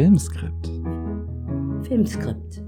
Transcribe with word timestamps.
Filmskript. 0.00 0.66
Filmskript. 1.86 2.64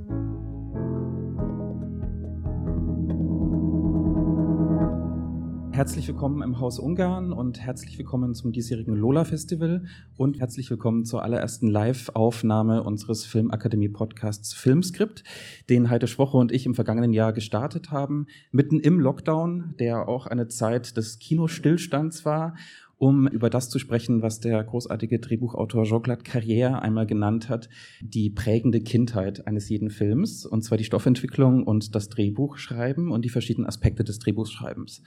Herzlich 5.73 6.07
willkommen 6.09 6.43
im 6.43 6.61
Haus 6.61 6.79
Ungarn 6.79 7.33
und 7.33 7.59
herzlich 7.59 7.97
willkommen 7.97 8.35
zum 8.35 8.53
diesjährigen 8.53 8.95
Lola 8.95 9.25
Festival 9.25 9.87
und 10.19 10.41
herzlich 10.41 10.69
willkommen 10.69 11.07
zur 11.07 11.23
allerersten 11.23 11.69
Live-Aufnahme 11.69 12.83
unseres 12.83 13.25
Filmakademie-Podcasts 13.25 14.53
Filmskript, 14.53 15.25
den 15.71 15.89
Heide 15.89 16.09
Schwoche 16.09 16.37
und 16.37 16.53
ich 16.53 16.67
im 16.67 16.75
vergangenen 16.75 17.15
Jahr 17.15 17.33
gestartet 17.33 17.91
haben, 17.91 18.27
mitten 18.51 18.79
im 18.79 19.01
Lockdown, 19.01 19.75
der 19.81 20.07
auch 20.07 20.27
eine 20.27 20.49
Zeit 20.49 20.99
des 20.99 21.19
Kinostillstands 21.19 22.27
war 22.27 22.57
um 23.03 23.27
über 23.27 23.51
das 23.51 23.69
zu 23.69 23.81
sprechen, 23.81 24.23
was 24.23 24.39
der 24.39 24.63
großartige 24.63 25.19
Drehbuchautor 25.19 25.83
Jean-Claude 25.83 26.23
Carrière 26.23 26.79
einmal 26.79 27.05
genannt 27.05 27.49
hat, 27.49 27.69
die 28.01 28.31
prägende 28.31 28.81
Kindheit 28.81 29.45
eines 29.49 29.69
jeden 29.69 29.91
Films, 29.91 30.47
und 30.47 30.63
zwar 30.63 30.79
die 30.79 30.85
Stoffentwicklung 30.85 31.65
und 31.65 31.97
das 31.97 32.09
Drehbuchschreiben 32.11 33.11
und 33.11 33.25
die 33.25 33.29
verschiedenen 33.29 33.67
Aspekte 33.67 34.05
des 34.05 34.21
Drehbuchschreibens. 34.21 35.03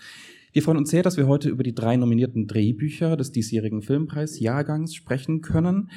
Wir 0.55 0.63
freuen 0.63 0.77
uns 0.77 0.89
sehr, 0.89 1.03
dass 1.03 1.17
wir 1.17 1.27
heute 1.27 1.49
über 1.49 1.63
die 1.63 1.75
drei 1.75 1.97
nominierten 1.97 2.47
Drehbücher 2.47 3.17
des 3.17 3.33
diesjährigen 3.33 3.81
Filmpreis-Jahrgangs 3.81 4.95
sprechen 4.95 5.41
können 5.41 5.89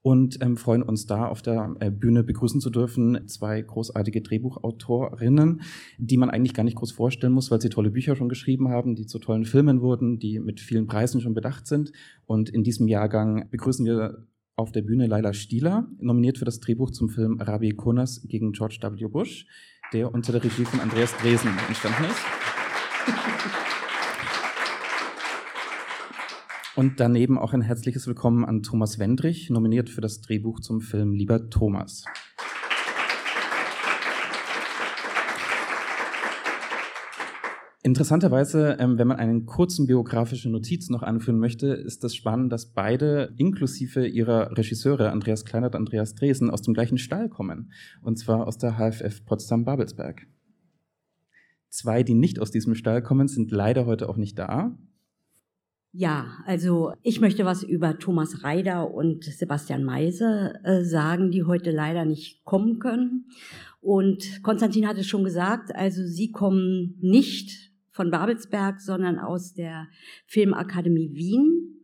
und 0.00 0.38
ähm, 0.40 0.56
freuen 0.56 0.82
uns 0.82 1.04
da 1.04 1.26
auf 1.26 1.42
der 1.42 1.76
äh, 1.80 1.90
Bühne 1.90 2.24
begrüßen 2.24 2.62
zu 2.62 2.70
dürfen 2.70 3.28
zwei 3.28 3.60
großartige 3.60 4.22
Drehbuchautorinnen, 4.22 5.60
die 5.98 6.16
man 6.16 6.30
eigentlich 6.30 6.54
gar 6.54 6.64
nicht 6.64 6.78
groß 6.78 6.92
vorstellen 6.92 7.34
muss, 7.34 7.50
weil 7.50 7.60
sie 7.60 7.68
tolle 7.68 7.90
Bücher 7.90 8.16
schon 8.16 8.30
geschrieben 8.30 8.70
haben, 8.70 8.94
die 8.94 9.04
zu 9.04 9.18
tollen 9.18 9.44
Filmen 9.44 9.82
wurden, 9.82 10.18
die 10.18 10.38
mit 10.40 10.60
vielen 10.60 10.86
Preisen 10.86 11.20
schon 11.20 11.34
bedacht 11.34 11.66
sind. 11.66 11.92
Und 12.24 12.48
in 12.48 12.64
diesem 12.64 12.88
Jahrgang 12.88 13.50
begrüßen 13.50 13.84
wir 13.84 14.26
auf 14.54 14.72
der 14.72 14.80
Bühne 14.80 15.08
Laila 15.08 15.34
Stieler, 15.34 15.90
nominiert 16.00 16.38
für 16.38 16.46
das 16.46 16.60
Drehbuch 16.60 16.90
zum 16.90 17.10
Film 17.10 17.38
Rabi 17.38 17.72
Kunas 17.72 18.22
gegen 18.26 18.52
George 18.52 18.78
W. 18.80 19.08
Bush, 19.08 19.46
der 19.92 20.14
unter 20.14 20.32
der 20.32 20.42
Regie 20.42 20.64
von 20.64 20.80
Andreas 20.80 21.14
Dresen 21.18 21.50
entstanden 21.68 22.04
ist. 22.04 23.65
Und 26.76 27.00
daneben 27.00 27.38
auch 27.38 27.54
ein 27.54 27.62
herzliches 27.62 28.06
Willkommen 28.06 28.44
an 28.44 28.62
Thomas 28.62 28.98
Wendrich, 28.98 29.48
nominiert 29.48 29.88
für 29.88 30.02
das 30.02 30.20
Drehbuch 30.20 30.60
zum 30.60 30.82
Film 30.82 31.14
Lieber 31.14 31.48
Thomas. 31.48 32.04
Interessanterweise, 37.82 38.76
ähm, 38.78 38.98
wenn 38.98 39.08
man 39.08 39.16
einen 39.16 39.46
kurzen 39.46 39.86
biografischen 39.86 40.52
Notiz 40.52 40.90
noch 40.90 41.02
anführen 41.02 41.38
möchte, 41.38 41.68
ist 41.68 42.04
das 42.04 42.14
spannend, 42.14 42.52
dass 42.52 42.74
beide 42.74 43.32
inklusive 43.38 44.06
ihrer 44.06 44.58
Regisseure 44.58 45.12
Andreas 45.12 45.46
Kleinert 45.46 45.74
und 45.74 45.80
Andreas 45.80 46.14
Dresen 46.14 46.50
aus 46.50 46.60
dem 46.60 46.74
gleichen 46.74 46.98
Stall 46.98 47.30
kommen. 47.30 47.72
Und 48.02 48.18
zwar 48.18 48.46
aus 48.46 48.58
der 48.58 48.72
HFF 48.76 49.24
Potsdam-Babelsberg. 49.24 50.26
Zwei, 51.70 52.02
die 52.02 52.14
nicht 52.14 52.38
aus 52.38 52.50
diesem 52.50 52.74
Stall 52.74 53.02
kommen, 53.02 53.28
sind 53.28 53.50
leider 53.50 53.86
heute 53.86 54.10
auch 54.10 54.18
nicht 54.18 54.38
da. 54.38 54.76
Ja, 55.98 56.26
also 56.44 56.92
ich 57.02 57.22
möchte 57.22 57.46
was 57.46 57.62
über 57.62 57.98
Thomas 57.98 58.44
Reider 58.44 58.92
und 58.92 59.24
Sebastian 59.24 59.82
Meise 59.82 60.52
äh, 60.62 60.84
sagen, 60.84 61.30
die 61.30 61.44
heute 61.44 61.70
leider 61.70 62.04
nicht 62.04 62.44
kommen 62.44 62.78
können. 62.80 63.30
Und 63.80 64.42
Konstantin 64.42 64.86
hat 64.86 64.98
es 64.98 65.06
schon 65.06 65.24
gesagt, 65.24 65.74
also 65.74 66.02
sie 66.04 66.30
kommen 66.32 66.98
nicht 67.00 67.72
von 67.92 68.10
Babelsberg, 68.10 68.78
sondern 68.78 69.18
aus 69.18 69.54
der 69.54 69.88
Filmakademie 70.26 71.14
Wien. 71.14 71.75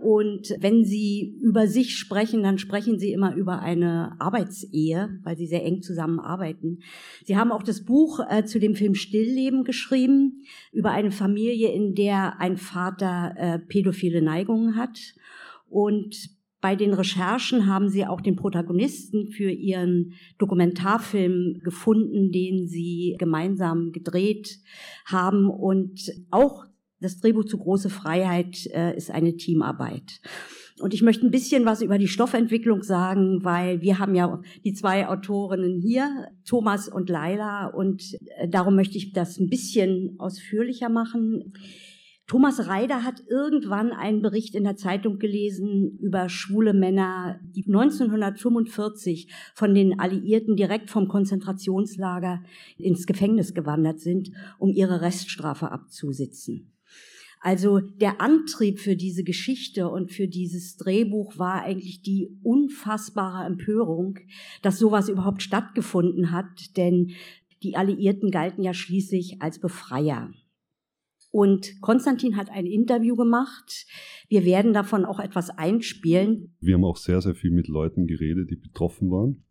Und 0.00 0.54
wenn 0.60 0.84
Sie 0.84 1.38
über 1.40 1.66
sich 1.66 1.96
sprechen, 1.96 2.42
dann 2.42 2.58
sprechen 2.58 2.98
Sie 2.98 3.12
immer 3.12 3.34
über 3.34 3.60
eine 3.60 4.16
Arbeitsehe, 4.20 5.20
weil 5.22 5.36
Sie 5.36 5.46
sehr 5.46 5.64
eng 5.64 5.82
zusammenarbeiten. 5.82 6.80
Sie 7.24 7.36
haben 7.36 7.52
auch 7.52 7.62
das 7.62 7.84
Buch 7.84 8.20
äh, 8.28 8.44
zu 8.44 8.58
dem 8.58 8.74
Film 8.74 8.94
Stillleben 8.94 9.64
geschrieben, 9.64 10.42
über 10.72 10.90
eine 10.90 11.10
Familie, 11.10 11.72
in 11.72 11.94
der 11.94 12.40
ein 12.40 12.56
Vater 12.56 13.34
äh, 13.36 13.58
pädophile 13.58 14.22
Neigungen 14.22 14.76
hat. 14.76 14.98
Und 15.68 16.36
bei 16.60 16.74
den 16.74 16.94
Recherchen 16.94 17.66
haben 17.66 17.88
Sie 17.88 18.06
auch 18.06 18.20
den 18.20 18.36
Protagonisten 18.36 19.28
für 19.30 19.50
Ihren 19.50 20.14
Dokumentarfilm 20.38 21.60
gefunden, 21.62 22.32
den 22.32 22.66
Sie 22.66 23.14
gemeinsam 23.18 23.92
gedreht 23.92 24.58
haben 25.04 25.48
und 25.48 26.10
auch 26.30 26.64
das 27.00 27.18
Drehbuch 27.18 27.44
zu 27.44 27.58
große 27.58 27.90
Freiheit 27.90 28.66
äh, 28.66 28.96
ist 28.96 29.10
eine 29.10 29.36
Teamarbeit. 29.36 30.20
Und 30.78 30.92
ich 30.92 31.02
möchte 31.02 31.26
ein 31.26 31.30
bisschen 31.30 31.64
was 31.64 31.80
über 31.80 31.96
die 31.96 32.08
Stoffentwicklung 32.08 32.82
sagen, 32.82 33.40
weil 33.42 33.80
wir 33.80 33.98
haben 33.98 34.14
ja 34.14 34.40
die 34.64 34.74
zwei 34.74 35.08
Autorinnen 35.08 35.80
hier, 35.80 36.28
Thomas 36.46 36.88
und 36.88 37.08
Laila, 37.08 37.68
und 37.68 38.02
äh, 38.36 38.48
darum 38.48 38.76
möchte 38.76 38.98
ich 38.98 39.12
das 39.12 39.38
ein 39.38 39.48
bisschen 39.48 40.16
ausführlicher 40.18 40.90
machen. 40.90 41.54
Thomas 42.26 42.66
Reider 42.66 43.04
hat 43.04 43.22
irgendwann 43.28 43.92
einen 43.92 44.20
Bericht 44.20 44.56
in 44.56 44.64
der 44.64 44.74
Zeitung 44.74 45.18
gelesen 45.18 45.96
über 46.00 46.28
schwule 46.28 46.74
Männer, 46.74 47.38
die 47.42 47.64
1945 47.66 49.32
von 49.54 49.74
den 49.74 50.00
Alliierten 50.00 50.56
direkt 50.56 50.90
vom 50.90 51.06
Konzentrationslager 51.06 52.42
ins 52.78 53.06
Gefängnis 53.06 53.54
gewandert 53.54 54.00
sind, 54.00 54.32
um 54.58 54.70
ihre 54.72 55.02
Reststrafe 55.02 55.70
abzusitzen. 55.70 56.75
Also 57.40 57.80
der 57.80 58.20
Antrieb 58.20 58.80
für 58.80 58.96
diese 58.96 59.22
Geschichte 59.22 59.88
und 59.88 60.10
für 60.10 60.26
dieses 60.26 60.76
Drehbuch 60.76 61.38
war 61.38 61.62
eigentlich 61.62 62.02
die 62.02 62.28
unfassbare 62.42 63.46
Empörung, 63.46 64.18
dass 64.62 64.78
sowas 64.78 65.08
überhaupt 65.08 65.42
stattgefunden 65.42 66.32
hat, 66.32 66.76
denn 66.76 67.12
die 67.62 67.76
Alliierten 67.76 68.30
galten 68.30 68.62
ja 68.62 68.74
schließlich 68.74 69.42
als 69.42 69.58
Befreier. 69.58 70.32
Und 71.30 71.80
Konstantin 71.82 72.36
hat 72.36 72.50
ein 72.50 72.66
Interview 72.66 73.14
gemacht. 73.14 73.86
Wir 74.28 74.44
werden 74.44 74.72
davon 74.72 75.04
auch 75.04 75.20
etwas 75.20 75.50
einspielen. 75.50 76.56
Wir 76.60 76.74
haben 76.74 76.84
auch 76.84 76.96
sehr, 76.96 77.20
sehr 77.20 77.34
viel 77.34 77.50
mit 77.50 77.68
Leuten 77.68 78.06
geredet, 78.06 78.50
die 78.50 78.56
betroffen 78.56 79.10
waren. 79.10 79.44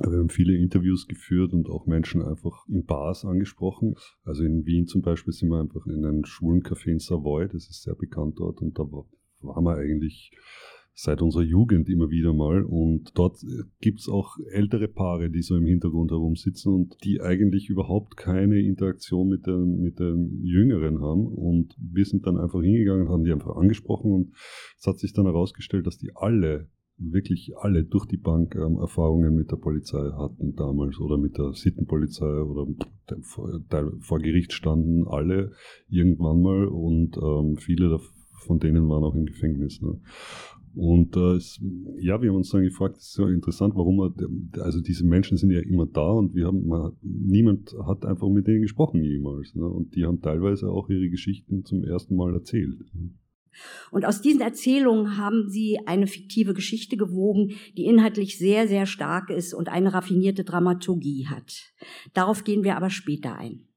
Wir 0.00 0.18
haben 0.18 0.30
viele 0.30 0.56
Interviews 0.56 1.06
geführt 1.06 1.52
und 1.52 1.68
auch 1.68 1.86
Menschen 1.86 2.22
einfach 2.22 2.66
in 2.66 2.84
Bars 2.86 3.26
angesprochen. 3.26 3.94
Also 4.24 4.42
in 4.42 4.64
Wien 4.64 4.86
zum 4.86 5.02
Beispiel 5.02 5.34
sind 5.34 5.50
wir 5.50 5.60
einfach 5.60 5.86
in 5.86 6.04
einem 6.04 6.24
schwulen 6.24 6.62
Café 6.62 6.92
in 6.92 6.98
Savoy, 6.98 7.46
das 7.48 7.68
ist 7.68 7.82
sehr 7.82 7.94
bekannt 7.94 8.38
dort 8.38 8.62
und 8.62 8.78
da 8.78 8.84
waren 8.84 9.64
wir 9.64 9.76
eigentlich 9.76 10.32
seit 10.94 11.22
unserer 11.22 11.42
Jugend 11.42 11.88
immer 11.88 12.10
wieder 12.10 12.32
mal. 12.32 12.64
Und 12.64 13.12
dort 13.14 13.38
gibt 13.80 14.00
es 14.00 14.08
auch 14.08 14.36
ältere 14.50 14.88
Paare, 14.88 15.30
die 15.30 15.42
so 15.42 15.56
im 15.56 15.66
Hintergrund 15.66 16.10
herumsitzen 16.10 16.72
und 16.72 16.96
die 17.04 17.20
eigentlich 17.20 17.68
überhaupt 17.68 18.16
keine 18.16 18.60
Interaktion 18.60 19.28
mit 19.28 19.46
dem, 19.46 19.80
mit 19.80 19.98
dem 19.98 20.40
Jüngeren 20.42 21.00
haben. 21.00 21.26
Und 21.26 21.74
wir 21.78 22.04
sind 22.04 22.26
dann 22.26 22.38
einfach 22.38 22.60
hingegangen, 22.60 23.08
haben 23.08 23.24
die 23.24 23.32
einfach 23.32 23.56
angesprochen 23.56 24.12
und 24.12 24.32
es 24.78 24.86
hat 24.86 24.98
sich 24.98 25.12
dann 25.12 25.26
herausgestellt, 25.26 25.86
dass 25.86 25.98
die 25.98 26.12
alle 26.14 26.68
wirklich 26.98 27.52
alle 27.56 27.84
durch 27.84 28.06
die 28.06 28.16
Bank 28.16 28.54
ähm, 28.54 28.78
Erfahrungen 28.78 29.34
mit 29.34 29.50
der 29.50 29.56
Polizei 29.56 30.10
hatten 30.16 30.54
damals 30.54 30.98
oder 31.00 31.18
mit 31.18 31.36
der 31.38 31.52
Sittenpolizei 31.52 32.42
oder 32.42 32.66
vor, 33.22 33.60
vor 34.00 34.18
Gericht 34.20 34.52
standen 34.52 35.06
alle 35.08 35.52
irgendwann 35.88 36.40
mal 36.40 36.66
und 36.66 37.16
ähm, 37.16 37.56
viele 37.56 37.98
von 38.46 38.58
denen 38.58 38.88
waren 38.88 39.04
auch 39.04 39.14
im 39.14 39.26
Gefängnis. 39.26 39.80
Ne? 39.80 40.00
Und 40.74 41.16
äh, 41.16 41.36
es, 41.36 41.60
ja, 41.98 42.20
wir 42.22 42.30
haben 42.30 42.36
uns 42.36 42.50
dann 42.50 42.62
gefragt, 42.62 42.96
das 42.96 43.08
ist 43.08 43.18
ja 43.18 43.28
interessant, 43.28 43.74
warum 43.76 43.96
man, 43.96 44.14
also 44.60 44.80
diese 44.80 45.04
Menschen 45.06 45.36
sind 45.36 45.50
ja 45.50 45.60
immer 45.60 45.86
da 45.86 46.10
und 46.10 46.34
wir 46.34 46.46
haben, 46.46 46.66
man, 46.66 46.92
niemand 47.02 47.74
hat 47.86 48.06
einfach 48.06 48.28
mit 48.28 48.46
denen 48.46 48.62
gesprochen 48.62 49.02
jemals. 49.02 49.54
Ne? 49.54 49.66
Und 49.66 49.94
die 49.94 50.06
haben 50.06 50.22
teilweise 50.22 50.70
auch 50.70 50.88
ihre 50.88 51.10
Geschichten 51.10 51.64
zum 51.64 51.84
ersten 51.84 52.16
Mal 52.16 52.32
erzählt. 52.32 52.78
Ne? 52.94 53.10
Und 53.90 54.04
aus 54.04 54.20
diesen 54.20 54.40
Erzählungen 54.40 55.16
haben 55.16 55.48
sie 55.48 55.78
eine 55.86 56.06
fiktive 56.06 56.54
Geschichte 56.54 56.96
gewogen, 56.96 57.56
die 57.76 57.86
inhaltlich 57.86 58.38
sehr, 58.38 58.68
sehr 58.68 58.86
stark 58.86 59.30
ist 59.30 59.54
und 59.54 59.68
eine 59.68 59.92
raffinierte 59.92 60.44
Dramaturgie 60.44 61.26
hat. 61.28 61.72
Darauf 62.14 62.44
gehen 62.44 62.64
wir 62.64 62.76
aber 62.76 62.90
später 62.90 63.36
ein. 63.36 63.68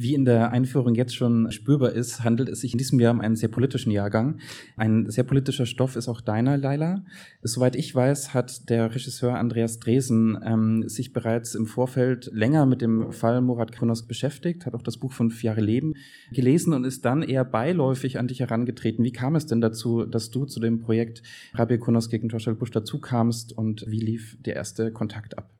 Wie 0.00 0.14
in 0.14 0.24
der 0.24 0.52
Einführung 0.52 0.94
jetzt 0.94 1.16
schon 1.16 1.50
spürbar 1.50 1.90
ist, 1.90 2.22
handelt 2.22 2.48
es 2.48 2.60
sich 2.60 2.70
in 2.70 2.78
diesem 2.78 3.00
Jahr 3.00 3.12
um 3.12 3.20
einen 3.20 3.34
sehr 3.34 3.48
politischen 3.48 3.90
Jahrgang. 3.90 4.38
Ein 4.76 5.10
sehr 5.10 5.24
politischer 5.24 5.66
Stoff 5.66 5.96
ist 5.96 6.06
auch 6.06 6.20
deiner, 6.20 6.56
Laila. 6.56 7.04
Soweit 7.42 7.74
ich 7.74 7.92
weiß, 7.92 8.32
hat 8.32 8.70
der 8.70 8.94
Regisseur 8.94 9.36
Andreas 9.36 9.80
Dresen 9.80 10.38
ähm, 10.44 10.88
sich 10.88 11.12
bereits 11.12 11.56
im 11.56 11.66
Vorfeld 11.66 12.30
länger 12.32 12.64
mit 12.64 12.80
dem 12.80 13.10
Fall 13.10 13.40
Murat 13.40 13.72
Kronos 13.72 14.06
beschäftigt, 14.06 14.66
hat 14.66 14.74
auch 14.74 14.82
das 14.82 14.98
Buch 14.98 15.12
Fünf 15.12 15.42
Jahre 15.42 15.62
Leben 15.62 15.94
gelesen 16.30 16.74
und 16.74 16.84
ist 16.84 17.04
dann 17.04 17.22
eher 17.22 17.44
beiläufig 17.44 18.20
an 18.20 18.28
dich 18.28 18.38
herangetreten. 18.38 19.04
Wie 19.04 19.10
kam 19.10 19.34
es 19.34 19.46
denn 19.46 19.60
dazu, 19.60 20.04
dass 20.04 20.30
du 20.30 20.44
zu 20.44 20.60
dem 20.60 20.78
Projekt 20.78 21.24
Rabia 21.54 21.76
Kronos 21.76 22.08
gegen 22.08 22.28
Joshua 22.28 22.54
Bush 22.54 22.70
dazu 22.70 23.00
kamst 23.00 23.52
und 23.52 23.84
wie 23.88 23.98
lief 23.98 24.38
der 24.44 24.54
erste 24.54 24.92
Kontakt 24.92 25.36
ab? 25.36 25.57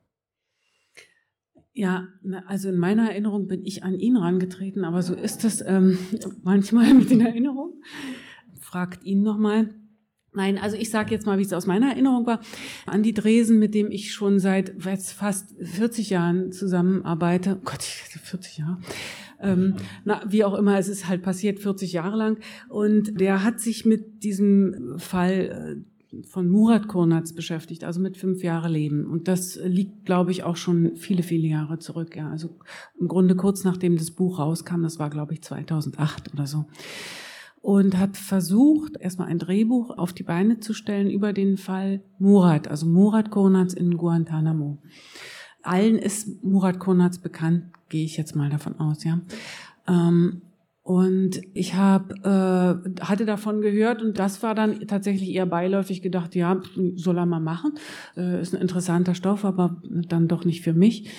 Ja, 1.79 2.09
also 2.45 2.67
in 2.67 2.77
meiner 2.77 3.09
Erinnerung 3.09 3.47
bin 3.47 3.63
ich 3.63 3.85
an 3.85 3.97
ihn 3.97 4.17
rangetreten, 4.17 4.83
aber 4.83 5.01
so 5.01 5.13
ist 5.13 5.45
es 5.45 5.63
ähm, 5.65 5.97
manchmal 6.43 6.93
mit 6.93 7.09
den 7.09 7.21
Erinnerungen. 7.21 7.81
Fragt 8.59 9.05
ihn 9.05 9.23
nochmal. 9.23 9.69
Nein, 10.33 10.57
also 10.57 10.75
ich 10.75 10.89
sage 10.89 11.11
jetzt 11.11 11.25
mal, 11.25 11.37
wie 11.37 11.43
es 11.43 11.53
aus 11.53 11.67
meiner 11.67 11.91
Erinnerung 11.91 12.25
war. 12.25 12.41
Andi 12.85 13.13
Dresen, 13.13 13.59
mit 13.59 13.73
dem 13.73 13.91
ich 13.91 14.11
schon 14.11 14.39
seit 14.39 14.73
fast 14.77 15.55
40 15.57 16.09
Jahren 16.09 16.51
zusammenarbeite. 16.51 17.55
Oh 17.61 17.63
Gott, 17.63 17.83
40 17.83 18.57
Jahre. 18.57 18.77
Ähm, 19.39 19.75
na, 20.03 20.21
wie 20.27 20.43
auch 20.43 20.55
immer, 20.55 20.77
es 20.77 20.89
ist 20.89 21.07
halt 21.07 21.21
passiert 21.21 21.61
40 21.61 21.93
Jahre 21.93 22.17
lang. 22.17 22.39
Und 22.67 23.21
der 23.21 23.41
hat 23.45 23.61
sich 23.61 23.85
mit 23.85 24.21
diesem 24.23 24.95
Fall 24.97 25.79
äh, 25.79 25.88
von 26.27 26.49
Murat 26.49 26.87
Kurnatz 26.87 27.33
beschäftigt, 27.33 27.83
also 27.83 27.99
mit 27.99 28.17
fünf 28.17 28.43
Jahre 28.43 28.69
Leben. 28.69 29.05
Und 29.05 29.27
das 29.27 29.59
liegt, 29.63 30.05
glaube 30.05 30.31
ich, 30.31 30.43
auch 30.43 30.55
schon 30.55 30.95
viele, 30.95 31.23
viele 31.23 31.47
Jahre 31.47 31.79
zurück. 31.79 32.15
Ja, 32.15 32.29
also 32.29 32.57
im 32.99 33.07
Grunde 33.07 33.35
kurz 33.35 33.63
nachdem 33.63 33.97
das 33.97 34.11
Buch 34.11 34.39
rauskam, 34.39 34.81
das 34.81 34.99
war, 34.99 35.09
glaube 35.09 35.33
ich, 35.33 35.41
2008 35.43 36.33
oder 36.33 36.47
so 36.47 36.65
und 37.61 37.97
hat 37.97 38.17
versucht, 38.17 38.97
erstmal 38.99 39.27
ein 39.27 39.39
Drehbuch 39.39 39.97
auf 39.97 40.13
die 40.13 40.23
Beine 40.23 40.59
zu 40.59 40.73
stellen 40.73 41.09
über 41.09 41.33
den 41.33 41.57
Fall 41.57 42.01
Murat, 42.17 42.67
also 42.67 42.85
Murat 42.85 43.31
Konatz 43.31 43.73
in 43.73 43.97
Guantanamo. 43.97 44.77
Allen 45.61 45.97
ist 45.97 46.43
Murat 46.43 46.79
Konatz 46.79 47.17
bekannt, 47.17 47.65
gehe 47.89 48.05
ich 48.05 48.15
jetzt 48.17 48.35
mal 48.35 48.49
davon 48.49 48.79
aus, 48.79 49.03
ja. 49.03 49.19
Ähm, 49.87 50.41
und 50.89 51.41
ich 51.53 51.75
habe 51.75 52.15
äh, 52.23 53.03
hatte 53.03 53.27
davon 53.27 53.61
gehört 53.61 54.01
und 54.01 54.17
das 54.17 54.41
war 54.41 54.55
dann 54.55 54.87
tatsächlich 54.87 55.29
eher 55.29 55.45
beiläufig 55.45 56.01
gedacht, 56.01 56.33
ja, 56.33 56.59
soll 56.95 57.19
er 57.19 57.27
mal 57.27 57.39
machen. 57.39 57.73
Äh, 58.17 58.41
ist 58.41 58.55
ein 58.55 58.61
interessanter 58.61 59.13
Stoff, 59.13 59.45
aber 59.45 59.83
dann 59.83 60.27
doch 60.27 60.45
nicht 60.45 60.63
für 60.63 60.73
mich. 60.73 61.11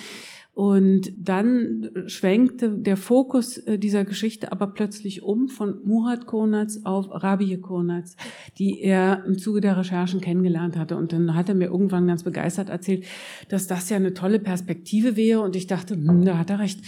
Und 0.53 1.13
dann 1.17 1.89
schwenkte 2.07 2.71
der 2.77 2.97
Fokus 2.97 3.59
äh, 3.59 3.79
dieser 3.79 4.03
Geschichte 4.03 4.51
aber 4.51 4.67
plötzlich 4.67 5.23
um 5.23 5.47
von 5.47 5.79
Murat 5.85 6.25
Konatz 6.25 6.81
auf 6.83 7.05
Rabie 7.09 7.61
Konatz, 7.61 8.17
die 8.57 8.81
er 8.81 9.23
im 9.25 9.37
Zuge 9.37 9.61
der 9.61 9.77
Recherchen 9.77 10.19
kennengelernt 10.19 10.75
hatte. 10.75 10.97
Und 10.97 11.13
dann 11.13 11.33
hat 11.33 11.47
er 11.47 11.55
mir 11.55 11.67
irgendwann 11.67 12.07
ganz 12.07 12.23
begeistert 12.23 12.67
erzählt, 12.67 13.05
dass 13.47 13.67
das 13.67 13.89
ja 13.89 13.95
eine 13.95 14.13
tolle 14.13 14.39
Perspektive 14.39 15.15
wäre. 15.15 15.39
Und 15.39 15.55
ich 15.55 15.67
dachte, 15.67 15.93
hm, 15.93 16.25
da 16.25 16.37
hat 16.37 16.49
er 16.49 16.59
recht. 16.59 16.81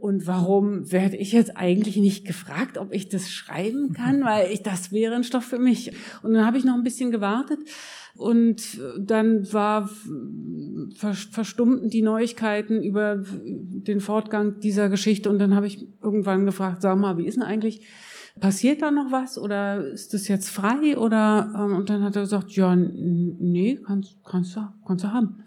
Und 0.00 0.26
warum 0.26 0.90
werde 0.90 1.16
ich 1.16 1.32
jetzt 1.32 1.56
eigentlich 1.56 1.96
nicht 1.96 2.26
gefragt, 2.26 2.78
ob 2.78 2.92
ich 2.92 3.10
das 3.10 3.30
schreiben 3.30 3.92
kann? 3.92 4.24
Weil 4.24 4.50
ich, 4.50 4.62
das 4.62 4.92
wäre 4.92 5.14
ein 5.14 5.24
Stoff 5.24 5.44
für 5.44 5.58
mich. 5.58 5.92
Und 6.22 6.32
dann 6.32 6.46
habe 6.46 6.56
ich 6.56 6.64
noch 6.64 6.74
ein 6.74 6.82
bisschen 6.82 7.10
gewartet 7.10 7.58
und 8.16 8.80
dann 8.98 9.52
war 9.52 9.90
verstummten 10.94 11.90
die 11.90 12.02
Neuigkeiten 12.02 12.82
über 12.82 13.24
den 13.44 14.00
Fortgang 14.00 14.60
dieser 14.60 14.88
Geschichte. 14.88 15.30
Und 15.30 15.38
dann 15.38 15.54
habe 15.54 15.66
ich 15.66 15.86
irgendwann 16.02 16.46
gefragt, 16.46 16.82
sag 16.82 16.98
mal, 16.98 17.18
wie 17.18 17.26
ist 17.26 17.36
denn 17.36 17.44
eigentlich? 17.44 17.82
Passiert 18.40 18.82
da 18.82 18.90
noch 18.90 19.12
was 19.12 19.38
oder 19.38 19.86
ist 19.86 20.14
das 20.14 20.28
jetzt 20.28 20.48
frei? 20.48 20.96
Oder 20.96 21.52
ähm, 21.54 21.76
und 21.76 21.90
dann 21.90 22.02
hat 22.02 22.16
er 22.16 22.22
gesagt, 22.22 22.52
ja, 22.52 22.74
nee, 22.74 23.78
kannst, 23.84 24.18
kannst 24.24 24.56
du, 24.56 24.60
kannst 24.86 25.04
du 25.04 25.12
haben. 25.12 25.44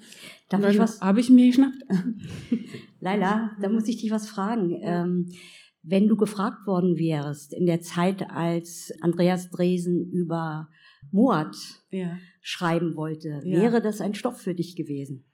Darf 0.50 0.70
ich 0.70 0.80
was? 0.80 1.02
Habe 1.02 1.20
ich 1.20 1.30
mir 1.30 1.48
geschnappt. 1.48 1.84
Laila, 3.00 3.52
da 3.60 3.70
muss 3.70 3.88
ich 3.88 3.98
dich 3.98 4.12
was 4.12 4.30
fragen. 4.30 4.78
Ähm, 4.82 5.30
wenn 5.84 6.08
du 6.08 6.16
gefragt 6.16 6.66
worden 6.66 6.98
wärst 6.98 7.54
in 7.54 7.66
der 7.66 7.82
Zeit, 7.82 8.30
als 8.30 8.94
Andreas 9.02 9.50
Dresen 9.50 10.10
über 10.12 10.70
Moat 11.12 11.58
ja. 11.92 12.18
schreiben 12.42 12.96
wollte, 12.96 13.42
ja. 13.44 13.62
wäre 13.62 13.82
das 13.82 14.00
ein 14.00 14.14
Stoff 14.14 14.40
für 14.40 14.56
dich 14.56 14.76
gewesen? 14.76 15.26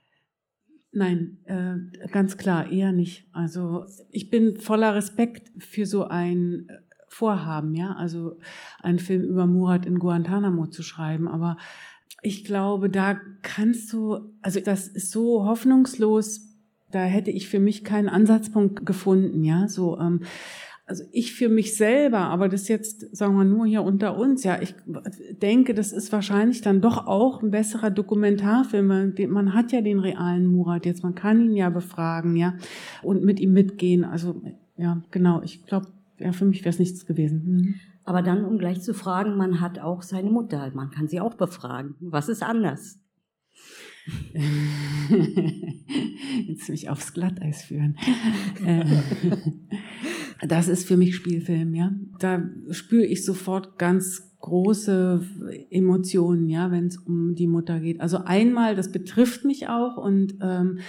Nein, 0.91 1.37
äh, 1.45 2.07
ganz 2.11 2.37
klar, 2.37 2.71
eher 2.71 2.91
nicht. 2.91 3.27
Also 3.31 3.85
ich 4.09 4.31
bin 4.31 4.57
voller 4.57 4.95
Respekt 4.95 5.51
für 5.59 5.85
so 5.85 6.05
ein 6.05 6.67
äh, 6.67 6.88
Vorhaben, 7.09 7.75
ja, 7.75 7.93
also 7.93 8.37
einen 8.81 8.99
Film 8.99 9.23
über 9.23 9.45
Murat 9.45 9.85
in 9.85 9.99
Guantanamo 9.99 10.67
zu 10.67 10.83
schreiben, 10.83 11.27
aber 11.27 11.57
ich 12.21 12.43
glaube, 12.43 12.89
da 12.89 13.19
kannst 13.41 13.91
du, 13.93 14.19
also 14.41 14.59
das 14.59 14.87
ist 14.87 15.11
so 15.11 15.45
hoffnungslos, 15.45 16.41
da 16.91 17.03
hätte 17.03 17.31
ich 17.31 17.49
für 17.49 17.59
mich 17.59 17.83
keinen 17.83 18.09
Ansatzpunkt 18.09 18.85
gefunden, 18.85 19.43
ja, 19.43 19.67
so 19.67 19.99
ähm, 19.99 20.21
also 20.89 21.03
ich 21.11 21.33
für 21.33 21.49
mich 21.49 21.77
selber, 21.77 22.17
aber 22.17 22.49
das 22.49 22.67
jetzt, 22.67 23.15
sagen 23.15 23.35
wir 23.35 23.43
nur 23.43 23.67
hier 23.67 23.83
unter 23.83 24.17
uns, 24.17 24.43
ja, 24.43 24.59
ich 24.59 24.73
denke, 25.39 25.75
das 25.75 25.91
ist 25.91 26.11
wahrscheinlich 26.11 26.61
dann 26.61 26.81
doch 26.81 27.05
auch 27.05 27.43
ein 27.43 27.51
besserer 27.51 27.91
Dokumentarfilm. 27.91 29.13
Man 29.27 29.53
hat 29.53 29.71
ja 29.71 29.81
den 29.81 29.99
realen 29.99 30.47
Murat 30.47 30.87
jetzt, 30.87 31.03
man 31.03 31.13
kann 31.13 31.41
ihn 31.41 31.55
ja 31.55 31.69
befragen, 31.69 32.35
ja, 32.35 32.55
und 33.03 33.23
mit 33.23 33.39
ihm 33.39 33.53
mitgehen. 33.53 34.03
Also, 34.03 34.41
ja, 34.77 35.03
genau, 35.11 35.43
ich 35.43 35.63
glaube, 35.67 35.89
ja, 36.19 36.31
für 36.31 36.45
mich 36.45 36.61
wäre 36.61 36.69
es 36.69 36.79
nichts 36.79 37.05
gewesen. 37.05 37.43
Mhm. 37.45 37.75
Aber 38.03 38.21
dann, 38.21 38.45
um 38.45 38.57
gleich 38.57 38.81
zu 38.81 38.93
fragen, 38.93 39.37
man 39.37 39.61
hat 39.61 39.79
auch 39.79 40.01
seine 40.01 40.29
Mutter, 40.29 40.71
man 40.73 40.89
kann 40.89 41.07
sie 41.07 41.19
auch 41.19 41.35
befragen. 41.35 41.95
Was 41.99 42.29
ist 42.29 42.43
anders? 42.43 42.99
Jetzt 46.47 46.69
mich 46.69 46.89
aufs 46.89 47.13
Glatteis 47.13 47.63
führen. 47.63 47.97
Äh, 48.65 48.85
das 50.47 50.67
ist 50.67 50.87
für 50.87 50.97
mich 50.97 51.15
Spielfilm, 51.15 51.75
ja. 51.75 51.91
Da 52.19 52.49
spüre 52.71 53.05
ich 53.05 53.23
sofort 53.23 53.77
ganz 53.77 54.28
große 54.39 55.21
Emotionen, 55.69 56.47
ja, 56.47 56.71
wenn 56.71 56.87
es 56.87 56.97
um 56.97 57.35
die 57.35 57.47
Mutter 57.47 57.79
geht. 57.79 57.99
Also 57.99 58.19
einmal, 58.23 58.75
das 58.75 58.91
betrifft 58.91 59.43
mich 59.43 59.67
auch 59.67 59.97
und 59.97 60.35
ähm, 60.41 60.79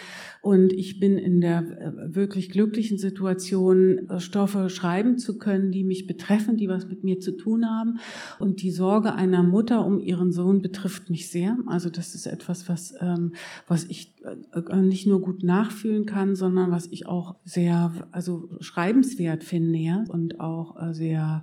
und 0.42 0.72
ich 0.72 1.00
bin 1.00 1.18
in 1.18 1.40
der 1.40 1.58
äh, 1.58 2.14
wirklich 2.14 2.50
glücklichen 2.50 2.96
Situation, 2.96 4.08
äh, 4.08 4.20
Stoffe 4.20 4.70
schreiben 4.70 5.18
zu 5.18 5.36
können, 5.36 5.70
die 5.70 5.84
mich 5.84 6.06
betreffen, 6.06 6.56
die 6.56 6.68
was 6.68 6.86
mit 6.86 7.04
mir 7.04 7.20
zu 7.20 7.32
tun 7.36 7.66
haben. 7.68 7.98
Und 8.38 8.62
die 8.62 8.70
Sorge 8.70 9.14
einer 9.14 9.42
Mutter 9.42 9.84
um 9.84 10.00
ihren 10.00 10.32
Sohn 10.32 10.62
betrifft 10.62 11.10
mich 11.10 11.28
sehr. 11.28 11.58
Also 11.66 11.90
das 11.90 12.14
ist 12.14 12.26
etwas, 12.26 12.68
was 12.68 12.94
ähm, 13.00 13.32
was 13.66 13.84
ich 13.84 14.14
äh, 14.24 14.76
nicht 14.76 15.06
nur 15.06 15.20
gut 15.20 15.42
nachfühlen 15.42 16.06
kann, 16.06 16.36
sondern 16.36 16.70
was 16.70 16.86
ich 16.90 17.06
auch 17.06 17.36
sehr 17.44 17.92
also 18.12 18.48
schreibenswert 18.60 19.44
finde, 19.44 19.78
ja, 19.78 20.04
und 20.08 20.40
auch 20.40 20.76
sehr 20.92 21.42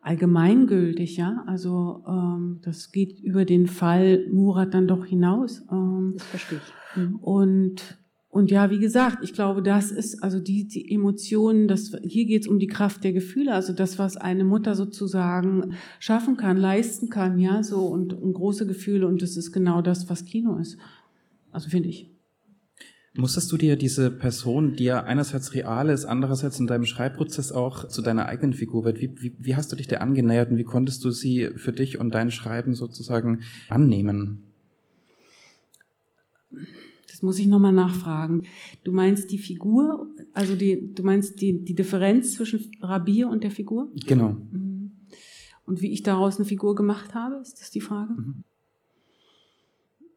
allgemeingültig, 0.00 1.16
ja. 1.16 1.44
Also 1.46 2.04
ähm, 2.06 2.60
das 2.62 2.90
geht 2.92 3.20
über 3.20 3.44
den 3.44 3.66
Fall 3.66 4.26
Murat 4.32 4.74
dann 4.74 4.88
doch 4.88 5.04
hinaus. 5.04 5.62
Ähm, 5.70 6.14
das 6.14 6.26
verstehe 6.26 6.58
ich. 6.58 6.96
Mhm. 6.96 7.16
Und 7.16 8.00
und 8.32 8.52
ja, 8.52 8.70
wie 8.70 8.78
gesagt, 8.78 9.24
ich 9.24 9.32
glaube, 9.32 9.60
das 9.60 9.90
ist 9.90 10.22
also 10.22 10.38
die, 10.38 10.68
die 10.68 10.94
Emotionen, 10.94 11.66
das, 11.66 11.90
hier 12.04 12.26
geht 12.26 12.42
es 12.42 12.48
um 12.48 12.60
die 12.60 12.68
Kraft 12.68 13.02
der 13.02 13.12
Gefühle, 13.12 13.52
also 13.52 13.72
das, 13.72 13.98
was 13.98 14.16
eine 14.16 14.44
Mutter 14.44 14.76
sozusagen 14.76 15.74
schaffen 15.98 16.36
kann, 16.36 16.56
leisten 16.56 17.10
kann, 17.10 17.40
ja, 17.40 17.64
so 17.64 17.86
und, 17.86 18.12
und 18.12 18.32
große 18.32 18.68
Gefühle 18.68 19.08
und 19.08 19.20
das 19.20 19.36
ist 19.36 19.50
genau 19.50 19.82
das, 19.82 20.08
was 20.08 20.24
Kino 20.24 20.58
ist. 20.58 20.78
Also 21.50 21.70
finde 21.70 21.88
ich. 21.88 22.08
Musstest 23.14 23.50
du 23.50 23.56
dir 23.56 23.76
diese 23.76 24.08
Person, 24.10 24.76
die 24.76 24.84
ja 24.84 25.02
einerseits 25.02 25.52
real 25.54 25.88
ist, 25.88 26.04
andererseits 26.04 26.60
in 26.60 26.68
deinem 26.68 26.86
Schreibprozess 26.86 27.50
auch 27.50 27.88
zu 27.88 28.02
deiner 28.02 28.26
eigenen 28.26 28.52
Figur 28.52 28.84
wird, 28.84 29.00
wie, 29.00 29.10
wie, 29.20 29.34
wie 29.36 29.56
hast 29.56 29.72
du 29.72 29.76
dich 29.76 29.88
der 29.88 30.00
angenähert 30.00 30.50
und 30.50 30.58
wie 30.58 30.64
konntest 30.64 31.04
du 31.04 31.10
sie 31.10 31.50
für 31.56 31.72
dich 31.72 31.98
und 31.98 32.14
dein 32.14 32.30
Schreiben 32.30 32.74
sozusagen 32.74 33.40
annehmen? 33.68 34.44
Das 37.08 37.22
muss 37.22 37.40
ich 37.40 37.48
nochmal 37.48 37.72
nachfragen. 37.72 38.44
Du 38.84 38.92
meinst 38.92 39.32
die 39.32 39.38
Figur, 39.38 40.08
also 40.32 40.54
die, 40.54 40.94
du 40.94 41.02
meinst 41.02 41.40
die, 41.40 41.64
die 41.64 41.74
Differenz 41.74 42.34
zwischen 42.34 42.70
Rabir 42.80 43.28
und 43.28 43.42
der 43.42 43.50
Figur? 43.50 43.90
Genau. 44.06 44.36
Mhm. 44.52 44.92
Und 45.66 45.82
wie 45.82 45.92
ich 45.92 46.04
daraus 46.04 46.36
eine 46.36 46.44
Figur 46.44 46.76
gemacht 46.76 47.12
habe, 47.14 47.36
ist 47.42 47.60
das 47.60 47.70
die 47.70 47.80
Frage? 47.80 48.12
Mhm. 48.12 48.44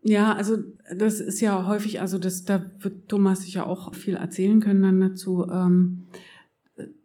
Ja, 0.03 0.33
also 0.33 0.57
das 0.95 1.21
ist 1.21 1.39
ja 1.39 1.65
häufig, 1.65 2.01
also 2.01 2.17
das, 2.17 2.43
da 2.43 2.65
wird 2.79 3.07
Thomas 3.07 3.43
sicher 3.43 3.67
auch 3.67 3.95
viel 3.95 4.15
erzählen 4.15 4.59
können 4.59 4.83
dann 4.83 4.99
dazu. 4.99 5.47
Ähm, 5.49 6.07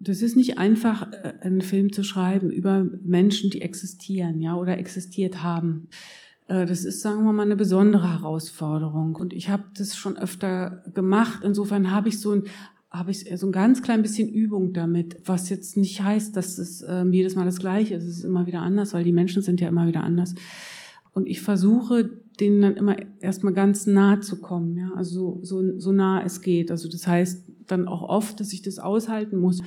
das 0.01 0.23
ist 0.23 0.37
nicht 0.37 0.59
einfach, 0.59 1.13
äh, 1.13 1.35
einen 1.41 1.61
Film 1.61 1.93
zu 1.93 2.03
schreiben 2.03 2.51
über 2.51 2.85
Menschen, 3.05 3.51
die 3.51 3.63
existieren, 3.63 4.41
ja, 4.41 4.57
oder 4.57 4.79
existiert 4.79 5.43
haben. 5.45 5.89
Äh, 6.49 6.67
das 6.67 6.85
ist, 6.85 7.01
sagen 7.01 7.25
wir 7.25 7.33
mal, 7.33 7.45
eine 7.45 7.57
besondere 7.57 8.13
Herausforderung. 8.13 9.15
Und 9.15 9.33
ich 9.33 9.49
habe 9.49 9.65
das 9.77 9.97
schon 9.97 10.17
öfter 10.17 10.83
gemacht. 10.93 11.41
Insofern 11.45 11.93
habe 11.93 12.09
ich 12.09 12.21
so 12.21 12.33
ein 12.33 12.45
habe 12.91 13.11
ich 13.11 13.29
so 13.37 13.47
ein 13.47 13.53
ganz 13.53 13.83
klein 13.83 14.01
bisschen 14.01 14.31
Übung 14.31 14.73
damit, 14.73 15.19
was 15.27 15.51
jetzt 15.51 15.77
nicht 15.77 16.03
heißt, 16.03 16.35
dass 16.35 16.57
es 16.57 16.81
äh, 16.81 17.05
jedes 17.11 17.35
Mal 17.35 17.45
das 17.45 17.59
Gleiche 17.59 17.95
ist. 17.95 18.05
Es 18.05 18.19
ist 18.19 18.25
immer 18.25 18.47
wieder 18.47 18.63
anders, 18.63 18.95
weil 18.95 19.05
die 19.05 19.13
Menschen 19.13 19.43
sind 19.43 19.61
ja 19.61 19.69
immer 19.69 19.87
wieder 19.87 20.03
anders. 20.03 20.35
Und 21.13 21.27
ich 21.27 21.43
versuche, 21.43 22.23
denen 22.41 22.63
dann 22.63 22.77
immer 22.77 22.97
erstmal 23.21 23.53
ganz 23.53 23.87
nah 23.87 24.21
zu 24.21 24.41
kommen, 24.41 24.77
ja, 24.77 24.93
also 24.97 25.41
so, 25.43 25.63
so, 25.63 25.79
so 25.79 25.93
nah 25.93 26.23
es 26.25 26.41
geht. 26.41 26.71
Also 26.71 26.89
das 26.89 27.07
heißt 27.07 27.45
dann 27.67 27.89
auch 27.89 28.03
oft, 28.03 28.41
dass 28.41 28.53
ich 28.53 28.63
das 28.63 28.79
aushalten 28.79 29.39
muss. 29.39 29.63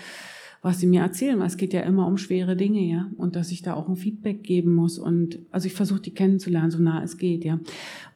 was 0.63 0.79
sie 0.79 0.85
mir 0.85 1.01
erzählen, 1.01 1.39
weil 1.39 1.47
es 1.47 1.57
geht 1.57 1.73
ja 1.73 1.81
immer 1.81 2.05
um 2.05 2.17
schwere 2.17 2.55
Dinge, 2.55 2.81
ja, 2.81 3.09
und 3.17 3.35
dass 3.35 3.51
ich 3.51 3.63
da 3.63 3.73
auch 3.73 3.89
ein 3.89 3.95
Feedback 3.95 4.43
geben 4.43 4.75
muss 4.75 4.99
und 4.99 5.39
also 5.49 5.65
ich 5.65 5.73
versuche 5.73 6.01
die 6.01 6.13
kennenzulernen, 6.13 6.69
so 6.69 6.77
nah 6.79 7.03
es 7.03 7.17
geht, 7.17 7.43
ja. 7.43 7.59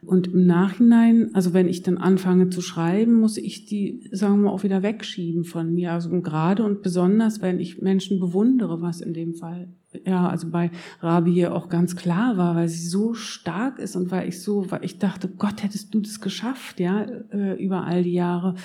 Und 0.06 0.28
im 0.28 0.46
Nachhinein, 0.46 1.30
also 1.34 1.54
wenn 1.54 1.68
ich 1.68 1.84
dann 1.84 1.98
anfange 1.98 2.50
zu 2.50 2.62
schreiben, 2.62 3.16
muss 3.16 3.38
ich 3.38 3.66
die, 3.66 4.08
sagen 4.12 4.36
wir 4.36 4.46
mal, 4.46 4.52
auch 4.52 4.64
wieder 4.64 4.84
wegschieben 4.84 5.44
von 5.44 5.74
mir, 5.74 5.92
also 5.94 6.10
gerade 6.22 6.64
und 6.64 6.82
besonders, 6.82 7.42
wenn 7.42 7.60
ich 7.60 7.82
Menschen 7.82 8.20
bewundere, 8.20 8.82
was 8.82 9.02
in 9.02 9.14
dem 9.14 9.34
Fall 9.34 9.70
ja, 10.06 10.28
also 10.28 10.50
bei 10.50 10.72
Rabi 11.00 11.34
hier 11.34 11.54
auch 11.54 11.70
ganz 11.70 11.96
klar 11.96 12.38
war, 12.38 12.56
weil 12.56 12.68
sie 12.68 12.88
so 12.88 13.14
stark 13.14 13.80
ist 13.80 13.96
und 13.96 14.12
weil 14.12 14.28
ich 14.28 14.42
so, 14.42 14.70
weil 14.72 14.84
ich 14.84 15.00
dachte, 15.00 15.30
Gott, 15.30 15.64
hättest 15.64 15.94
du 15.94 16.02
das 16.02 16.20
geschafft, 16.20 16.80
ja, 16.80 17.06
äh, 17.32 17.64
über 17.64 17.86
all 17.86 18.04
die 18.04 18.14
Jahre. 18.14 18.56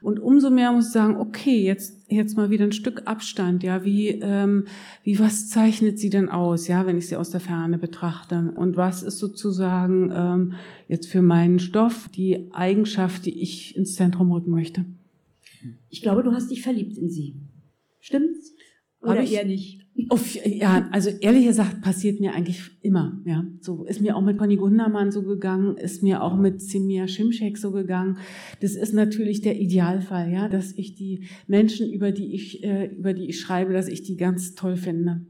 Und 0.00 0.18
umso 0.18 0.50
mehr 0.50 0.72
muss 0.72 0.86
ich 0.86 0.92
sagen, 0.92 1.16
okay, 1.16 1.62
jetzt, 1.62 2.10
jetzt 2.10 2.36
mal 2.36 2.50
wieder 2.50 2.64
ein 2.64 2.72
Stück 2.72 3.02
Abstand, 3.04 3.62
ja, 3.62 3.84
wie, 3.84 4.08
ähm, 4.08 4.64
wie 5.04 5.18
was 5.18 5.48
zeichnet 5.48 5.98
sie 5.98 6.10
denn 6.10 6.30
aus, 6.30 6.68
ja, 6.68 6.86
wenn 6.86 6.96
ich 6.96 7.08
sie 7.08 7.16
aus 7.16 7.30
der 7.30 7.40
Ferne 7.40 7.76
betrachte? 7.76 8.52
Und 8.56 8.76
was 8.76 9.02
ist 9.02 9.18
sozusagen 9.18 10.10
ähm, 10.14 10.54
jetzt 10.90 11.06
für 11.06 11.22
meinen 11.22 11.60
Stoff 11.60 12.08
die 12.08 12.52
Eigenschaft, 12.52 13.24
die 13.24 13.40
ich 13.40 13.76
ins 13.76 13.94
Zentrum 13.94 14.32
rücken 14.32 14.50
möchte? 14.50 14.84
Ich 15.88 16.02
glaube, 16.02 16.22
du 16.22 16.32
hast 16.32 16.50
dich 16.50 16.62
verliebt 16.62 16.98
in 16.98 17.08
sie. 17.08 17.36
Stimmt's? 18.00 18.54
Oder 19.00 19.22
ich, 19.22 19.32
eher 19.32 19.46
nicht? 19.46 19.86
Auf, 20.08 20.34
ja, 20.44 20.88
also 20.90 21.10
ehrlich 21.20 21.46
gesagt 21.46 21.80
passiert 21.80 22.20
mir 22.20 22.34
eigentlich 22.34 22.60
immer. 22.82 23.20
Ja, 23.24 23.46
so 23.60 23.84
ist 23.84 24.00
mir 24.00 24.16
auch 24.16 24.20
mit 24.20 24.36
Conny 24.36 24.56
Gundermann 24.56 25.12
so 25.12 25.22
gegangen, 25.22 25.76
ist 25.76 26.02
mir 26.02 26.22
auch 26.22 26.36
mit 26.36 26.60
Simia 26.60 27.06
Schimschek 27.06 27.56
so 27.56 27.70
gegangen. 27.70 28.18
Das 28.60 28.74
ist 28.74 28.92
natürlich 28.92 29.40
der 29.40 29.58
Idealfall, 29.58 30.30
ja, 30.30 30.48
dass 30.48 30.72
ich 30.72 30.96
die 30.96 31.28
Menschen, 31.46 31.90
über 31.90 32.12
die 32.12 32.34
ich 32.34 32.64
äh, 32.64 32.86
über 32.86 33.14
die 33.14 33.26
ich 33.26 33.40
schreibe, 33.40 33.72
dass 33.72 33.88
ich 33.88 34.02
die 34.02 34.16
ganz 34.16 34.54
toll 34.54 34.76
finde. 34.76 35.24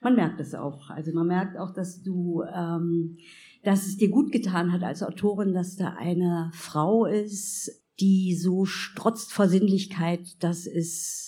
Man 0.00 0.14
merkt 0.14 0.40
es 0.40 0.54
auch. 0.54 0.90
Also 0.90 1.12
man 1.12 1.26
merkt 1.26 1.58
auch, 1.58 1.72
dass 1.72 2.02
du, 2.02 2.42
ähm, 2.54 3.16
dass 3.62 3.86
es 3.86 3.96
dir 3.96 4.08
gut 4.08 4.32
getan 4.32 4.72
hat 4.72 4.82
als 4.82 5.02
Autorin, 5.02 5.52
dass 5.52 5.76
da 5.76 5.94
eine 5.98 6.50
Frau 6.54 7.04
ist, 7.04 7.70
die 8.00 8.36
so 8.36 8.64
strotzt 8.64 9.32
vor 9.32 9.48
Sinnlichkeit. 9.48 10.42
Das 10.42 10.66
ist 10.66 11.27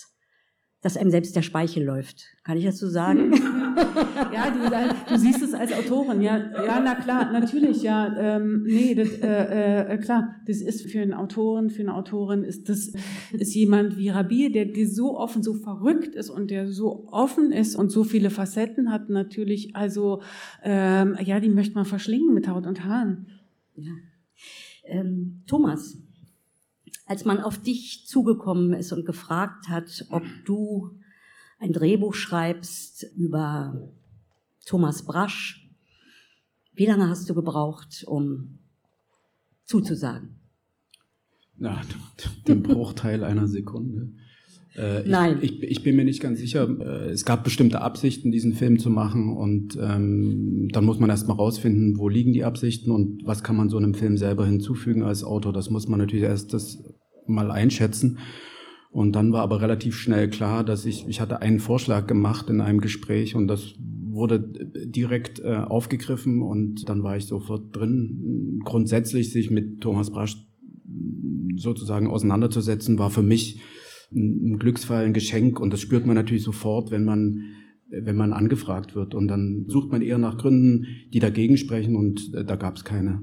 dass 0.81 0.97
einem 0.97 1.11
selbst 1.11 1.35
der 1.35 1.41
Speichel 1.41 1.83
läuft. 1.83 2.25
Kann 2.43 2.57
ich 2.57 2.65
das 2.65 2.77
so 2.77 2.89
sagen? 2.89 3.33
ja, 4.33 4.49
du, 4.49 5.13
du, 5.13 5.17
siehst 5.17 5.41
es 5.41 5.53
als 5.53 5.71
Autorin, 5.73 6.21
ja, 6.21 6.37
ja, 6.37 6.81
na 6.83 6.95
klar, 6.95 7.31
natürlich, 7.31 7.83
ja, 7.83 8.15
ähm, 8.17 8.63
nee, 8.63 8.95
das, 8.95 9.09
äh, 9.19 9.93
äh, 9.93 9.97
klar, 9.97 10.35
das 10.45 10.61
ist 10.61 10.89
für 10.89 11.01
einen 11.01 11.13
Autoren, 11.13 11.69
für 11.69 11.81
eine 11.81 11.95
Autorin 11.95 12.43
ist 12.43 12.69
das 12.69 12.93
ist 13.31 13.53
jemand 13.53 13.97
wie 13.97 14.09
Rabi, 14.09 14.51
der, 14.51 14.65
der 14.65 14.87
so 14.87 15.17
offen, 15.17 15.43
so 15.43 15.53
verrückt 15.53 16.15
ist 16.15 16.29
und 16.29 16.51
der 16.51 16.67
so 16.67 17.07
offen 17.11 17.51
ist 17.51 17.75
und 17.75 17.91
so 17.91 18.03
viele 18.03 18.29
Facetten 18.29 18.91
hat, 18.91 19.09
natürlich, 19.09 19.75
also 19.75 20.21
ähm, 20.63 21.17
ja, 21.23 21.39
die 21.39 21.49
möchte 21.49 21.75
man 21.75 21.85
verschlingen 21.85 22.33
mit 22.33 22.47
Haut 22.47 22.65
und 22.65 22.83
Haaren. 22.83 23.27
Ja. 23.75 23.91
Ähm, 24.85 25.43
Thomas, 25.47 25.97
als 27.11 27.25
man 27.25 27.41
auf 27.41 27.61
dich 27.61 28.07
zugekommen 28.07 28.71
ist 28.71 28.93
und 28.93 29.05
gefragt 29.05 29.67
hat, 29.67 30.05
ob 30.11 30.23
du 30.45 30.97
ein 31.59 31.73
Drehbuch 31.73 32.13
schreibst 32.13 33.05
über 33.17 33.91
Thomas 34.65 35.03
Brasch, 35.03 35.69
wie 36.73 36.85
lange 36.85 37.09
hast 37.09 37.29
du 37.29 37.33
gebraucht, 37.33 38.05
um 38.07 38.59
zuzusagen? 39.65 40.39
Na, 41.57 41.81
den 42.47 42.63
Bruchteil 42.63 43.25
einer 43.25 43.49
Sekunde. 43.49 44.13
Äh, 44.77 45.03
Nein. 45.05 45.39
Ich, 45.41 45.61
ich, 45.63 45.83
bin 45.83 45.97
mir 45.97 46.05
nicht 46.05 46.21
ganz 46.21 46.39
sicher. 46.39 46.65
Äh, 46.79 47.09
es 47.09 47.25
gab 47.25 47.43
bestimmte 47.43 47.81
Absichten, 47.81 48.31
diesen 48.31 48.53
Film 48.53 48.79
zu 48.79 48.89
machen 48.89 49.35
und 49.35 49.77
ähm, 49.81 50.69
dann 50.71 50.85
muss 50.85 50.97
man 50.97 51.09
erstmal 51.09 51.35
rausfinden, 51.35 51.97
wo 51.97 52.07
liegen 52.07 52.31
die 52.31 52.45
Absichten 52.45 52.89
und 52.89 53.25
was 53.25 53.43
kann 53.43 53.57
man 53.57 53.67
so 53.67 53.75
einem 53.75 53.95
Film 53.95 54.15
selber 54.15 54.45
hinzufügen 54.45 55.03
als 55.03 55.25
Autor. 55.25 55.51
Das 55.51 55.69
muss 55.69 55.89
man 55.89 55.99
natürlich 55.99 56.23
erst 56.23 56.53
das 56.53 56.81
mal 57.31 57.51
einschätzen. 57.51 58.19
Und 58.91 59.15
dann 59.15 59.31
war 59.31 59.41
aber 59.41 59.61
relativ 59.61 59.95
schnell 59.95 60.29
klar, 60.29 60.63
dass 60.63 60.85
ich, 60.85 61.07
ich 61.07 61.21
hatte 61.21 61.41
einen 61.41 61.59
Vorschlag 61.59 62.07
gemacht 62.07 62.49
in 62.49 62.59
einem 62.59 62.81
Gespräch 62.81 63.35
und 63.35 63.47
das 63.47 63.75
wurde 63.79 64.39
direkt 64.85 65.39
äh, 65.39 65.55
aufgegriffen 65.55 66.41
und 66.41 66.89
dann 66.89 67.01
war 67.01 67.15
ich 67.15 67.25
sofort 67.25 67.73
drin. 67.75 68.59
Grundsätzlich 68.65 69.31
sich 69.31 69.49
mit 69.49 69.79
Thomas 69.79 70.11
Brasch 70.11 70.35
sozusagen 71.55 72.07
auseinanderzusetzen, 72.07 72.99
war 72.99 73.09
für 73.09 73.23
mich 73.23 73.61
ein 74.13 74.59
Glücksfall, 74.59 75.05
ein 75.05 75.13
Geschenk 75.13 75.61
und 75.61 75.71
das 75.71 75.79
spürt 75.79 76.05
man 76.05 76.15
natürlich 76.15 76.43
sofort, 76.43 76.91
wenn 76.91 77.05
man 77.05 77.43
wenn 77.91 78.15
man 78.15 78.31
angefragt 78.31 78.95
wird 78.95 79.13
und 79.13 79.27
dann 79.27 79.65
sucht 79.67 79.91
man 79.91 80.01
eher 80.01 80.17
nach 80.17 80.37
Gründen, 80.37 80.87
die 81.13 81.19
dagegen 81.19 81.57
sprechen 81.57 81.95
und 81.95 82.33
äh, 82.33 82.45
da 82.45 82.55
gab 82.55 82.77
es 82.77 82.85
keine. 82.85 83.21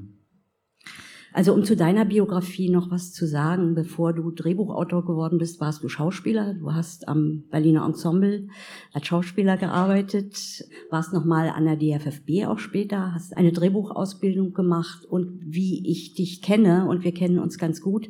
Also 1.39 1.55
um 1.55 1.63
zu 1.63 1.77
deiner 1.77 2.05
Biografie 2.05 2.69
noch 2.69 2.91
was 2.91 3.13
zu 3.13 3.25
sagen, 3.25 3.77
bevor 3.77 4.13
du 4.13 4.33
Drehbuchautor 4.33 5.05
geworden 5.05 5.39
bist, 5.39 5.61
warst 5.61 5.85
du 5.85 5.89
Schauspieler. 5.89 6.55
Du 6.55 6.73
hast 6.73 7.07
am 7.07 7.45
Berliner 7.49 7.87
Ensemble 7.87 8.49
als 8.93 9.07
Schauspieler 9.07 9.57
gearbeitet, 9.57 10.65
warst 10.91 11.13
nochmal 11.13 11.51
an 11.51 11.65
der 11.65 11.77
DFFB 11.77 12.49
auch 12.49 12.59
später, 12.59 13.15
hast 13.15 13.37
eine 13.37 13.53
Drehbuchausbildung 13.53 14.53
gemacht 14.53 15.05
und 15.05 15.39
wie 15.45 15.89
ich 15.89 16.15
dich 16.15 16.43
kenne, 16.43 16.89
und 16.89 17.05
wir 17.05 17.15
kennen 17.15 17.39
uns 17.39 17.57
ganz 17.57 17.81
gut, 17.81 18.09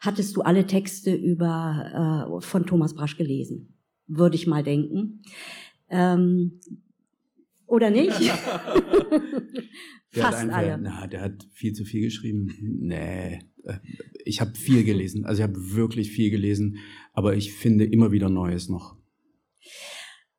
hattest 0.00 0.34
du 0.34 0.40
alle 0.40 0.66
Texte 0.66 1.14
über, 1.14 2.26
äh, 2.28 2.44
von 2.44 2.66
Thomas 2.66 2.96
Brasch 2.96 3.16
gelesen. 3.16 3.78
Würde 4.08 4.34
ich 4.34 4.48
mal 4.48 4.64
denken. 4.64 5.22
Ähm, 5.90 6.58
oder 7.68 7.90
nicht? 7.90 8.18
Fast 10.22 10.38
einfach, 10.38 10.56
alle. 10.56 10.78
Na, 10.78 11.06
der 11.06 11.20
hat 11.22 11.46
viel 11.52 11.72
zu 11.72 11.84
viel 11.84 12.02
geschrieben. 12.02 12.54
Nee, 12.60 13.40
äh, 13.64 13.78
ich 14.24 14.40
habe 14.40 14.54
viel 14.54 14.84
gelesen. 14.84 15.24
Also 15.24 15.42
ich 15.42 15.48
habe 15.48 15.74
wirklich 15.74 16.10
viel 16.10 16.30
gelesen, 16.30 16.78
aber 17.12 17.36
ich 17.36 17.52
finde 17.52 17.84
immer 17.84 18.12
wieder 18.12 18.28
Neues 18.28 18.68
noch. 18.68 18.96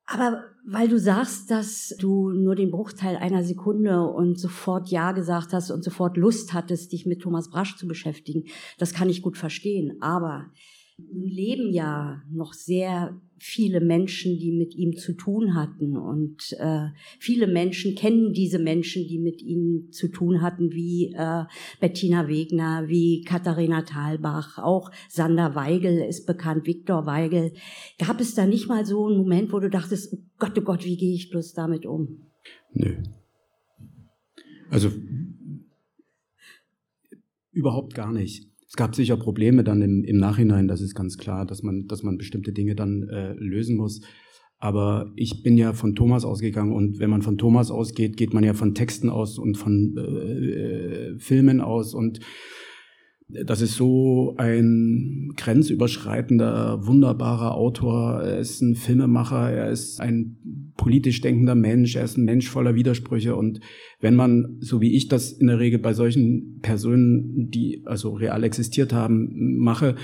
Aber 0.08 0.44
weil 0.68 0.88
du 0.88 1.00
sagst, 1.00 1.50
dass 1.50 1.96
du 2.00 2.30
nur 2.30 2.56
den 2.56 2.72
Bruchteil 2.72 3.16
einer 3.18 3.44
Sekunde 3.44 4.04
und 4.04 4.40
sofort 4.40 4.90
Ja 4.90 5.12
gesagt 5.12 5.52
hast 5.52 5.72
und 5.72 5.84
sofort 5.84 6.16
Lust 6.16 6.54
hattest, 6.54 6.92
dich 6.92 7.06
mit 7.06 7.22
Thomas 7.22 7.50
Brasch 7.50 7.76
zu 7.76 7.88
beschäftigen, 7.88 8.44
das 8.78 8.94
kann 8.94 9.10
ich 9.10 9.24
gut 9.24 9.38
verstehen. 9.38 9.98
Aber 10.02 10.52
leben 10.98 11.74
ja 11.74 12.22
noch 12.32 12.54
sehr 12.54 13.20
viele 13.38 13.82
Menschen, 13.82 14.40
die 14.40 14.52
mit 14.52 14.74
ihm 14.76 14.96
zu 14.96 15.14
tun 15.14 15.56
hatten. 15.56 15.98
Und 15.98 16.56
äh, 16.58 16.88
viele 17.20 17.48
Menschen 17.48 17.96
kennen 17.96 18.32
diese 18.32 18.60
Menschen, 18.60 19.06
die 19.08 19.20
mit 19.20 19.42
ihm 19.42 19.92
zu 19.92 20.08
tun 20.08 20.42
hatten, 20.42 20.72
wie 20.72 21.14
äh, 21.14 21.44
Bettina 21.82 22.28
Wegner, 22.28 22.88
wie 22.88 23.24
Katharina 23.24 23.82
Thalbach, 23.82 24.58
auch 24.58 24.90
Sander 25.10 25.54
Weigel 25.54 26.00
ist 26.00 26.26
bekannt, 26.26 26.66
Viktor 26.66 27.06
Weigel. 27.06 27.54
Gab 28.00 28.22
es 28.22 28.34
da 28.36 28.46
nicht 28.46 28.68
mal 28.68 28.86
so 28.86 29.06
einen 29.06 29.18
Moment, 29.18 29.52
wo 29.52 29.60
du 29.60 29.70
dachtest, 29.70 30.14
oh 30.14 30.20
Gott, 30.38 30.58
oh 30.58 30.62
Gott, 30.62 30.86
wie 30.86 30.98
gehe 30.98 31.14
ich 31.14 31.30
bloß 31.30 31.54
damit 31.54 31.86
um? 31.86 32.30
Nö. 32.74 33.04
Also 34.70 34.92
überhaupt 37.52 37.94
gar 37.94 38.12
nicht. 38.12 38.50
Es 38.76 38.78
gab 38.78 38.94
sicher 38.94 39.16
Probleme 39.16 39.64
dann 39.64 39.82
im, 39.82 40.04
im 40.04 40.18
Nachhinein, 40.18 40.68
das 40.68 40.82
ist 40.82 40.96
ganz 40.96 41.18
klar, 41.18 41.46
dass 41.46 41.64
man, 41.64 41.88
dass 41.88 42.04
man 42.04 42.18
bestimmte 42.18 42.52
Dinge 42.52 42.76
dann 42.76 43.08
äh, 43.08 43.32
lösen 43.36 43.78
muss. 43.78 44.02
Aber 44.60 45.14
ich 45.16 45.44
bin 45.44 45.58
ja 45.58 45.72
von 45.72 45.96
Thomas 45.96 46.26
ausgegangen 46.26 46.74
und 46.74 47.00
wenn 47.00 47.10
man 47.10 47.22
von 47.22 47.38
Thomas 47.38 47.72
ausgeht, 47.72 48.18
geht 48.18 48.34
man 48.34 48.44
ja 48.44 48.54
von 48.54 48.76
Texten 48.76 49.10
aus 49.10 49.40
und 49.40 49.56
von 49.56 49.96
äh, 49.98 50.02
äh, 50.02 51.20
Filmen 51.20 51.62
aus 51.62 51.94
und 51.94 52.20
das 53.28 53.62
ist 53.62 53.76
so 53.76 54.36
ein 54.38 55.34
grenzüberschreitender, 55.36 56.86
wunderbarer 56.86 57.56
Autor. 57.56 58.22
Er 58.22 58.38
ist 58.38 58.62
ein 58.62 58.76
Filmemacher, 58.76 59.50
er 59.50 59.72
ist 59.72 60.00
ein 60.00 60.74
politisch 60.78 61.22
denkender 61.22 61.56
Mensch, 61.56 61.96
er 61.96 62.04
ist 62.04 62.18
ein 62.18 62.26
Mensch 62.26 62.48
voller 62.48 62.76
Widersprüche. 62.76 63.36
Und 63.36 63.62
wenn 64.00 64.16
man, 64.16 64.58
so 64.60 64.80
wie 64.80 64.96
ich 64.96 65.08
das 65.08 65.32
in 65.32 65.48
der 65.48 65.60
Regel 65.60 65.80
bei 65.80 65.94
solchen 65.94 66.60
Personen, 66.62 67.50
die 67.50 67.82
also 67.86 68.14
real 68.14 68.44
existiert 68.44 68.94
haben, 68.94 69.58
mache, 69.58 69.96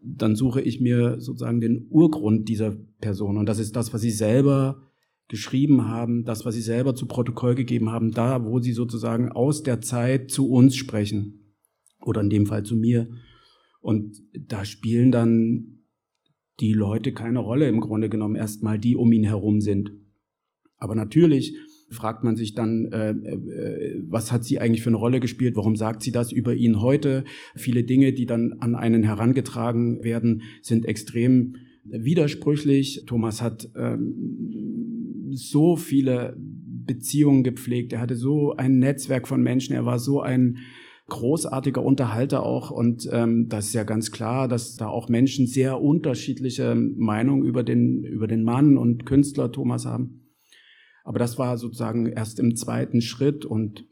dann 0.00 0.36
suche 0.36 0.60
ich 0.60 0.80
mir 0.80 1.20
sozusagen 1.20 1.60
den 1.60 1.88
Urgrund 1.90 2.48
dieser 2.48 2.76
Person. 3.00 3.38
Und 3.38 3.46
das 3.46 3.58
ist 3.58 3.74
das, 3.74 3.92
was 3.92 4.02
sie 4.02 4.12
selber 4.12 4.82
geschrieben 5.26 5.88
haben, 5.88 6.24
das, 6.24 6.44
was 6.44 6.54
sie 6.54 6.62
selber 6.62 6.94
zu 6.94 7.06
Protokoll 7.06 7.56
gegeben 7.56 7.90
haben, 7.90 8.12
da, 8.12 8.44
wo 8.44 8.60
sie 8.60 8.72
sozusagen 8.72 9.30
aus 9.30 9.64
der 9.64 9.80
Zeit 9.80 10.30
zu 10.30 10.48
uns 10.48 10.76
sprechen 10.76 11.47
oder 12.00 12.20
in 12.20 12.30
dem 12.30 12.46
Fall 12.46 12.64
zu 12.64 12.76
mir. 12.76 13.08
Und 13.80 14.22
da 14.34 14.64
spielen 14.64 15.12
dann 15.12 15.78
die 16.60 16.72
Leute 16.72 17.12
keine 17.12 17.38
Rolle 17.38 17.68
im 17.68 17.80
Grunde 17.80 18.08
genommen 18.08 18.34
erstmal, 18.34 18.78
die 18.78 18.96
um 18.96 19.12
ihn 19.12 19.24
herum 19.24 19.60
sind. 19.60 19.92
Aber 20.76 20.94
natürlich 20.94 21.56
fragt 21.90 22.24
man 22.24 22.36
sich 22.36 22.54
dann, 22.54 22.86
äh, 22.92 23.10
äh, 23.10 24.02
was 24.06 24.30
hat 24.32 24.44
sie 24.44 24.58
eigentlich 24.58 24.82
für 24.82 24.90
eine 24.90 24.98
Rolle 24.98 25.20
gespielt? 25.20 25.56
Warum 25.56 25.76
sagt 25.76 26.02
sie 26.02 26.12
das 26.12 26.32
über 26.32 26.54
ihn 26.54 26.80
heute? 26.80 27.24
Viele 27.54 27.84
Dinge, 27.84 28.12
die 28.12 28.26
dann 28.26 28.54
an 28.60 28.74
einen 28.74 29.02
herangetragen 29.02 30.02
werden, 30.04 30.42
sind 30.60 30.84
extrem 30.84 31.56
widersprüchlich. 31.84 33.04
Thomas 33.06 33.40
hat 33.40 33.70
ähm, 33.76 35.30
so 35.30 35.76
viele 35.76 36.36
Beziehungen 36.38 37.42
gepflegt. 37.42 37.92
Er 37.92 38.00
hatte 38.00 38.16
so 38.16 38.54
ein 38.56 38.78
Netzwerk 38.78 39.28
von 39.28 39.42
Menschen. 39.42 39.74
Er 39.74 39.86
war 39.86 39.98
so 39.98 40.20
ein 40.20 40.58
großartiger 41.08 41.82
Unterhalter 41.82 42.44
auch. 42.44 42.70
Und 42.70 43.08
ähm, 43.12 43.48
das 43.48 43.66
ist 43.66 43.74
ja 43.74 43.84
ganz 43.84 44.12
klar, 44.12 44.46
dass 44.46 44.76
da 44.76 44.88
auch 44.88 45.08
Menschen 45.08 45.46
sehr 45.46 45.80
unterschiedliche 45.80 46.74
Meinungen 46.74 47.44
über 47.44 47.62
den, 47.62 48.04
über 48.04 48.26
den 48.26 48.44
Mann 48.44 48.76
und 48.76 49.06
Künstler 49.06 49.50
Thomas 49.50 49.86
haben. 49.86 50.28
Aber 51.04 51.18
das 51.18 51.38
war 51.38 51.56
sozusagen 51.56 52.06
erst 52.06 52.38
im 52.38 52.54
zweiten 52.54 53.00
Schritt 53.00 53.44
und 53.44 53.86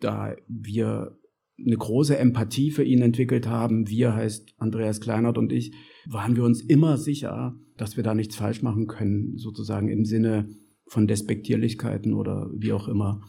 da 0.00 0.34
wir 0.48 1.18
eine 1.64 1.76
große 1.76 2.16
Empathie 2.18 2.70
für 2.70 2.82
ihn 2.82 3.02
entwickelt 3.02 3.46
haben, 3.46 3.88
wir 3.88 4.14
heißt 4.14 4.54
Andreas 4.56 5.00
Kleinert 5.00 5.38
und 5.38 5.52
ich, 5.52 5.74
waren 6.06 6.34
wir 6.34 6.44
uns 6.44 6.60
immer 6.62 6.96
sicher, 6.96 7.54
dass 7.76 7.96
wir 7.96 8.02
da 8.02 8.14
nichts 8.14 8.36
falsch 8.36 8.62
machen 8.62 8.86
können, 8.86 9.36
sozusagen 9.36 9.88
im 9.88 10.04
Sinne 10.04 10.48
von 10.86 11.06
Despektierlichkeiten 11.06 12.14
oder 12.14 12.50
wie 12.54 12.72
auch 12.72 12.88
immer. 12.88 13.20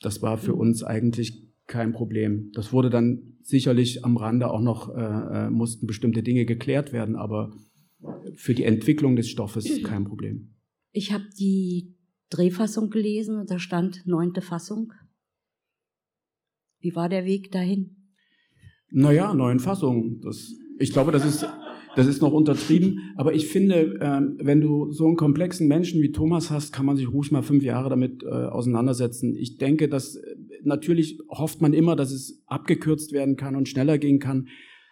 Das 0.00 0.22
war 0.22 0.38
für 0.38 0.54
uns 0.54 0.82
eigentlich 0.82 1.45
kein 1.66 1.92
Problem. 1.92 2.50
Das 2.54 2.72
wurde 2.72 2.90
dann 2.90 3.38
sicherlich 3.42 4.04
am 4.04 4.16
Rande 4.16 4.50
auch 4.50 4.60
noch, 4.60 4.94
äh, 4.94 5.46
äh 5.46 5.50
mussten 5.50 5.86
bestimmte 5.86 6.22
Dinge 6.22 6.44
geklärt 6.44 6.92
werden, 6.92 7.16
aber 7.16 7.52
für 8.34 8.54
die 8.54 8.64
Entwicklung 8.64 9.16
des 9.16 9.28
Stoffes 9.28 9.64
kein 9.82 10.04
Problem. 10.04 10.54
Ich 10.92 11.12
habe 11.12 11.24
die 11.38 11.96
Drehfassung 12.30 12.90
gelesen 12.90 13.38
und 13.38 13.50
da 13.50 13.58
stand 13.58 14.06
neunte 14.06 14.40
Fassung. 14.40 14.92
Wie 16.80 16.94
war 16.94 17.08
der 17.08 17.24
Weg 17.24 17.50
dahin? 17.52 18.12
Naja, 18.90 19.34
neun 19.34 19.58
Fassungen. 19.58 20.20
Das, 20.20 20.52
ich 20.78 20.92
glaube, 20.92 21.12
das 21.12 21.24
ist 21.24 21.46
das 21.96 22.06
ist 22.06 22.20
noch 22.20 22.32
untertrieben, 22.32 23.14
aber 23.16 23.34
ich 23.34 23.48
finde, 23.48 23.98
ähm, 24.02 24.36
wenn 24.38 24.60
du 24.60 24.92
so 24.92 25.06
einen 25.06 25.16
komplexen 25.16 25.66
Menschen 25.66 26.02
wie 26.02 26.12
Thomas 26.12 26.50
hast, 26.50 26.72
kann 26.72 26.84
man 26.84 26.96
sich 26.96 27.10
ruhig 27.10 27.32
mal 27.32 27.42
fünf 27.42 27.64
Jahre 27.64 27.88
damit 27.88 28.22
äh, 28.22 28.26
auseinandersetzen. 28.26 29.34
Ich 29.34 29.56
denke, 29.56 29.88
dass 29.88 30.16
äh, 30.16 30.36
natürlich 30.62 31.18
hofft 31.30 31.62
man 31.62 31.72
immer, 31.72 31.96
dass 31.96 32.12
es 32.12 32.42
abgekürzt 32.46 33.12
werden 33.12 33.36
kann 33.36 33.56
und 33.56 33.68
schneller 33.68 33.96
gehen 33.96 34.18
kann. 34.18 34.48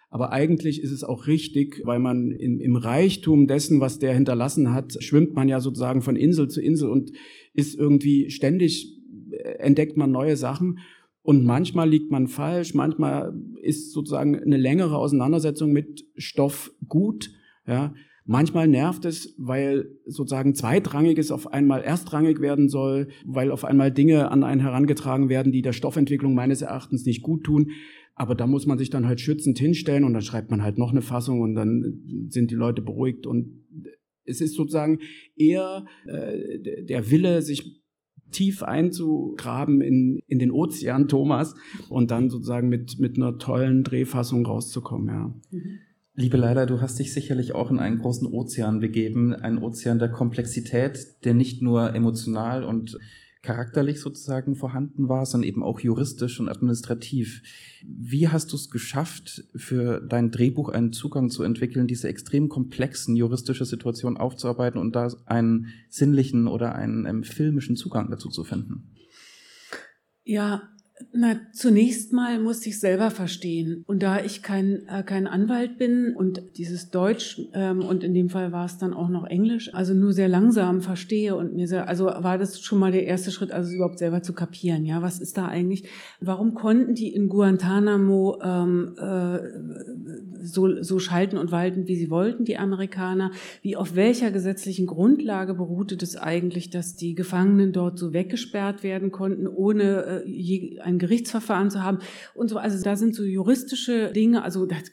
Aber 0.09 0.33
eigentlich 0.33 0.83
ist 0.83 0.93
es 0.93 1.05
auch 1.05 1.27
richtig, 1.27 1.83
weil 1.85 1.99
man 1.99 2.31
im, 2.31 2.59
im 2.59 2.77
Reichtum 2.77 3.47
dessen, 3.47 3.81
was 3.81 3.99
der 3.99 4.15
hinterlassen 4.15 4.73
hat, 4.73 4.97
schwimmt 5.03 5.35
man 5.35 5.49
ja 5.49 5.61
sozusagen 5.61 6.01
von 6.01 6.17
Insel 6.17 6.49
zu 6.49 6.63
Insel 6.63 6.89
und 6.89 7.13
ist 7.53 7.79
irgendwie 7.79 8.31
ständig, 8.31 8.99
äh, 9.31 9.59
entdeckt 9.59 9.99
man 9.99 10.11
neue 10.11 10.39
Sachen. 10.39 10.79
Und 11.25 11.43
manchmal 11.43 11.89
liegt 11.89 12.11
man 12.11 12.29
falsch, 12.29 12.75
manchmal 12.75 13.35
ist 13.63 13.93
sozusagen 13.93 14.39
eine 14.39 14.59
längere 14.59 14.99
Auseinandersetzung 14.99 15.73
mit 15.73 16.05
Stoff 16.19 16.71
gut. 16.87 17.31
Ja. 17.67 17.95
Manchmal 18.27 18.69
nervt 18.69 19.07
es, 19.07 19.35
weil 19.39 19.87
sozusagen 20.05 20.55
zweitrangiges 20.55 21.31
auf 21.31 21.51
einmal 21.51 21.83
erstrangig 21.83 22.41
werden 22.41 22.69
soll, 22.69 23.09
weil 23.25 23.51
auf 23.51 23.65
einmal 23.65 23.91
Dinge 23.91 24.31
an 24.31 24.45
einen 24.45 24.61
herangetragen 24.61 25.31
werden, 25.31 25.51
die 25.51 25.63
der 25.63 25.73
Stoffentwicklung 25.73 26.35
meines 26.35 26.61
Erachtens 26.61 27.07
nicht 27.07 27.23
gut 27.23 27.45
tun. 27.45 27.71
Aber 28.15 28.35
da 28.35 28.47
muss 28.47 28.67
man 28.67 28.77
sich 28.77 28.91
dann 28.91 29.07
halt 29.07 29.21
schützend 29.21 29.59
hinstellen 29.59 30.05
und 30.05 30.13
dann 30.13 30.23
schreibt 30.23 30.51
man 30.51 30.63
halt 30.63 30.77
noch 30.77 30.91
eine 30.91 31.03
Fassung 31.03 31.41
und 31.41 31.55
dann 31.55 32.29
sind 32.29 32.51
die 32.51 32.55
Leute 32.55 32.83
beruhigt 32.83 33.27
und 33.27 33.65
es 34.27 34.43
ist 34.43 34.55
sozusagen 34.55 34.99
eher 35.37 35.87
äh, 36.07 36.85
der 36.85 37.11
Wille, 37.11 37.41
sich 37.41 37.84
tief 38.35 38.63
einzugraben 38.63 39.81
in, 39.81 40.21
in 40.27 40.39
den 40.39 40.51
Ozean 40.51 41.09
Thomas 41.09 41.55
und 41.89 42.11
dann 42.11 42.29
sozusagen 42.29 42.69
mit, 42.69 42.99
mit 42.99 43.17
einer 43.17 43.39
tollen 43.39 43.85
Drehfassung 43.85 44.45
rauszukommen, 44.45 45.09
ja. 45.09 45.35
Mhm. 45.51 45.79
Liebe 46.17 46.37
Leila, 46.37 46.65
du 46.65 46.81
hast 46.81 47.01
dich 47.01 47.13
sicherlich 47.13 47.57
auch 47.57 47.73
in 47.73 47.81
einen 47.81 47.99
großen 47.99 48.29
Ozean 48.29 48.79
begeben, 48.79 49.35
einen 49.35 49.59
Ozean 49.59 49.99
der 49.99 50.11
Komplexität, 50.11 51.25
der 51.25 51.35
nicht 51.35 51.61
nur 51.61 51.93
emotional 51.93 52.63
und 52.63 52.97
charakterlich 53.45 54.01
sozusagen 54.01 54.57
vorhanden 54.57 55.09
war, 55.09 55.25
sondern 55.27 55.49
eben 55.49 55.63
auch 55.63 55.79
juristisch 55.79 56.41
und 56.41 56.49
administrativ. 56.49 57.43
Wie 57.87 58.29
hast 58.29 58.53
du 58.53 58.57
es 58.57 58.71
geschafft, 58.71 59.45
für 59.55 60.01
dein 60.01 60.31
Drehbuch 60.31 60.71
einen 60.71 60.93
Zugang 60.93 61.31
zu 61.31 61.43
entwickeln, 61.45 61.87
diese 61.87 62.09
extrem 62.09 62.49
komplexen 62.49 63.15
juristische 63.15 63.65
Situation 63.65 64.17
aufzuarbeiten 64.17 64.81
und 64.81 64.97
da 64.97 65.13
einen 65.27 65.69
sinnlichen 65.89 66.49
oder 66.49 66.75
einen 66.75 67.07
ähm, 67.07 67.23
filmischen 67.23 67.77
Zugang 67.77 68.11
dazu 68.11 68.31
zu 68.31 68.43
finden? 68.43 68.91
Ja, 70.25 70.74
na, 71.13 71.37
zunächst 71.53 72.13
mal 72.13 72.41
musste 72.41 72.69
ich 72.69 72.81
selber 72.81 73.11
verstehen. 73.11 73.85
Und 73.87 74.03
da 74.03 74.21
ich 74.21 74.43
kein, 74.43 74.87
äh, 74.89 75.03
kein 75.03 75.27
Anwalt 75.27 75.79
bin 75.79 76.15
und 76.17 76.43
dieses 76.57 76.91
Deutsch, 76.91 77.41
ähm, 77.53 77.81
und 77.81 78.03
in 78.03 78.15
dem 78.15 78.29
Fall 78.29 78.53
war 78.53 78.65
es 78.65 78.79
dann 78.79 78.95
auch 78.95 79.09
noch 79.09 79.27
Englisch, 79.27 79.73
also 79.75 79.95
nur 79.95 80.13
sehr 80.13 80.29
langsam 80.29 80.81
verstehe 80.81 81.37
und 81.37 81.55
mir 81.55 81.69
sehr, 81.69 81.89
also 81.89 82.07
war 82.07 82.39
das 82.39 82.61
schon 82.61 82.79
mal 82.79 82.93
der 82.93 83.05
erste 83.05 83.31
Schritt, 83.31 83.53
also 83.53 83.73
überhaupt 83.73 83.99
selber 83.99 84.23
zu 84.23 84.33
kapieren. 84.33 84.85
Ja, 84.85 85.03
was 85.03 85.21
ist 85.21 85.37
da 85.37 85.47
eigentlich? 85.47 85.89
Warum 86.21 86.55
konnten 86.55 86.95
die 86.95 87.13
in 87.13 87.29
Guantanamo 87.29 88.39
ähm, 88.43 88.95
äh, 88.99 89.39
so, 90.43 90.83
so 90.83 90.99
schalten 90.99 91.39
und 91.39 91.53
walten, 91.53 91.87
wie 91.87 91.97
sie 91.97 92.11
wollten, 92.11 92.45
die 92.45 92.59
Amerikaner? 92.59 93.31
Wie 93.63 93.77
auf 93.77 93.95
welcher 93.95 94.31
gesetzlichen 94.31 94.87
Grundlage 94.87 95.55
beruhte 95.55 95.97
das 95.97 96.17
eigentlich, 96.17 96.71
dass 96.71 96.97
die 96.97 97.15
Gefangenen 97.15 97.73
dort 97.73 97.99
so 97.99 98.13
weggesperrt 98.13 98.83
werden 98.83 99.11
konnten, 99.11 99.47
ohne 99.47 100.25
äh, 100.25 100.29
je, 100.29 100.81
ein 100.81 100.94
Gerichtsverfahren 100.99 101.71
zu 101.71 101.83
haben 101.83 101.99
und 102.35 102.49
so. 102.49 102.59
Also 102.59 102.83
da 102.83 102.97
sind 102.97 103.15
so 103.15 103.25
juristische 103.25 104.13
Dinge, 104.13 104.43
also 104.43 104.67
das, 104.67 104.93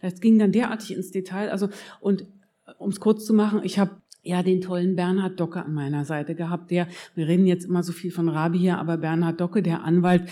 das 0.00 0.20
ging 0.20 0.38
dann 0.38 0.52
derartig 0.52 0.94
ins 0.94 1.10
Detail. 1.10 1.50
Also 1.50 1.68
und 2.00 2.26
um 2.78 2.90
es 2.90 3.00
kurz 3.00 3.24
zu 3.24 3.34
machen, 3.34 3.60
ich 3.62 3.78
habe 3.78 4.02
ja 4.22 4.42
den 4.42 4.60
tollen 4.60 4.96
Bernhard 4.96 5.38
Docke 5.38 5.64
an 5.64 5.74
meiner 5.74 6.04
Seite 6.04 6.34
gehabt, 6.34 6.70
der, 6.70 6.88
wir 7.14 7.28
reden 7.28 7.46
jetzt 7.46 7.66
immer 7.66 7.82
so 7.82 7.92
viel 7.92 8.10
von 8.10 8.28
Rabi 8.28 8.58
hier, 8.58 8.78
aber 8.78 8.96
Bernhard 8.96 9.40
Docke, 9.40 9.62
der 9.62 9.84
Anwalt, 9.84 10.28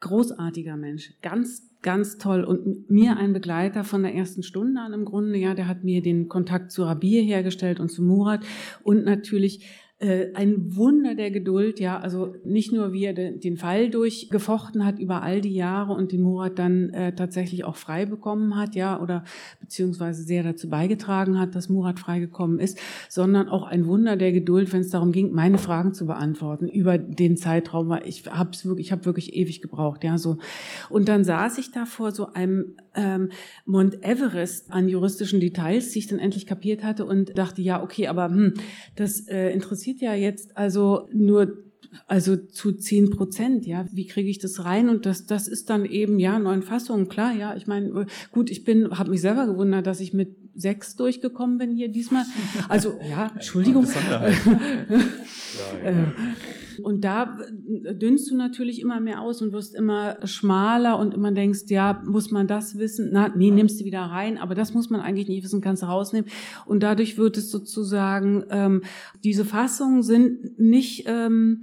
großartiger 0.00 0.76
Mensch, 0.76 1.14
ganz 1.22 1.74
ganz 1.84 2.16
toll 2.16 2.42
und 2.42 2.90
mir 2.90 3.16
ein 3.18 3.32
Begleiter 3.34 3.84
von 3.84 4.02
der 4.02 4.14
ersten 4.14 4.42
Stunde 4.42 4.80
an 4.80 4.94
im 4.94 5.04
Grunde, 5.04 5.38
ja, 5.38 5.54
der 5.54 5.68
hat 5.68 5.84
mir 5.84 6.02
den 6.02 6.28
Kontakt 6.28 6.72
zu 6.72 6.82
Rabir 6.82 7.22
hergestellt 7.22 7.78
und 7.78 7.90
zu 7.90 8.02
Murat 8.02 8.42
und 8.82 9.04
natürlich 9.04 9.68
ein 10.34 10.74
Wunder 10.74 11.14
der 11.14 11.30
Geduld, 11.30 11.78
ja, 11.78 11.98
also 11.98 12.34
nicht 12.44 12.72
nur 12.72 12.92
wie 12.92 13.04
er 13.04 13.14
den 13.14 13.56
Fall 13.56 13.90
durchgefochten 13.90 14.84
hat 14.84 14.98
über 14.98 15.22
all 15.22 15.40
die 15.40 15.54
Jahre 15.54 15.92
und 15.92 16.10
den 16.10 16.20
Murat 16.20 16.58
dann 16.58 16.90
äh, 16.90 17.14
tatsächlich 17.14 17.64
auch 17.64 17.76
frei 17.76 18.04
bekommen 18.04 18.56
hat, 18.56 18.74
ja, 18.74 19.00
oder 19.00 19.22
beziehungsweise 19.60 20.24
sehr 20.24 20.42
dazu 20.42 20.68
beigetragen 20.68 21.38
hat, 21.38 21.54
dass 21.54 21.68
Murat 21.68 22.00
freigekommen 22.00 22.58
ist, 22.58 22.78
sondern 23.08 23.48
auch 23.48 23.62
ein 23.62 23.86
Wunder 23.86 24.16
der 24.16 24.32
Geduld, 24.32 24.72
wenn 24.72 24.80
es 24.80 24.90
darum 24.90 25.12
ging, 25.12 25.32
meine 25.32 25.58
Fragen 25.58 25.94
zu 25.94 26.06
beantworten 26.06 26.68
über 26.68 26.98
den 26.98 27.36
Zeitraum, 27.36 27.88
weil 27.88 28.06
ich 28.06 28.26
hab's 28.26 28.66
wirklich, 28.66 28.88
ich 28.88 28.92
habe 28.92 29.04
wirklich 29.04 29.34
ewig 29.34 29.62
gebraucht, 29.62 30.02
ja, 30.02 30.18
so. 30.18 30.38
Und 30.90 31.08
dann 31.08 31.22
saß 31.22 31.56
ich 31.58 31.70
da 31.70 31.86
vor 31.86 32.10
so 32.10 32.32
einem 32.32 32.74
ähm, 32.96 33.30
Mount 33.64 34.04
Everest 34.04 34.72
an 34.72 34.88
juristischen 34.88 35.38
Details, 35.40 35.92
die 35.92 36.00
ich 36.00 36.08
dann 36.08 36.18
endlich 36.18 36.46
kapiert 36.46 36.82
hatte 36.82 37.06
und 37.06 37.38
dachte, 37.38 37.62
ja, 37.62 37.82
okay, 37.82 38.08
aber 38.08 38.26
hm, 38.26 38.54
das 38.96 39.26
äh, 39.28 39.50
interessiert 39.50 39.83
interessiert 39.84 40.00
ja 40.00 40.14
jetzt 40.14 40.56
also 40.56 41.08
nur 41.12 41.58
also 42.08 42.36
zu 42.36 42.72
zehn 42.72 43.10
Prozent, 43.10 43.66
ja. 43.66 43.86
Wie 43.92 44.06
kriege 44.06 44.28
ich 44.28 44.40
das 44.40 44.64
rein? 44.64 44.88
Und 44.88 45.06
das, 45.06 45.26
das 45.26 45.46
ist 45.46 45.70
dann 45.70 45.84
eben 45.84 46.18
ja 46.18 46.40
neun 46.40 46.62
Fassungen, 46.62 47.08
klar, 47.08 47.32
ja. 47.32 47.54
Ich 47.54 47.68
meine, 47.68 48.06
gut, 48.32 48.50
ich 48.50 48.64
bin, 48.64 48.98
habe 48.98 49.10
mich 49.10 49.20
selber 49.20 49.46
gewundert, 49.46 49.86
dass 49.86 50.00
ich 50.00 50.12
mit 50.12 50.36
sechs 50.56 50.96
durchgekommen 50.96 51.58
bin 51.58 51.70
hier 51.70 51.88
diesmal. 51.88 52.24
Also 52.68 52.98
ja, 53.08 53.30
Entschuldigung. 53.34 53.86
ja, 54.10 54.28
ja. 55.88 56.12
Äh, 56.78 56.82
und 56.82 57.04
da 57.04 57.36
dünnst 57.60 58.30
du 58.30 58.36
natürlich 58.36 58.80
immer 58.80 59.00
mehr 59.00 59.20
aus 59.20 59.42
und 59.42 59.52
wirst 59.52 59.74
immer 59.74 60.16
schmaler 60.26 60.98
und 60.98 61.14
immer 61.14 61.32
denkst, 61.32 61.64
ja, 61.68 62.02
muss 62.04 62.30
man 62.30 62.46
das 62.46 62.78
wissen? 62.78 63.10
Na, 63.12 63.28
nee, 63.28 63.50
nimmst 63.50 63.80
du 63.80 63.84
wieder 63.84 64.02
rein, 64.02 64.38
aber 64.38 64.54
das 64.54 64.74
muss 64.74 64.90
man 64.90 65.00
eigentlich 65.00 65.28
nicht 65.28 65.44
wissen, 65.44 65.60
kannst 65.60 65.82
du 65.82 65.86
rausnehmen. 65.86 66.30
Und 66.66 66.82
dadurch 66.82 67.18
wird 67.18 67.36
es 67.36 67.50
sozusagen, 67.50 68.44
ähm, 68.50 68.82
diese 69.22 69.44
Fassungen 69.44 70.02
sind 70.02 70.58
nicht, 70.58 71.04
ähm, 71.06 71.62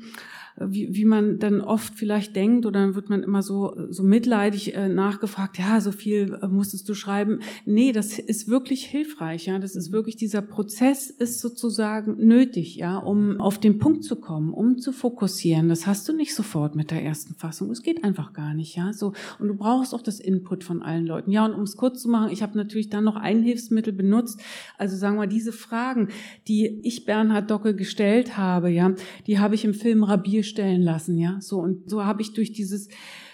wie, 0.57 0.93
wie 0.95 1.05
man 1.05 1.39
dann 1.39 1.61
oft 1.61 1.95
vielleicht 1.95 2.35
denkt, 2.35 2.65
oder 2.65 2.81
dann 2.81 2.95
wird 2.95 3.09
man 3.09 3.23
immer 3.23 3.41
so, 3.41 3.75
so 3.89 4.03
mitleidig 4.03 4.75
äh, 4.75 4.89
nachgefragt, 4.89 5.57
ja, 5.57 5.81
so 5.81 5.91
viel 5.91 6.37
äh, 6.41 6.47
musstest 6.47 6.87
du 6.89 6.93
schreiben. 6.93 7.39
Nee, 7.65 7.91
das 7.91 8.19
ist 8.19 8.47
wirklich 8.47 8.85
hilfreich, 8.85 9.45
ja. 9.45 9.59
Das 9.59 9.75
ist 9.75 9.89
mhm. 9.89 9.93
wirklich, 9.93 10.15
dieser 10.15 10.41
Prozess 10.41 11.09
ist 11.09 11.39
sozusagen 11.39 12.15
nötig, 12.25 12.75
ja, 12.75 12.97
um 12.97 13.39
auf 13.39 13.59
den 13.59 13.79
Punkt 13.79 14.03
zu 14.03 14.15
kommen, 14.15 14.53
um 14.53 14.77
zu 14.77 14.91
fokussieren. 14.91 15.69
Das 15.69 15.87
hast 15.87 16.07
du 16.07 16.13
nicht 16.13 16.35
sofort 16.35 16.75
mit 16.75 16.91
der 16.91 17.03
ersten 17.03 17.35
Fassung. 17.35 17.71
Es 17.71 17.81
geht 17.81 18.03
einfach 18.03 18.33
gar 18.33 18.53
nicht, 18.53 18.75
ja. 18.75 18.93
So, 18.93 19.13
und 19.39 19.47
du 19.47 19.55
brauchst 19.55 19.93
auch 19.93 20.01
das 20.01 20.19
Input 20.19 20.63
von 20.63 20.81
allen 20.81 21.05
Leuten. 21.05 21.31
Ja, 21.31 21.45
und 21.45 21.53
um 21.53 21.63
es 21.63 21.77
kurz 21.77 22.01
zu 22.01 22.09
machen, 22.09 22.31
ich 22.31 22.41
habe 22.41 22.57
natürlich 22.57 22.89
dann 22.89 23.03
noch 23.03 23.15
ein 23.15 23.41
Hilfsmittel 23.43 23.93
benutzt. 23.93 24.41
Also 24.77 24.95
sagen 24.95 25.17
wir, 25.17 25.27
diese 25.27 25.51
Fragen, 25.51 26.09
die 26.47 26.79
ich 26.83 27.05
Bernhard 27.05 27.49
Docke 27.49 27.75
gestellt 27.75 28.37
habe, 28.37 28.69
ja, 28.69 28.93
die 29.27 29.39
habe 29.39 29.55
ich 29.55 29.65
im 29.65 29.73
Film 29.73 30.03
Rabier 30.41 30.43
stellen 30.43 30.81
lassen, 30.81 31.17
ja. 31.17 31.37
So 31.39 31.59
und 31.59 31.89
so 31.89 32.03
habe 32.05 32.21
ich 32.21 32.33
durch 32.33 32.51
dieses 32.51 32.89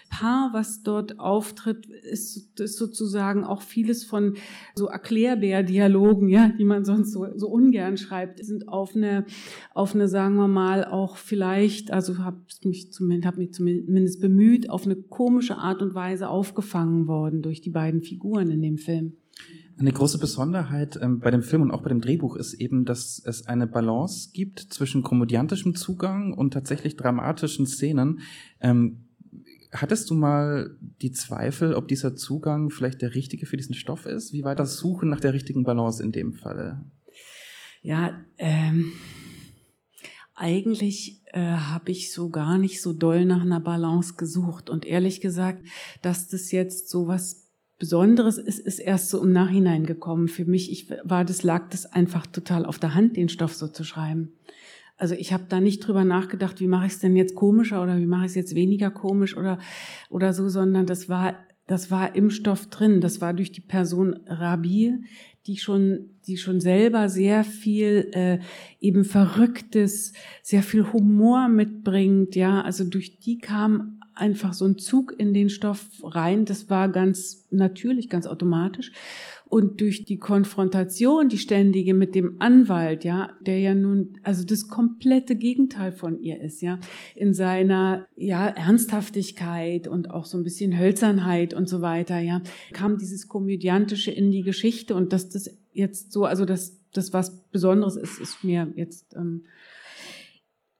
Paar, 0.10 0.52
was 0.54 0.84
dort 0.84 1.20
auftritt, 1.20 1.86
ist, 1.86 2.58
ist 2.62 2.78
sozusagen 2.78 3.44
auch 3.44 3.62
vieles 3.62 4.06
von 4.06 4.36
so 4.74 4.88
Erklärbär-Dialogen, 4.88 6.30
ja, 6.30 6.50
die 6.58 6.64
man 6.64 6.86
sonst 6.86 7.12
so, 7.12 7.28
so 7.36 7.50
ungern 7.50 7.98
schreibt, 7.98 8.44
sind 8.44 8.70
auf 8.70 8.96
eine, 8.96 9.26
auf 9.74 9.96
eine, 9.96 10.08
sagen 10.08 10.36
wir 10.38 10.48
mal, 10.48 10.86
auch 10.86 11.18
vielleicht, 11.18 11.92
also 11.92 12.20
habe 12.20 12.38
mich 12.64 12.94
zumindest, 12.94 13.28
hab 13.28 13.38
mich 13.38 13.54
zumindest 13.54 14.22
bemüht, 14.22 14.70
auf 14.70 14.86
eine 14.86 14.96
komische 14.96 15.58
Art 15.58 15.82
und 15.82 15.94
Weise 15.94 16.30
aufgefangen 16.30 17.08
worden 17.08 17.42
durch 17.42 17.60
die 17.60 17.72
beiden 17.72 18.02
Figuren 18.02 18.50
in 18.50 18.62
dem 18.62 18.78
Film. 18.78 19.18
Eine 19.80 19.92
große 19.92 20.18
Besonderheit 20.18 20.98
ähm, 21.02 21.20
bei 21.20 21.30
dem 21.30 21.44
Film 21.44 21.62
und 21.62 21.72
auch 21.72 21.84
bei 21.84 21.90
dem 21.90 22.02
Drehbuch 22.02 22.36
ist 22.36 22.56
eben, 22.56 22.84
dass 22.84 23.22
es 23.24 23.46
eine 23.46 23.68
Balance 23.68 24.32
gibt 24.34 24.60
zwischen 24.60 25.04
komödiantischem 25.04 25.76
Zugang 25.76 26.34
und 26.34 26.52
tatsächlich 26.52 26.96
dramatischen 26.96 27.68
Szenen. 27.68 28.22
Ähm, 28.60 29.06
hattest 29.72 30.10
du 30.10 30.16
mal 30.16 30.76
die 31.02 31.12
Zweifel, 31.12 31.76
ob 31.76 31.88
dieser 31.88 32.16
Zugang 32.16 32.72
vielleicht 32.72 33.04
der 33.04 33.14
richtige 33.14 33.46
für 33.46 33.58
diesen 33.58 33.76
Stoff 33.76 34.08
ist? 34.08 34.34
Wie 34.34 34.44
war 34.44 34.56
das 34.56 34.78
Suchen 34.78 35.10
nach 35.10 35.20
der 35.20 35.34
richtigen 35.34 35.64
Balance 35.64 36.02
in 36.02 36.12
dem 36.12 36.34
Falle? 36.34 36.84
Ja, 37.84 38.20
ähm, 38.40 38.94
eigentlich 40.34 41.22
äh, 41.34 41.40
habe 41.40 41.92
ich 41.92 42.12
so 42.12 42.30
gar 42.30 42.58
nicht 42.58 42.82
so 42.82 42.94
doll 42.94 43.26
nach 43.26 43.42
einer 43.42 43.60
Balance 43.60 44.16
gesucht. 44.16 44.72
Und 44.72 44.86
ehrlich 44.86 45.22
gesagt, 45.22 45.64
dass 46.02 46.28
das 46.28 46.52
jetzt 46.52 46.90
so 46.90 47.08
was 47.08 47.47
Besonderes 47.80 48.38
ist, 48.38 48.60
ist 48.60 48.80
erst 48.80 49.10
so 49.10 49.24
im 49.24 49.32
Nachhinein 49.32 49.86
gekommen. 49.86 50.28
Für 50.28 50.46
mich 50.46 50.72
ich 50.72 50.90
war 51.04 51.24
das 51.24 51.44
lag 51.44 51.70
das 51.70 51.86
einfach 51.86 52.26
total 52.26 52.66
auf 52.66 52.80
der 52.80 52.96
Hand, 52.96 53.18
den 53.18 53.30
Stoff 53.30 53.54
so 53.54 53.68
zu 53.68 53.84
schreiben. 53.84 54.34
Also 54.98 55.14
ich 55.14 55.32
habe 55.32 55.46
da 55.48 55.60
nicht 55.60 55.80
drüber 55.82 56.04
nachgedacht, 56.04 56.60
wie 56.60 56.68
mache 56.68 56.88
ich 56.88 56.94
es 56.94 57.00
denn 57.00 57.16
jetzt 57.16 57.36
komischer 57.36 57.84
oder 57.84 58.00
wie 58.00 58.08
mache 58.08 58.26
ich 58.26 58.32
es 58.32 58.36
jetzt 58.36 58.56
weniger 58.56 58.90
komisch 58.90 59.38
oder 59.38 59.60
oder 60.10 60.34
so, 60.34 60.50
sondern 60.50 60.88
das 60.88 61.08
war 61.08 61.36
das 61.68 61.92
war 61.92 62.16
im 62.16 62.32
Stoff 62.32 62.68
drin. 62.68 63.02
Das 63.02 63.22
war 63.22 63.34
durch 63.34 63.52
die 63.52 63.62
Person 63.62 64.22
Rabi, 64.26 64.96
die 65.46 65.58
schon 65.58 66.10
die 66.26 66.38
schon 66.38 66.60
selber 66.60 67.10
sehr 67.10 67.44
viel 67.44 68.10
äh, 68.14 68.40
eben 68.80 69.06
Verrücktes, 69.06 70.14
sehr 70.42 70.64
viel 70.64 70.92
Humor 70.94 71.48
mitbringt. 71.48 72.36
Ja, 72.36 72.62
also 72.62 72.84
durch 72.84 73.20
die 73.20 73.38
kam 73.38 73.97
einfach 74.20 74.54
so 74.54 74.66
ein 74.66 74.78
Zug 74.78 75.14
in 75.18 75.34
den 75.34 75.50
Stoff 75.50 75.88
rein. 76.04 76.46
Das 76.46 76.70
war 76.70 76.90
ganz 76.90 77.48
natürlich, 77.50 78.10
ganz 78.10 78.28
automatisch. 78.28 78.92
Und 79.50 79.80
durch 79.80 80.04
die 80.04 80.18
Konfrontation, 80.18 81.30
die 81.30 81.38
ständige 81.38 81.94
mit 81.94 82.16
dem 82.16 82.36
Anwalt, 82.40 83.06
ja, 83.06 83.30
der 83.40 83.60
ja 83.60 83.74
nun, 83.74 84.20
also 84.24 84.44
das 84.44 84.68
komplette 84.68 85.38
Gegenteil 85.38 85.94
von 85.94 86.20
ihr 86.22 86.42
ist, 86.42 86.62
ja, 86.62 86.80
in 87.16 87.34
seiner, 87.34 88.06
ja, 88.18 88.48
Ernsthaftigkeit 88.48 89.88
und 89.88 90.12
auch 90.12 90.26
so 90.26 90.38
ein 90.38 90.44
bisschen 90.44 90.78
Hölzernheit 90.78 91.54
und 91.54 91.70
so 91.70 91.82
weiter, 91.82 92.20
ja, 92.20 92.42
kam 92.74 92.98
dieses 92.98 93.30
Komödiantische 93.30 94.12
in 94.12 94.32
die 94.32 94.44
Geschichte 94.44 94.96
und 94.96 95.14
dass 95.14 95.30
das 95.30 95.58
jetzt 95.72 96.12
so, 96.12 96.26
also 96.26 96.44
dass 96.44 96.78
das 96.92 97.14
was 97.14 97.44
Besonderes 97.52 97.96
ist, 97.96 98.20
ist 98.20 98.44
mir 98.44 98.74
jetzt 98.76 99.16
ähm, 99.16 99.44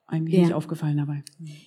eigentlich 0.08 0.36
ja. 0.36 0.40
nicht 0.40 0.54
aufgefallen 0.54 0.96
dabei. 0.96 1.22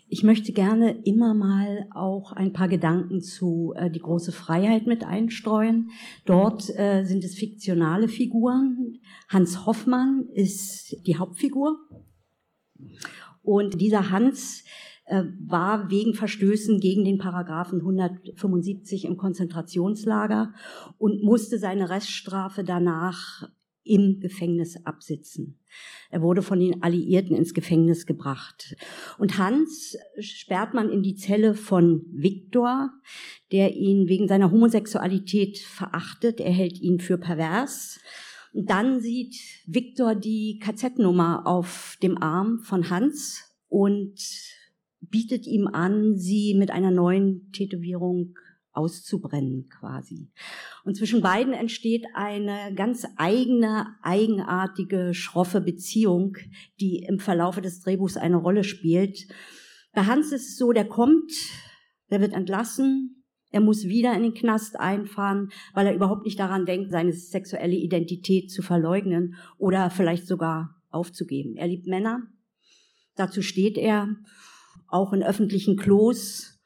Ich 0.10 0.24
möchte 0.24 0.52
gerne 0.52 0.92
immer 1.04 1.34
mal 1.36 1.88
auch 1.94 2.32
ein 2.32 2.52
paar 2.52 2.68
Gedanken 2.68 3.22
zu 3.22 3.74
äh, 3.78 3.90
die 3.90 4.00
große 4.00 4.32
Freiheit 4.32 4.88
mit 4.88 5.06
einstreuen. 5.06 5.92
Dort 6.26 6.68
äh, 6.78 7.04
sind 7.04 7.24
es 7.24 7.36
fiktionale 7.36 8.08
Figuren. 8.08 8.98
Hans 9.30 9.66
Hoffmann 9.68 10.26
ist 10.34 10.98
die 11.06 11.18
Hauptfigur. 11.18 11.78
Und 13.44 13.80
dieser 13.80 14.10
Hans 14.10 14.64
äh, 15.06 15.24
war 15.40 15.92
wegen 15.92 16.16
Verstößen 16.16 16.80
gegen 16.80 17.06
den 17.06 17.20
Paragraphen 17.20 17.80
175 17.80 19.06
im 19.06 19.18
Konzentrationslager 19.18 20.54
und 20.98 21.24
musste 21.24 21.60
seine 21.60 21.92
Reststrafe 21.92 22.64
danach 22.64 23.48
im 23.84 24.20
Gefängnis 24.20 24.78
absitzen. 24.86 25.60
Er 26.10 26.22
wurde 26.22 26.42
von 26.42 26.60
den 26.60 26.84
Alliierten 26.84 27.36
ins 27.36 27.54
Gefängnis 27.54 28.06
gebracht. 28.06 28.76
Und 29.18 29.38
Hans 29.38 29.98
sperrt 30.20 30.74
man 30.74 30.90
in 30.90 31.02
die 31.02 31.16
Zelle 31.16 31.56
von 31.56 32.06
Viktor, 32.12 32.92
der 33.52 33.76
ihn 33.76 34.08
wegen 34.08 34.28
seiner 34.28 34.52
Homosexualität 34.52 35.60
verachtet. 35.60 36.40
Er 36.40 36.52
hält 36.52 36.80
ihn 36.80 37.00
für 37.00 37.18
pervers. 37.18 38.00
Und 38.54 38.70
dann 38.70 39.00
sieht 39.00 39.36
Viktor 39.66 40.16
die 40.16 40.60
KZ-Nummer 40.60 41.48
auf 41.48 41.98
dem 42.04 42.18
Arm 42.18 42.60
von 42.60 42.90
Hans 42.90 43.44
und 43.70 44.20
bietet 45.00 45.48
ihm 45.48 45.68
an, 45.68 46.18
sie 46.18 46.54
mit 46.54 46.70
einer 46.70 46.92
neuen 46.92 47.52
Tätowierung 47.52 48.36
auszubrennen 48.74 49.68
quasi. 49.70 50.32
Und 50.84 50.96
zwischen 50.96 51.22
beiden 51.22 51.54
entsteht 51.54 52.06
eine 52.14 52.74
ganz 52.76 53.06
eigene, 53.18 53.88
eigenartige, 54.02 55.14
schroffe 55.14 55.62
Beziehung, 55.62 56.38
die 56.80 57.06
im 57.08 57.20
Verlaufe 57.20 57.62
des 57.62 57.82
Drehbuchs 57.82 58.18
eine 58.18 58.38
Rolle 58.38 58.64
spielt. 58.64 59.28
Bei 59.94 60.06
Hans 60.06 60.32
ist 60.32 60.50
es 60.50 60.58
so, 60.58 60.72
der 60.72 60.88
kommt, 60.88 61.32
der 62.10 62.22
wird 62.22 62.34
entlassen, 62.34 63.22
er 63.52 63.60
muss 63.60 63.84
wieder 63.84 64.14
in 64.16 64.24
den 64.24 64.34
Knast 64.34 64.80
einfahren, 64.80 65.50
weil 65.74 65.86
er 65.86 65.94
überhaupt 65.94 66.24
nicht 66.26 66.40
daran 66.40 66.66
denkt, 66.66 66.90
seine 66.90 67.12
sexuelle 67.12 67.76
Identität 67.76 68.50
zu 68.50 68.62
verleugnen 68.62 69.36
oder 69.58 69.90
vielleicht 69.90 70.26
sogar 70.26 70.82
aufzugeben. 70.90 71.58
Er 71.58 71.68
liebt 71.68 71.86
Männer, 71.86 72.22
dazu 73.16 73.42
steht 73.42 73.78
er, 73.78 74.16
auch 74.88 75.14
in 75.14 75.24
öffentlichen 75.24 75.78
Klos, 75.78 76.61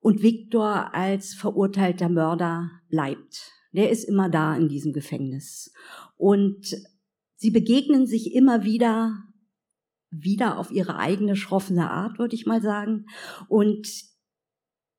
und 0.00 0.22
Viktor 0.22 0.94
als 0.94 1.34
verurteilter 1.34 2.08
Mörder 2.08 2.70
bleibt. 2.88 3.52
Der 3.72 3.90
ist 3.90 4.04
immer 4.04 4.28
da 4.28 4.56
in 4.56 4.68
diesem 4.68 4.92
Gefängnis. 4.92 5.72
Und 6.16 6.74
sie 7.36 7.50
begegnen 7.50 8.06
sich 8.06 8.34
immer 8.34 8.64
wieder, 8.64 9.24
wieder 10.10 10.58
auf 10.58 10.70
ihre 10.70 10.96
eigene 10.96 11.36
schroffene 11.36 11.90
Art, 11.90 12.18
würde 12.18 12.34
ich 12.34 12.46
mal 12.46 12.62
sagen. 12.62 13.06
Und 13.48 13.88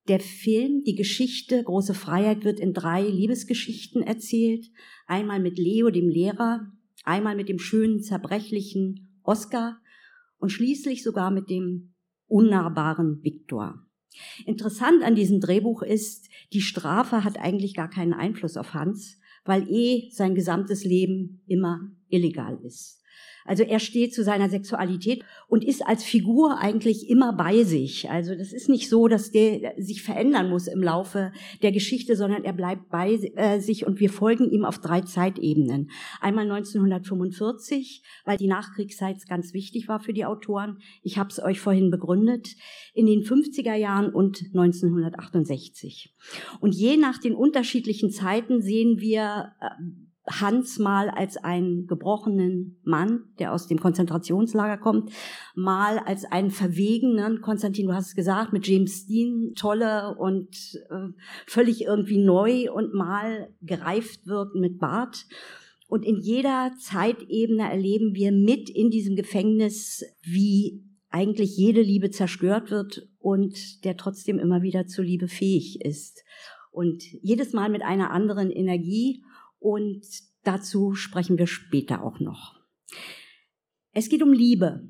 der 0.08 0.20
Film, 0.20 0.84
die 0.86 0.96
Geschichte 0.96 1.64
Große 1.64 1.94
Freiheit 1.94 2.44
wird 2.44 2.60
in 2.60 2.74
drei 2.74 3.04
Liebesgeschichten 3.04 4.02
erzählt. 4.02 4.66
Einmal 5.08 5.40
mit 5.40 5.58
Leo, 5.58 5.90
dem 5.90 6.10
Lehrer, 6.10 6.72
einmal 7.04 7.36
mit 7.36 7.50
dem 7.50 7.60
schönen, 7.60 8.02
zerbrechlichen 8.02 9.20
Oscar 9.24 9.80
und 10.38 10.50
schließlich 10.50 11.04
sogar 11.04 11.32
mit 11.32 11.50
dem 11.50 11.94
unnahbaren 12.28 13.24
Viktor. 13.24 13.86
Interessant 14.46 15.04
an 15.04 15.16
diesem 15.16 15.40
Drehbuch 15.40 15.82
ist, 15.82 16.30
die 16.54 16.62
Strafe 16.62 17.24
hat 17.24 17.38
eigentlich 17.38 17.76
gar 17.76 17.90
keinen 17.90 18.14
Einfluss 18.14 18.58
auf 18.58 18.74
Hans, 18.74 19.20
weil 19.46 19.70
eh 19.70 20.10
sein 20.12 20.36
gesamtes 20.36 20.84
Leben 20.84 21.42
immer 21.48 21.92
illegal 22.10 22.60
ist. 22.64 22.99
Also 23.46 23.64
er 23.64 23.80
steht 23.80 24.14
zu 24.14 24.24
seiner 24.24 24.50
Sexualität 24.50 25.24
und 25.48 25.64
ist 25.64 25.86
als 25.86 26.04
Figur 26.04 26.60
eigentlich 26.60 27.10
immer 27.10 27.34
bei 27.34 27.64
sich. 27.64 28.10
Also 28.10 28.36
das 28.36 28.54
ist 28.54 28.70
nicht 28.70 28.90
so, 28.90 29.08
dass 29.08 29.32
der 29.32 29.74
sich 29.78 30.04
verändern 30.04 30.50
muss 30.50 30.68
im 30.68 30.84
Laufe 30.84 31.32
der 31.64 31.72
Geschichte, 31.72 32.16
sondern 32.16 32.44
er 32.44 32.54
bleibt 32.54 32.90
bei 32.90 33.14
äh, 33.14 33.60
sich 33.60 33.88
und 33.88 34.00
wir 34.00 34.12
folgen 34.12 34.52
ihm 34.52 34.66
auf 34.66 34.78
drei 34.80 35.02
Zeitebenen. 35.02 35.90
Einmal 36.22 36.44
1945, 36.52 38.04
weil 38.26 38.38
die 38.38 38.48
Nachkriegszeit 38.48 39.18
ganz 39.28 39.54
wichtig 39.54 39.88
war 39.88 40.00
für 40.00 40.14
die 40.14 40.26
Autoren. 40.26 40.78
Ich 41.02 41.18
habe 41.18 41.30
es 41.30 41.42
euch 41.42 41.60
vorhin 41.60 41.90
begründet. 41.90 42.50
In 42.94 43.08
den 43.08 43.24
50er 43.24 43.76
Jahren 43.76 44.14
und 44.14 44.44
1968. 44.54 46.14
Und 46.60 46.76
je 46.76 46.98
nach 46.98 47.18
den 47.18 47.34
unterschiedlichen 47.34 48.12
Zeiten 48.12 48.62
sehen 48.62 49.00
wir 49.00 49.54
äh, 49.60 50.09
Hans 50.30 50.80
mal 50.80 51.10
als 51.10 51.38
einen 51.38 51.88
gebrochenen 51.88 52.80
Mann, 52.84 53.24
der 53.40 53.54
aus 53.54 53.68
dem 53.68 53.80
Konzentrationslager 53.80 54.78
kommt, 54.78 55.12
mal 55.56 56.00
als 56.00 56.26
einen 56.26 56.52
verwegenen, 56.52 57.42
Konstantin, 57.42 57.88
du 57.88 57.94
hast 57.94 58.08
es 58.08 58.16
gesagt, 58.16 58.54
mit 58.54 58.68
James 58.68 59.08
Dean, 59.08 59.54
tolle 59.56 60.16
und 60.18 60.56
äh, 60.90 61.10
völlig 61.48 61.82
irgendwie 61.82 62.20
neu 62.20 62.72
und 62.72 62.94
mal 62.94 63.50
gereift 63.62 64.28
wird 64.28 64.56
mit 64.56 64.80
Bart. 64.80 65.26
Und 65.88 66.06
in 66.06 66.20
jeder 66.20 66.74
Zeitebene 66.80 67.70
erleben 67.70 68.14
wir 68.14 68.32
mit 68.32 68.70
in 68.70 68.92
diesem 68.92 69.16
Gefängnis, 69.16 70.06
wie 70.22 70.84
eigentlich 71.10 71.58
jede 71.58 71.82
Liebe 71.82 72.12
zerstört 72.12 72.70
wird 72.70 73.10
und 73.18 73.84
der 73.84 73.98
trotzdem 73.98 74.38
immer 74.38 74.62
wieder 74.62 74.86
zur 74.86 75.04
Liebe 75.04 75.28
fähig 75.28 75.82
ist. 75.82 76.24
Und 76.72 77.02
jedes 77.24 77.54
Mal 77.54 77.70
mit 77.70 77.82
einer 77.82 78.12
anderen 78.12 78.52
Energie 78.52 79.24
und 79.60 80.02
dazu 80.44 80.94
sprechen 80.94 81.38
wir 81.38 81.48
später 81.48 82.04
auch 82.04 82.20
noch. 82.20 82.56
Es 83.92 84.10
geht 84.10 84.24
um 84.24 84.34
Liebe 84.34 84.90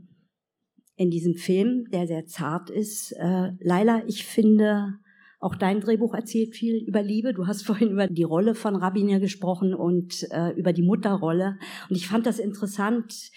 in 0.95 1.09
diesem 1.09 1.35
Film, 1.35 1.85
der 1.91 2.07
sehr 2.07 2.25
zart 2.25 2.69
ist. 2.69 3.13
Äh, 3.13 3.51
Laila, 3.59 4.03
ich 4.07 4.25
finde, 4.25 4.99
auch 5.39 5.55
dein 5.55 5.79
Drehbuch 5.79 6.13
erzählt 6.13 6.53
viel 6.53 6.83
über 6.85 7.01
Liebe. 7.01 7.33
Du 7.33 7.47
hast 7.47 7.61
vorhin 7.65 7.91
über 7.91 8.07
die 8.07 8.23
Rolle 8.23 8.55
von 8.55 8.75
Rabbiner 8.75 9.19
gesprochen 9.19 9.73
und 9.73 10.27
äh, 10.31 10.51
über 10.51 10.73
die 10.73 10.83
Mutterrolle. 10.83 11.57
Und 11.89 11.95
ich 11.95 12.07
fand 12.07 12.25
das 12.25 12.39
interessant, 12.39 13.31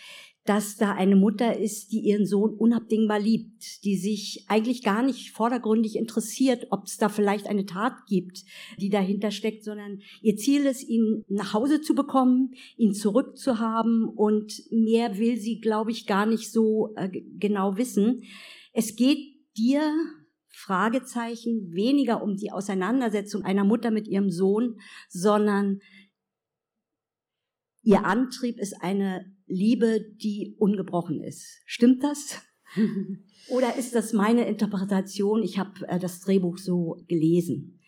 dass 0.45 0.77
da 0.77 0.93
eine 0.93 1.15
Mutter 1.15 1.57
ist, 1.57 1.93
die 1.93 2.01
ihren 2.01 2.27
Sohn 2.27 2.55
unabdingbar 2.55 3.21
liebt, 3.21 3.85
die 3.85 3.97
sich 3.97 4.45
eigentlich 4.49 4.83
gar 4.83 5.03
nicht 5.03 5.31
vordergründig 5.31 5.95
interessiert, 5.97 6.67
ob 6.71 6.87
es 6.87 6.97
da 6.97 7.09
vielleicht 7.09 7.47
eine 7.47 7.65
Tat 7.65 8.07
gibt, 8.09 8.45
die 8.79 8.91
dahinter 8.91 9.31
steckt, 9.31 9.63
sondern 9.63 10.01
ihr 10.21 10.37
Ziel 10.37 10.67
ist, 10.67 10.83
ihn 10.89 11.25
nach 11.29 11.55
Hause 11.55 11.81
zu 11.81 11.95
bekommen, 11.95 12.55
ihn 12.77 12.93
zurückzuhaben 12.93 14.09
und 14.09 14.65
mehr 14.71 15.17
will 15.19 15.37
sie, 15.37 15.61
glaube 15.61 15.93
ich, 15.93 16.07
gar 16.07 16.27
nicht 16.27 16.51
so 16.51 16.93
äh, 16.97 17.09
genau 17.39 17.77
wissen. 17.77 18.23
Es 18.73 18.97
geht 18.97 19.19
dir 19.57 19.83
Fragezeichen 20.49 21.73
weniger 21.73 22.23
um 22.23 22.37
die 22.37 22.51
Auseinandersetzung 22.51 23.43
einer 23.43 23.65
Mutter 23.65 23.93
mit 23.93 24.09
ihrem 24.09 24.31
Sohn, 24.31 24.81
sondern 25.09 25.81
ihr 27.83 28.05
Antrieb 28.05 28.59
ist 28.59 28.75
eine 28.81 29.33
Liebe, 29.47 30.01
die 30.01 30.55
ungebrochen 30.59 31.23
ist. 31.23 31.61
Stimmt 31.67 32.03
das? 32.03 32.43
Oder 33.49 33.77
ist 33.77 33.95
das 33.95 34.13
meine 34.13 34.47
Interpretation? 34.47 35.43
Ich 35.43 35.59
habe 35.59 35.87
äh, 35.89 35.99
das 35.99 36.21
Drehbuch 36.21 36.59
so 36.59 37.03
gelesen. 37.09 37.81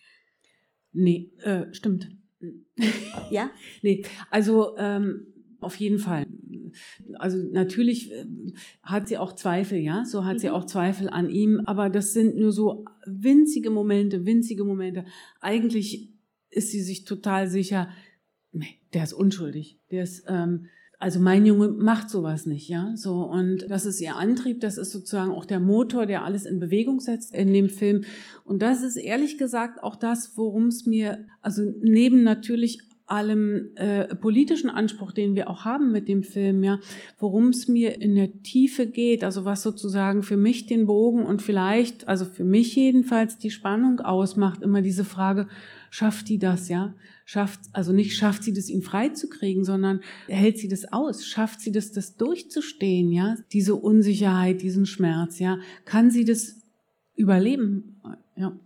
Nee, 0.93 1.33
äh, 1.43 1.73
stimmt. 1.73 2.11
Ja? 3.31 3.51
nee, 3.83 4.05
also 4.31 4.77
ähm, 4.77 5.27
auf 5.61 5.77
jeden 5.77 5.99
Fall. 5.99 6.27
Also 7.15 7.39
natürlich 7.39 8.13
äh, 8.13 8.27
hat 8.83 9.09
sie 9.09 9.19
auch 9.19 9.35
Zweifel, 9.35 9.79
ja, 9.79 10.05
so 10.05 10.25
hat 10.25 10.35
mhm. 10.35 10.39
sie 10.39 10.51
auch 10.51 10.67
Zweifel 10.67 11.09
an 11.09 11.31
ihm, 11.31 11.61
aber 11.65 11.89
das 11.89 12.13
sind 12.13 12.37
nur 12.37 12.53
so 12.53 12.85
winzige 13.07 13.71
Momente, 13.71 14.27
winzige 14.27 14.65
Momente. 14.65 15.05
Eigentlich 15.41 16.13
ist 16.51 16.71
sie 16.71 16.83
sich 16.83 17.05
total 17.05 17.49
sicher, 17.49 17.89
nee, 18.53 18.79
der 18.93 19.05
ist 19.05 19.13
unschuldig, 19.13 19.81
der 19.91 20.05
ist 20.05 20.25
ähm, 20.29 20.67
also 21.05 21.21
mein 21.21 21.45
Junge 21.45 21.69
macht 21.69 22.09
sowas 22.09 22.47
nicht, 22.47 22.71
ja, 22.71 22.93
so 22.97 23.25
und 23.25 23.71
das 23.71 23.85
ist 23.85 24.01
ihr 24.01 24.17
Antrieb, 24.17 24.61
das 24.61 24.79
ist 24.79 24.91
sozusagen 24.91 25.33
auch 25.33 25.45
der 25.45 25.61
Motor, 25.61 26.07
der 26.07 26.25
alles 26.25 26.47
in 26.47 26.61
Bewegung 26.61 26.99
setzt 26.99 27.35
in 27.35 27.53
dem 27.53 27.69
Film. 27.69 28.05
Und 28.47 28.63
das 28.63 28.83
ist 28.83 28.97
ehrlich 28.97 29.37
gesagt 29.37 29.83
auch 29.83 29.97
das, 29.97 30.39
worum 30.39 30.69
es 30.69 30.87
mir, 30.87 31.27
also 31.43 31.63
neben 31.83 32.23
natürlich 32.23 32.79
allem 33.05 33.73
äh, 33.75 34.15
politischen 34.15 34.71
Anspruch, 34.71 35.13
den 35.13 35.35
wir 35.35 35.51
auch 35.51 35.67
haben 35.67 35.93
mit 35.93 36.09
dem 36.09 36.23
Film, 36.23 36.65
ja, 36.65 36.79
worum 37.19 37.49
es 37.49 37.69
mir 37.69 38.01
in 38.01 38.15
der 38.15 38.43
Tiefe 38.43 38.87
geht, 38.87 39.25
also 39.25 39.45
was 39.45 39.63
sozusagen 39.63 40.23
für 40.23 40.39
mich 40.39 40.65
den 40.65 40.87
Bogen 40.87 41.27
und 41.27 41.43
vielleicht, 41.43 42.09
also 42.09 42.25
für 42.25 42.45
mich 42.45 42.75
jedenfalls 42.77 43.37
die 43.37 43.51
Spannung 43.51 44.01
ausmacht, 44.01 44.63
immer 44.63 44.81
diese 44.81 45.05
Frage, 45.05 45.49
schafft 45.95 46.29
die 46.29 46.39
das, 46.39 46.69
ja? 46.69 46.95
Schafft, 47.25 47.61
also 47.73 47.93
nicht 47.93 48.17
schafft 48.17 48.43
sie 48.43 48.53
das, 48.53 48.69
ihn 48.69 48.83
freizukriegen, 48.83 49.65
sondern 49.65 50.01
hält 50.27 50.59
sie 50.59 50.69
das 50.69 50.93
aus? 50.93 51.25
Schafft 51.25 51.61
sie 51.61 51.71
das, 51.71 51.93
das 51.93 52.17
durchzustehen, 52.17 53.13
ja? 53.13 53.37
Diese 53.53 53.77
Unsicherheit, 53.77 54.61
diesen 54.63 54.87
Schmerz, 54.87 55.39
ja? 55.39 55.59
Kann 55.85 56.11
sie 56.11 56.25
das 56.25 56.63
überleben? 57.15 58.01
Ja. 58.37 58.59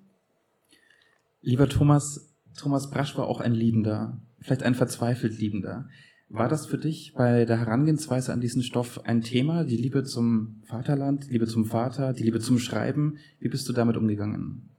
Lieber 1.42 1.68
Thomas, 1.68 2.34
Thomas 2.56 2.90
Brasch 2.90 3.16
war 3.16 3.26
auch 3.26 3.40
ein 3.40 3.52
Liebender 3.52 4.20
vielleicht 4.40 4.62
ein 4.62 4.74
verzweifelt 4.74 5.38
Liebender. 5.38 5.88
War 6.30 6.48
das 6.48 6.66
für 6.66 6.78
dich 6.78 7.14
bei 7.14 7.44
der 7.44 7.58
Herangehensweise 7.58 8.32
an 8.32 8.40
diesen 8.40 8.62
Stoff 8.62 9.04
ein 9.04 9.22
Thema, 9.22 9.64
die 9.64 9.76
Liebe 9.76 10.04
zum 10.04 10.62
Vaterland, 10.66 11.26
die 11.26 11.32
Liebe 11.32 11.46
zum 11.46 11.64
Vater, 11.64 12.12
die 12.12 12.22
Liebe 12.22 12.40
zum 12.40 12.58
Schreiben? 12.58 13.16
Wie 13.38 13.48
bist 13.48 13.68
du 13.68 13.72
damit 13.72 13.96
umgegangen? 13.96 14.70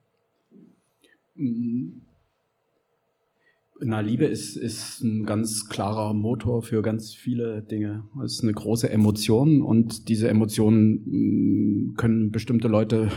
Na, 3.81 4.01
Liebe 4.01 4.25
ist, 4.25 4.57
ist 4.57 5.01
ein 5.01 5.25
ganz 5.25 5.69
klarer 5.69 6.13
Motor 6.13 6.61
für 6.61 6.81
ganz 6.81 7.13
viele 7.13 7.61
Dinge. 7.61 8.03
Es 8.25 8.33
ist 8.33 8.43
eine 8.43 8.53
große 8.53 8.89
Emotion 8.89 9.61
und 9.61 10.09
diese 10.09 10.27
Emotionen 10.27 11.03
mm, 11.05 11.93
können 11.95 12.31
bestimmte 12.31 12.67
Leute 12.67 13.09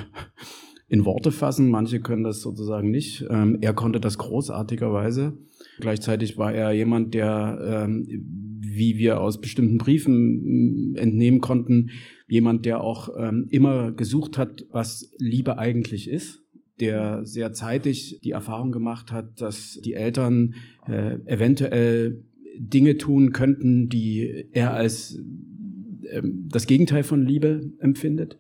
in 0.89 1.05
Worte 1.05 1.33
fassen, 1.33 1.69
manche 1.69 2.01
können 2.01 2.23
das 2.23 2.43
sozusagen 2.43 2.91
nicht. 2.91 3.25
Ähm, 3.29 3.59
er 3.61 3.73
konnte 3.73 3.99
das 3.99 4.19
großartigerweise. 4.19 5.37
Gleichzeitig 5.81 6.39
war 6.39 6.53
er 6.53 6.73
jemand, 6.73 7.15
der, 7.15 7.59
ähm, 7.65 8.07
wie 8.61 8.99
wir 8.99 9.21
aus 9.21 9.41
bestimmten 9.41 9.79
Briefen 9.79 10.93
mm, 10.93 10.97
entnehmen 10.97 11.41
konnten, 11.41 11.91
jemand, 12.29 12.67
der 12.67 12.83
auch 12.83 13.09
ähm, 13.19 13.49
immer 13.51 13.91
gesucht 13.91 14.39
hat, 14.39 14.65
was 14.71 15.11
Liebe 15.19 15.59
eigentlich 15.59 16.09
ist, 16.09 16.42
der 16.83 17.25
sehr 17.25 17.53
zeitig 17.53 18.19
die 18.25 18.33
Erfahrung 18.33 18.73
gemacht 18.73 19.13
hat, 19.13 19.41
dass 19.41 19.81
die 19.85 19.95
Eltern 19.95 20.55
äh, 20.89 21.15
eventuell 21.27 22.25
Dinge 22.59 22.99
tun 22.99 23.33
könnten, 23.33 23.89
die 23.89 24.47
er 24.51 24.75
als 24.75 25.17
äh, 26.03 26.23
das 26.49 26.67
Gegenteil 26.67 27.05
von 27.05 27.25
Liebe 27.25 27.71
empfindet. 27.79 28.37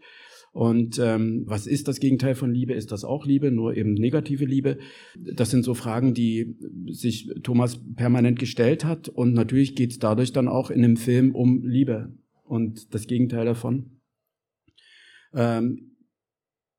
Und 0.50 0.98
ähm, 0.98 1.44
was 1.46 1.66
ist 1.66 1.86
das 1.86 2.00
Gegenteil 2.00 2.34
von 2.34 2.52
Liebe? 2.52 2.74
Ist 2.74 2.90
das 2.90 3.04
auch 3.04 3.24
Liebe, 3.24 3.52
nur 3.52 3.76
eben 3.76 3.94
negative 3.94 4.44
Liebe? 4.44 4.78
Das 5.16 5.50
sind 5.50 5.62
so 5.62 5.72
Fragen, 5.72 6.12
die 6.12 6.56
sich 6.90 7.30
Thomas 7.42 7.80
permanent 7.94 8.40
gestellt 8.40 8.84
hat. 8.84 9.08
Und 9.08 9.32
natürlich 9.32 9.76
geht 9.76 9.92
es 9.92 9.98
dadurch 9.98 10.32
dann 10.32 10.48
auch 10.48 10.70
in 10.70 10.82
dem 10.82 10.96
Film 10.96 11.34
um 11.34 11.62
Liebe 11.64 12.12
und 12.44 12.92
das 12.92 13.06
Gegenteil 13.06 13.46
davon. 13.46 14.00
Ähm, 15.32 15.92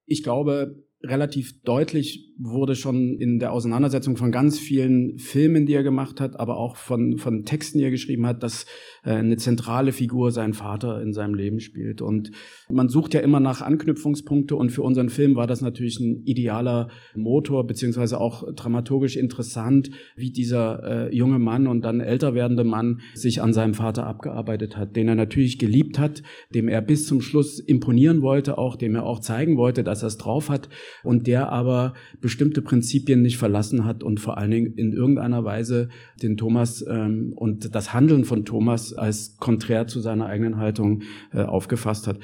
ich 0.05 0.21
glaube, 0.21 0.83
relativ 1.05 1.61
deutlich 1.63 2.32
wurde 2.37 2.75
schon 2.75 3.17
in 3.19 3.39
der 3.39 3.51
Auseinandersetzung 3.51 4.17
von 4.17 4.31
ganz 4.31 4.57
vielen 4.57 5.17
Filmen, 5.17 5.65
die 5.65 5.73
er 5.73 5.83
gemacht 5.83 6.19
hat, 6.19 6.39
aber 6.39 6.57
auch 6.57 6.77
von, 6.77 7.17
von 7.17 7.45
Texten, 7.45 7.77
die 7.77 7.83
er 7.83 7.91
geschrieben 7.91 8.25
hat, 8.25 8.41
dass 8.43 8.65
äh, 9.03 9.11
eine 9.11 9.37
zentrale 9.37 9.91
Figur 9.91 10.31
sein 10.31 10.53
Vater 10.53 11.01
in 11.01 11.13
seinem 11.13 11.35
Leben 11.35 11.59
spielt. 11.59 12.01
Und 12.01 12.31
man 12.69 12.89
sucht 12.89 13.13
ja 13.13 13.19
immer 13.19 13.39
nach 13.39 13.61
Anknüpfungspunkte 13.61 14.55
und 14.55 14.71
für 14.71 14.81
unseren 14.81 15.09
Film 15.09 15.35
war 15.35 15.47
das 15.47 15.61
natürlich 15.61 15.99
ein 15.99 16.23
idealer 16.25 16.89
Motor, 17.15 17.67
beziehungsweise 17.67 18.19
auch 18.19 18.43
dramaturgisch 18.55 19.15
interessant, 19.15 19.91
wie 20.15 20.31
dieser 20.31 21.09
äh, 21.09 21.15
junge 21.15 21.39
Mann 21.39 21.67
und 21.67 21.81
dann 21.81 21.99
älter 21.99 22.33
werdende 22.33 22.63
Mann 22.63 23.01
sich 23.13 23.41
an 23.41 23.53
seinem 23.53 23.75
Vater 23.75 24.07
abgearbeitet 24.07 24.75
hat, 24.75 24.95
den 24.95 25.07
er 25.07 25.15
natürlich 25.15 25.59
geliebt 25.59 25.99
hat, 25.99 26.23
dem 26.53 26.67
er 26.67 26.81
bis 26.81 27.05
zum 27.05 27.21
Schluss 27.21 27.59
imponieren 27.59 28.21
wollte, 28.21 28.57
auch 28.57 28.75
dem 28.75 28.95
er 28.95 29.03
auch 29.03 29.19
zeigen 29.19 29.57
wollte, 29.57 29.83
dass 29.83 30.01
er 30.01 30.07
es 30.07 30.17
drauf 30.17 30.49
hat 30.49 30.69
und 31.03 31.27
der 31.27 31.51
aber 31.51 31.93
bestimmte 32.23 32.61
Prinzipien 32.61 33.21
nicht 33.21 33.37
verlassen 33.37 33.83
hat 33.83 34.01
und 34.01 34.21
vor 34.21 34.37
allen 34.37 34.49
Dingen 34.49 34.73
in 34.75 34.93
irgendeiner 34.93 35.43
Weise 35.43 35.89
den 36.21 36.37
Thomas 36.37 36.83
ähm, 36.87 37.33
und 37.35 37.75
das 37.75 37.93
Handeln 37.93 38.23
von 38.23 38.45
Thomas 38.45 38.93
als 38.93 39.35
konträr 39.37 39.87
zu 39.87 39.99
seiner 39.99 40.27
eigenen 40.27 40.55
Haltung 40.55 41.03
äh, 41.33 41.41
aufgefasst 41.41 42.07
hat. 42.07 42.19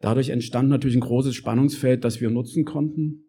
Dadurch 0.00 0.30
entstand 0.30 0.68
natürlich 0.68 0.96
ein 0.96 1.00
großes 1.00 1.36
Spannungsfeld, 1.36 2.04
das 2.04 2.20
wir 2.20 2.28
nutzen 2.28 2.64
konnten. 2.64 3.22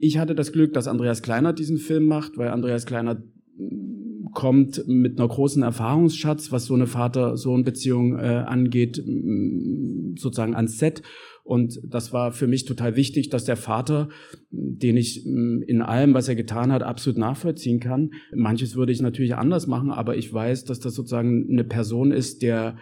Ich 0.00 0.18
hatte 0.18 0.34
das 0.34 0.50
Glück, 0.50 0.72
dass 0.72 0.88
Andreas 0.88 1.22
Kleiner 1.22 1.52
diesen 1.52 1.78
Film 1.78 2.06
macht, 2.06 2.36
weil 2.36 2.48
Andreas 2.48 2.84
Kleiner 2.84 3.22
mm, 3.56 4.32
kommt 4.32 4.82
mit 4.88 5.20
einer 5.20 5.28
großen 5.28 5.62
Erfahrungsschatz, 5.62 6.50
was 6.50 6.64
so 6.64 6.74
eine 6.74 6.88
Vater-Sohn-Beziehung 6.88 8.18
äh, 8.18 8.44
angeht, 8.44 9.00
mm, 9.06 10.16
sozusagen 10.16 10.56
ans 10.56 10.78
Set 10.78 11.02
und 11.50 11.80
das 11.82 12.12
war 12.12 12.30
für 12.30 12.46
mich 12.46 12.64
total 12.64 12.94
wichtig, 12.94 13.28
dass 13.28 13.44
der 13.44 13.56
Vater, 13.56 14.08
den 14.52 14.96
ich 14.96 15.24
mm, 15.26 15.62
in 15.62 15.82
allem, 15.82 16.14
was 16.14 16.28
er 16.28 16.36
getan 16.36 16.70
hat, 16.70 16.84
absolut 16.84 17.18
nachvollziehen 17.18 17.80
kann. 17.80 18.12
Manches 18.32 18.76
würde 18.76 18.92
ich 18.92 19.02
natürlich 19.02 19.34
anders 19.34 19.66
machen, 19.66 19.90
aber 19.90 20.16
ich 20.16 20.32
weiß, 20.32 20.64
dass 20.64 20.78
das 20.78 20.94
sozusagen 20.94 21.48
eine 21.50 21.64
Person 21.64 22.12
ist, 22.12 22.42
der 22.42 22.76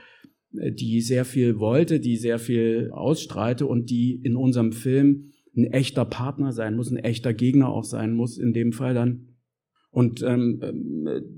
die 0.52 1.00
sehr 1.00 1.24
viel 1.24 1.58
wollte, 1.58 1.98
die 1.98 2.18
sehr 2.18 2.38
viel 2.38 2.90
ausstrahlte 2.92 3.64
und 3.64 3.88
die 3.88 4.20
in 4.22 4.36
unserem 4.36 4.72
Film 4.72 5.30
ein 5.56 5.64
echter 5.64 6.04
Partner 6.04 6.52
sein 6.52 6.76
muss, 6.76 6.90
ein 6.90 6.98
echter 6.98 7.32
Gegner 7.32 7.70
auch 7.70 7.84
sein 7.84 8.12
muss, 8.12 8.36
in 8.36 8.52
dem 8.52 8.72
Fall 8.72 8.92
dann. 8.92 9.37
Und 9.90 10.22
ähm, 10.22 10.60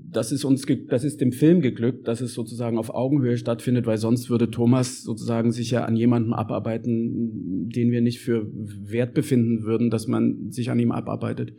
das 0.09 0.31
ist 0.31 0.43
uns, 0.43 0.65
das 0.89 1.03
ist 1.05 1.21
dem 1.21 1.31
Film 1.31 1.61
geglückt, 1.61 2.07
dass 2.07 2.19
es 2.19 2.33
sozusagen 2.33 2.77
auf 2.77 2.93
Augenhöhe 2.93 3.37
stattfindet, 3.37 3.85
weil 3.85 3.97
sonst 3.97 4.29
würde 4.29 4.51
Thomas 4.51 5.03
sozusagen 5.03 5.51
sich 5.51 5.71
ja 5.71 5.85
an 5.85 5.95
jemandem 5.95 6.33
abarbeiten, 6.33 7.69
den 7.69 7.91
wir 7.91 8.01
nicht 8.01 8.19
für 8.19 8.51
wert 8.51 9.13
befinden 9.13 9.63
würden, 9.63 9.89
dass 9.89 10.07
man 10.07 10.51
sich 10.51 10.69
an 10.69 10.79
ihm 10.79 10.91
abarbeitet. 10.91 11.53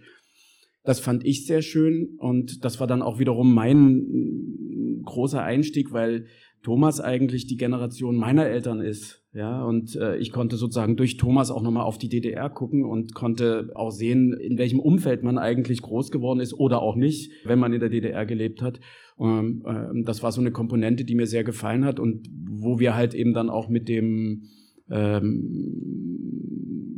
Das 0.84 1.00
fand 1.00 1.24
ich 1.24 1.46
sehr 1.46 1.62
schön 1.62 2.16
und 2.18 2.64
das 2.64 2.78
war 2.78 2.86
dann 2.86 3.02
auch 3.02 3.18
wiederum 3.18 3.54
mein 3.54 5.00
großer 5.04 5.42
Einstieg, 5.42 5.92
weil 5.92 6.26
Thomas 6.62 7.00
eigentlich 7.00 7.46
die 7.46 7.56
Generation 7.56 8.16
meiner 8.16 8.46
Eltern 8.46 8.80
ist. 8.80 9.21
Ja, 9.34 9.64
und 9.64 9.96
äh, 9.96 10.16
ich 10.18 10.30
konnte 10.30 10.56
sozusagen 10.56 10.96
durch 10.96 11.16
Thomas 11.16 11.50
auch 11.50 11.62
nochmal 11.62 11.84
auf 11.84 11.96
die 11.96 12.10
DDR 12.10 12.50
gucken 12.50 12.84
und 12.84 13.14
konnte 13.14 13.70
auch 13.74 13.90
sehen, 13.90 14.34
in 14.34 14.58
welchem 14.58 14.78
Umfeld 14.78 15.22
man 15.22 15.38
eigentlich 15.38 15.80
groß 15.80 16.10
geworden 16.10 16.40
ist 16.40 16.52
oder 16.52 16.82
auch 16.82 16.96
nicht, 16.96 17.32
wenn 17.46 17.58
man 17.58 17.72
in 17.72 17.80
der 17.80 17.88
DDR 17.88 18.26
gelebt 18.26 18.60
hat. 18.60 18.78
Ähm, 19.18 19.64
äh, 19.66 20.04
das 20.04 20.22
war 20.22 20.32
so 20.32 20.42
eine 20.42 20.52
Komponente, 20.52 21.06
die 21.06 21.14
mir 21.14 21.26
sehr 21.26 21.44
gefallen 21.44 21.86
hat 21.86 21.98
und 21.98 22.28
wo 22.46 22.78
wir 22.78 22.94
halt 22.94 23.14
eben 23.14 23.32
dann 23.32 23.48
auch 23.48 23.70
mit 23.70 23.88
dem 23.88 24.42
ähm, 24.92 25.92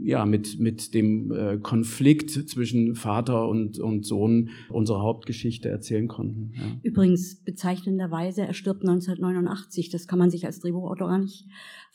ja, 0.04 0.26
mit, 0.26 0.60
mit 0.60 0.92
dem 0.92 1.32
äh, 1.32 1.58
Konflikt 1.58 2.30
zwischen 2.30 2.94
Vater 2.94 3.48
und, 3.48 3.78
und 3.78 4.04
Sohn 4.04 4.50
unsere 4.68 5.00
Hauptgeschichte 5.00 5.70
erzählen 5.70 6.08
konnten. 6.08 6.52
Ja. 6.54 6.62
Übrigens 6.82 7.36
bezeichnenderweise, 7.36 8.42
er 8.42 8.52
stirbt 8.52 8.82
1989. 8.82 9.88
Das 9.88 10.06
kann 10.06 10.18
man 10.18 10.30
sich 10.30 10.44
als 10.44 10.60
Drehbuchautor 10.60 11.08
gar 11.08 11.18
nicht 11.18 11.46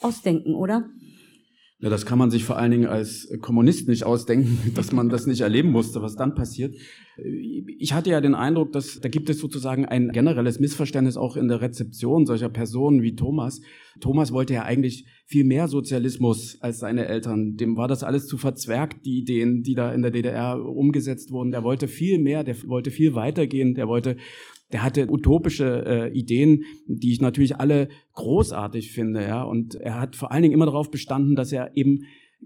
ausdenken, 0.02 0.56
oder? 0.56 0.90
Ja, 1.82 1.90
das 1.90 2.06
kann 2.06 2.20
man 2.20 2.30
sich 2.30 2.44
vor 2.44 2.58
allen 2.58 2.72
Dingen 2.72 2.88
als 2.88 3.30
Kommunist 3.40 3.88
nicht 3.88 4.04
ausdenken, 4.04 4.72
dass 4.76 4.92
man 4.92 5.08
das 5.08 5.28
nicht 5.28 5.42
erleben 5.42 5.72
musste, 5.72 6.02
was 6.02 6.18
dann 6.18 6.36
passiert. 6.36 6.76
Ich 7.78 7.94
hatte 7.94 8.10
ja 8.10 8.20
den 8.20 8.36
Eindruck, 8.36 8.74
dass 8.74 9.00
da 9.00 9.08
gibt 9.08 9.30
es 9.30 9.40
sozusagen 9.40 9.86
ein 9.86 10.10
generelles 10.10 10.60
Missverständnis 10.60 11.16
auch 11.16 11.38
in 11.38 11.48
der 11.48 11.62
Rezeption 11.62 12.26
solcher 12.26 12.50
Personen 12.50 13.02
wie 13.02 13.16
Thomas. 13.16 13.62
Thomas 14.02 14.34
wollte 14.34 14.54
ja 14.54 14.64
eigentlich 14.64 15.06
viel 15.26 15.46
mehr 15.46 15.70
Sozialismus 15.70 16.58
als 16.60 16.80
seine 16.80 17.06
Eltern. 17.06 17.56
Dem 17.56 17.78
war 17.78 17.88
das 17.88 18.04
alles 18.04 18.28
zu 18.28 18.38
verzwergt, 18.38 19.06
die 19.06 19.18
Ideen, 19.18 19.64
die 19.64 19.76
da 19.76 19.94
in 19.94 20.02
der 20.02 20.12
DDR 20.12 20.62
umgesetzt 20.62 21.32
wurden. 21.32 21.52
Der 21.52 21.64
wollte 21.64 21.88
viel 21.88 22.20
mehr, 22.20 22.44
der 22.44 22.56
wollte 22.68 22.92
viel 22.92 23.16
weitergehen, 23.16 23.74
der 23.74 23.88
wollte 23.88 24.18
der 24.72 24.84
hatte 24.84 25.10
utopische 25.10 25.86
äh, 25.86 26.18
Ideen, 26.18 26.64
die 26.86 27.12
ich 27.12 27.22
natürlich 27.22 27.58
alle 27.58 27.90
großartig 28.14 28.92
finde, 28.92 29.24
ja. 29.24 29.44
Und 29.44 29.76
er 29.76 30.00
hat 30.00 30.16
vor 30.16 30.32
allen 30.32 30.44
Dingen 30.44 30.54
immer 30.54 30.66
darauf 30.66 30.92
bestanden, 30.92 31.36
dass 31.36 31.52
er 31.52 31.76
eben 31.76 32.06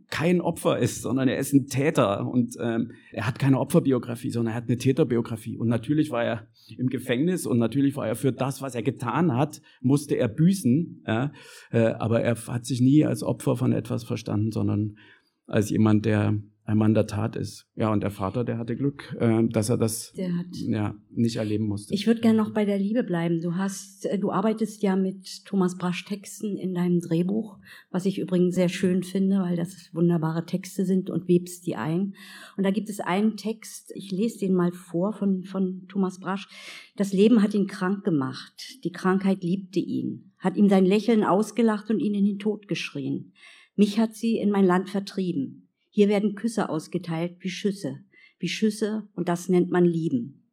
kein 0.10 0.42
Opfer 0.42 0.80
ist, 0.80 1.02
sondern 1.02 1.28
er 1.28 1.38
ist 1.38 1.54
ein 1.54 1.68
Täter 1.68 2.28
und 2.28 2.58
ähm, 2.60 2.92
er 3.12 3.28
hat 3.28 3.38
keine 3.38 3.60
Opferbiografie, 3.60 4.32
sondern 4.32 4.54
er 4.54 4.58
hat 4.58 4.68
eine 4.68 4.78
Täterbiografie. 4.78 5.58
Und 5.58 5.68
natürlich 5.68 6.10
war 6.10 6.24
er 6.24 6.48
im 6.78 6.88
Gefängnis 6.88 7.46
und 7.46 7.60
natürlich 7.60 7.96
war 7.96 8.08
er 8.08 8.16
für 8.16 8.32
das, 8.32 8.62
was 8.62 8.74
er 8.74 8.82
getan 8.82 9.36
hat, 9.36 9.62
musste 9.82 10.16
er 10.16 10.28
büßen. 10.28 11.04
Ja? 11.06 11.32
Äh, 11.72 11.94
aber 12.00 12.22
er 12.22 12.36
hat 12.48 12.66
sich 12.66 12.82
nie 12.82 13.06
als 13.06 13.22
Opfer 13.22 13.56
von 13.56 13.72
etwas 13.72 14.04
verstanden, 14.04 14.52
sondern 14.52 14.98
als 15.46 15.70
jemand, 15.70 16.06
der 16.06 16.40
ein 16.66 16.78
Mann 16.78 16.94
der 16.94 17.08
Tat 17.08 17.36
ist. 17.36 17.68
Ja, 17.76 17.92
und 17.92 18.04
der 18.04 18.10
Vater, 18.10 18.46
der 18.46 18.58
hatte 18.58 18.76
Glück, 18.76 19.16
äh, 19.20 19.44
dass 19.50 19.70
er 19.70 19.78
das 19.78 20.14
ja, 20.16 20.96
nicht 21.10 21.36
erleben 21.36 21.68
musste. 21.68 21.94
Ich 21.94 22.08
würde 22.08 22.22
gerne 22.22 22.38
noch 22.38 22.54
bei 22.54 22.64
der 22.64 22.80
Liebe 22.80 23.04
bleiben. 23.04 23.42
Du 23.42 23.56
hast, 23.56 24.06
äh, 24.06 24.18
du 24.18 24.32
arbeitest 24.32 24.82
ja 24.82 24.96
mit 24.96 25.46
Thomas 25.46 25.78
Brasch 25.78 26.06
Texten 26.06 26.58
in 26.58 26.74
deinem 26.74 27.02
Drehbuch, 27.02 27.60
was 27.92 28.06
ich 28.06 28.18
übrigens 28.18 28.56
sehr 28.56 28.70
schön 28.70 29.04
finde, 29.04 29.40
weil 29.40 29.58
das 29.58 29.90
wunderbare 29.94 30.46
Texte 30.46 30.86
sind 30.86 31.10
und 31.10 31.28
webst 31.28 31.68
die 31.68 31.76
ein. 31.76 32.14
Und 32.56 32.64
da 32.64 32.72
gibt 32.72 32.90
es 32.90 33.02
einen 33.02 33.36
Text, 33.36 33.92
ich 33.96 34.12
lese 34.12 34.40
den 34.40 34.54
mal 34.54 34.72
vor 34.72 35.12
von, 35.12 35.44
von 35.44 35.86
Thomas 35.90 36.20
Brasch. 36.20 36.48
Das 36.96 37.12
Leben 37.12 37.42
hat 37.42 37.54
ihn 37.54 37.68
krank 37.68 38.06
gemacht. 38.06 38.84
Die 38.86 38.92
Krankheit 38.92 39.44
liebte 39.44 39.80
ihn, 39.80 40.32
hat 40.38 40.56
ihm 40.56 40.70
sein 40.70 40.86
Lächeln 40.86 41.26
ausgelacht 41.26 41.90
und 41.90 42.00
ihn 42.00 42.16
in 42.16 42.26
den 42.26 42.40
Tod 42.40 42.70
geschrien. 42.70 43.34
Mich 43.76 44.00
hat 44.00 44.14
sie 44.16 44.38
in 44.38 44.52
mein 44.52 44.66
Land 44.66 44.90
vertrieben. 44.90 45.63
Hier 45.96 46.10
werden 46.10 46.34
Küsse 46.34 46.70
ausgeteilt 46.70 47.36
wie 47.42 47.52
Schüsse, 47.52 48.00
wie 48.40 48.48
Schüsse 48.48 49.08
und 49.14 49.30
das 49.30 49.48
nennt 49.48 49.70
man 49.70 49.86
Lieben. 49.86 50.50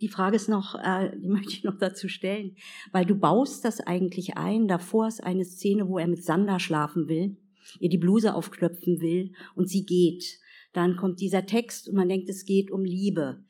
Die 0.00 0.08
Frage 0.08 0.34
ist 0.34 0.48
noch, 0.48 0.74
äh, 0.74 1.16
die 1.16 1.28
möchte 1.28 1.52
ich 1.52 1.62
noch 1.62 1.78
dazu 1.78 2.08
stellen, 2.08 2.56
weil 2.90 3.06
du 3.06 3.14
baust 3.14 3.64
das 3.64 3.78
eigentlich 3.78 4.36
ein. 4.36 4.66
Davor 4.66 5.06
ist 5.06 5.22
eine 5.22 5.44
Szene, 5.44 5.88
wo 5.88 5.98
er 5.98 6.08
mit 6.08 6.24
Sander 6.24 6.58
schlafen 6.58 7.06
will, 7.06 7.36
ihr 7.78 7.90
die 7.90 7.98
Bluse 7.98 8.34
aufknöpfen 8.34 9.00
will 9.00 9.30
und 9.54 9.68
sie 9.68 9.86
geht. 9.86 10.40
Dann 10.72 10.96
kommt 10.96 11.20
dieser 11.20 11.46
Text 11.46 11.88
und 11.88 11.94
man 11.94 12.08
denkt, 12.08 12.28
es 12.28 12.44
geht 12.44 12.72
um 12.72 12.84
Liebe. 12.84 13.44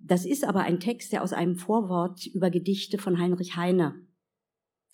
Das 0.00 0.24
ist 0.24 0.44
aber 0.44 0.60
ein 0.60 0.78
Text, 0.78 1.10
der 1.10 1.24
aus 1.24 1.32
einem 1.32 1.56
Vorwort 1.56 2.26
über 2.26 2.50
Gedichte 2.50 2.98
von 2.98 3.18
Heinrich 3.18 3.56
Heine 3.56 4.05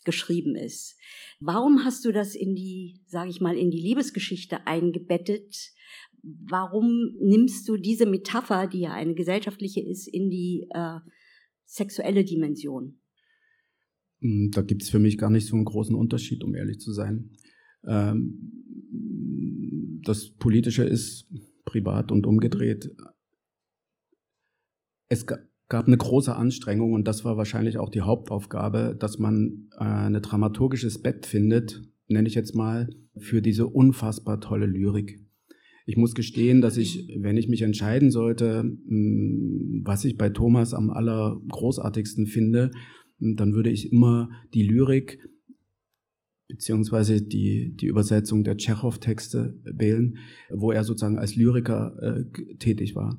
geschrieben 0.04 0.56
ist. 0.56 0.96
Warum 1.40 1.84
hast 1.84 2.04
du 2.04 2.12
das 2.12 2.34
in 2.34 2.54
die, 2.54 3.00
sage 3.06 3.30
ich 3.30 3.40
mal, 3.40 3.56
in 3.56 3.70
die 3.70 3.80
Liebesgeschichte 3.80 4.66
eingebettet? 4.66 5.72
warum 6.22 7.14
nimmst 7.20 7.68
du 7.68 7.76
diese 7.76 8.06
Metapher, 8.06 8.66
die 8.66 8.80
ja 8.80 8.92
eine 8.92 9.14
gesellschaftliche 9.14 9.80
ist, 9.80 10.06
in 10.06 10.30
die 10.30 10.66
äh, 10.70 11.00
sexuelle 11.64 12.24
Dimension? 12.24 13.00
Hm, 14.20 14.50
da 14.52 14.62
gibt 14.62 14.82
es 14.82 14.90
für 14.90 14.98
mich 14.98 15.18
gar 15.18 15.30
nicht 15.30 15.46
so 15.46 15.56
einen 15.56 15.64
großen 15.64 15.94
Unterschied, 15.94 16.44
um 16.44 16.54
ehrlich 16.54 16.78
zu 16.78 16.92
sein. 16.92 17.36
Ähm, 17.84 18.52
das 20.04 20.30
Politische 20.30 20.84
ist 20.84 21.28
privat 21.64 22.12
und 22.12 22.26
umgedreht. 22.26 22.94
Es 25.08 25.26
gab 25.72 25.86
eine 25.86 25.96
große 25.96 26.36
Anstrengung 26.36 26.92
und 26.92 27.08
das 27.08 27.24
war 27.24 27.38
wahrscheinlich 27.38 27.78
auch 27.78 27.88
die 27.88 28.02
Hauptaufgabe, 28.02 28.94
dass 29.00 29.18
man 29.18 29.70
äh, 29.78 29.84
ein 29.84 30.20
dramaturgisches 30.20 31.00
Bett 31.00 31.24
findet, 31.24 31.80
nenne 32.08 32.28
ich 32.28 32.34
jetzt 32.34 32.54
mal, 32.54 32.90
für 33.16 33.40
diese 33.40 33.66
unfassbar 33.66 34.38
tolle 34.38 34.66
Lyrik. 34.66 35.24
Ich 35.86 35.96
muss 35.96 36.14
gestehen, 36.14 36.60
dass 36.60 36.76
ich, 36.76 37.16
wenn 37.18 37.38
ich 37.38 37.48
mich 37.48 37.62
entscheiden 37.62 38.10
sollte, 38.10 38.60
hm, 38.60 39.80
was 39.82 40.04
ich 40.04 40.18
bei 40.18 40.28
Thomas 40.28 40.74
am 40.74 40.90
allergroßartigsten 40.90 42.26
finde, 42.26 42.70
hm, 43.18 43.36
dann 43.36 43.54
würde 43.54 43.70
ich 43.70 43.90
immer 43.92 44.28
die 44.52 44.64
Lyrik 44.64 45.26
beziehungsweise 46.48 47.22
die, 47.22 47.74
die 47.74 47.86
Übersetzung 47.86 48.44
der 48.44 48.58
Tschechow-Texte 48.58 49.58
wählen, 49.64 50.18
wo 50.50 50.70
er 50.70 50.84
sozusagen 50.84 51.18
als 51.18 51.34
Lyriker 51.34 51.96
äh, 52.02 52.56
tätig 52.58 52.94
war. 52.94 53.18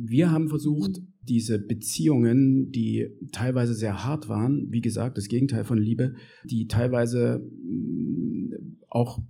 Wir 0.00 0.30
haben 0.30 0.48
versucht, 0.48 1.00
diese 1.22 1.58
Beziehungen, 1.58 2.70
die 2.70 3.08
teilweise 3.32 3.74
sehr 3.74 4.04
hart 4.04 4.28
waren, 4.28 4.68
wie 4.70 4.80
gesagt, 4.80 5.18
das 5.18 5.26
Gegenteil 5.26 5.64
von 5.64 5.76
Liebe, 5.76 6.14
die 6.44 6.68
teilweise 6.68 7.42
hm, 7.42 8.78
auch 8.88 9.20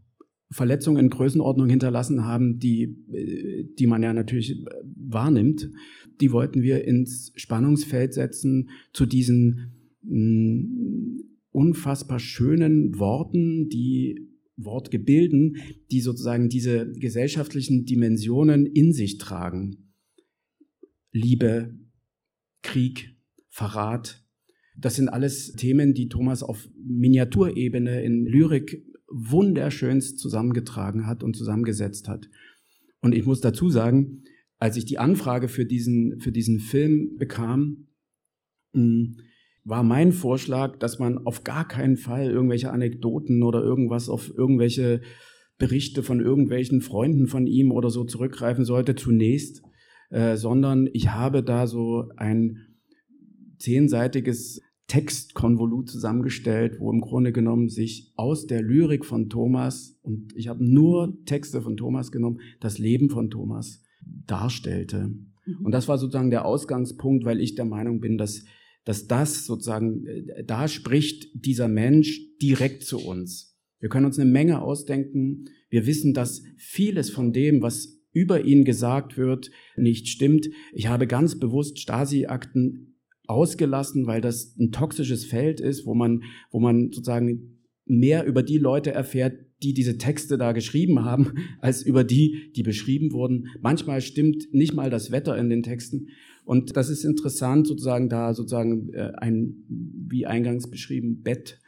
Verletzungen 0.50 1.04
in 1.04 1.10
Größenordnung 1.10 1.70
hinterlassen 1.70 2.26
haben, 2.26 2.58
die, 2.58 2.96
äh, 3.12 3.64
die 3.78 3.86
man 3.86 4.02
ja 4.02 4.12
natürlich 4.12 4.60
äh, 4.60 4.64
wahrnimmt, 4.94 5.70
die 6.20 6.32
wollten 6.32 6.60
wir 6.60 6.84
ins 6.84 7.32
Spannungsfeld 7.36 8.12
setzen 8.12 8.68
zu 8.92 9.06
diesen 9.06 9.72
mm, 10.02 11.20
unfassbar 11.50 12.18
schönen 12.18 12.98
Worten, 12.98 13.70
die 13.70 14.28
Wortgebilden, 14.56 15.56
die 15.90 16.00
sozusagen 16.00 16.50
diese 16.50 16.92
gesellschaftlichen 16.92 17.86
Dimensionen 17.86 18.66
in 18.66 18.92
sich 18.92 19.16
tragen. 19.16 19.87
Liebe, 21.18 21.74
Krieg, 22.62 23.16
Verrat, 23.48 24.24
das 24.76 24.94
sind 24.94 25.08
alles 25.08 25.52
Themen, 25.52 25.94
die 25.94 26.08
Thomas 26.08 26.42
auf 26.42 26.68
Miniaturebene 26.76 28.02
in 28.02 28.24
Lyrik 28.24 28.84
wunderschönst 29.10 30.18
zusammengetragen 30.18 31.06
hat 31.06 31.22
und 31.22 31.34
zusammengesetzt 31.34 32.08
hat. 32.08 32.28
Und 33.00 33.14
ich 33.14 33.26
muss 33.26 33.40
dazu 33.40 33.70
sagen, 33.70 34.22
als 34.58 34.76
ich 34.76 34.84
die 34.84 34.98
Anfrage 34.98 35.48
für 35.48 35.64
diesen, 35.64 36.20
für 36.20 36.32
diesen 36.32 36.60
Film 36.60 37.16
bekam, 37.16 37.88
hm, 38.72 39.16
war 39.64 39.82
mein 39.82 40.12
Vorschlag, 40.12 40.78
dass 40.78 40.98
man 40.98 41.18
auf 41.26 41.44
gar 41.44 41.66
keinen 41.66 41.96
Fall 41.96 42.30
irgendwelche 42.30 42.70
Anekdoten 42.70 43.42
oder 43.42 43.62
irgendwas 43.62 44.08
auf 44.08 44.32
irgendwelche 44.36 45.00
Berichte 45.58 46.02
von 46.02 46.20
irgendwelchen 46.20 46.80
Freunden 46.80 47.26
von 47.26 47.46
ihm 47.46 47.72
oder 47.72 47.90
so 47.90 48.04
zurückgreifen 48.04 48.64
sollte 48.64 48.94
zunächst, 48.94 49.62
äh, 50.10 50.36
sondern 50.36 50.88
ich 50.92 51.10
habe 51.10 51.42
da 51.42 51.66
so 51.66 52.08
ein 52.16 52.66
zehnseitiges 53.58 54.60
Textkonvolut 54.88 55.90
zusammengestellt, 55.90 56.80
wo 56.80 56.90
im 56.90 57.00
Grunde 57.00 57.30
genommen 57.30 57.68
sich 57.68 58.12
aus 58.16 58.46
der 58.46 58.62
Lyrik 58.62 59.04
von 59.04 59.28
Thomas, 59.28 59.98
und 60.02 60.34
ich 60.34 60.48
habe 60.48 60.64
nur 60.64 61.18
Texte 61.26 61.60
von 61.60 61.76
Thomas 61.76 62.10
genommen, 62.10 62.40
das 62.60 62.78
Leben 62.78 63.10
von 63.10 63.28
Thomas 63.28 63.82
darstellte. 64.26 65.08
Mhm. 65.08 65.64
Und 65.64 65.72
das 65.72 65.88
war 65.88 65.98
sozusagen 65.98 66.30
der 66.30 66.46
Ausgangspunkt, 66.46 67.26
weil 67.26 67.40
ich 67.40 67.54
der 67.54 67.66
Meinung 67.66 68.00
bin, 68.00 68.16
dass, 68.16 68.44
dass 68.84 69.06
das 69.06 69.44
sozusagen, 69.44 70.06
äh, 70.06 70.44
da 70.44 70.68
spricht 70.68 71.28
dieser 71.34 71.68
Mensch 71.68 72.38
direkt 72.40 72.82
zu 72.82 72.98
uns. 72.98 73.58
Wir 73.80 73.90
können 73.90 74.06
uns 74.06 74.18
eine 74.18 74.30
Menge 74.30 74.62
ausdenken. 74.62 75.44
Wir 75.68 75.86
wissen, 75.86 76.14
dass 76.14 76.42
vieles 76.56 77.10
von 77.10 77.32
dem, 77.32 77.60
was 77.60 77.97
über 78.12 78.44
ihn 78.44 78.64
gesagt 78.64 79.16
wird, 79.16 79.50
nicht 79.76 80.08
stimmt. 80.08 80.48
Ich 80.72 80.88
habe 80.88 81.06
ganz 81.06 81.38
bewusst 81.38 81.78
Stasi-Akten 81.78 82.96
ausgelassen, 83.26 84.06
weil 84.06 84.20
das 84.20 84.56
ein 84.58 84.72
toxisches 84.72 85.24
Feld 85.24 85.60
ist, 85.60 85.86
wo 85.86 85.94
man, 85.94 86.22
wo 86.50 86.60
man 86.60 86.90
sozusagen 86.92 87.58
mehr 87.84 88.24
über 88.24 88.42
die 88.42 88.58
Leute 88.58 88.92
erfährt, 88.92 89.38
die 89.62 89.74
diese 89.74 89.98
Texte 89.98 90.38
da 90.38 90.52
geschrieben 90.52 91.04
haben, 91.04 91.32
als 91.60 91.82
über 91.82 92.04
die, 92.04 92.52
die 92.54 92.62
beschrieben 92.62 93.12
wurden. 93.12 93.48
Manchmal 93.60 94.00
stimmt 94.00 94.52
nicht 94.52 94.74
mal 94.74 94.90
das 94.90 95.10
Wetter 95.10 95.36
in 95.36 95.50
den 95.50 95.62
Texten. 95.62 96.08
Und 96.44 96.76
das 96.76 96.88
ist 96.88 97.04
interessant, 97.04 97.66
sozusagen 97.66 98.08
da 98.08 98.32
sozusagen 98.32 98.92
äh, 98.94 99.12
ein, 99.16 99.64
wie 99.68 100.24
eingangs 100.24 100.70
beschrieben, 100.70 101.22
Bett, 101.22 101.60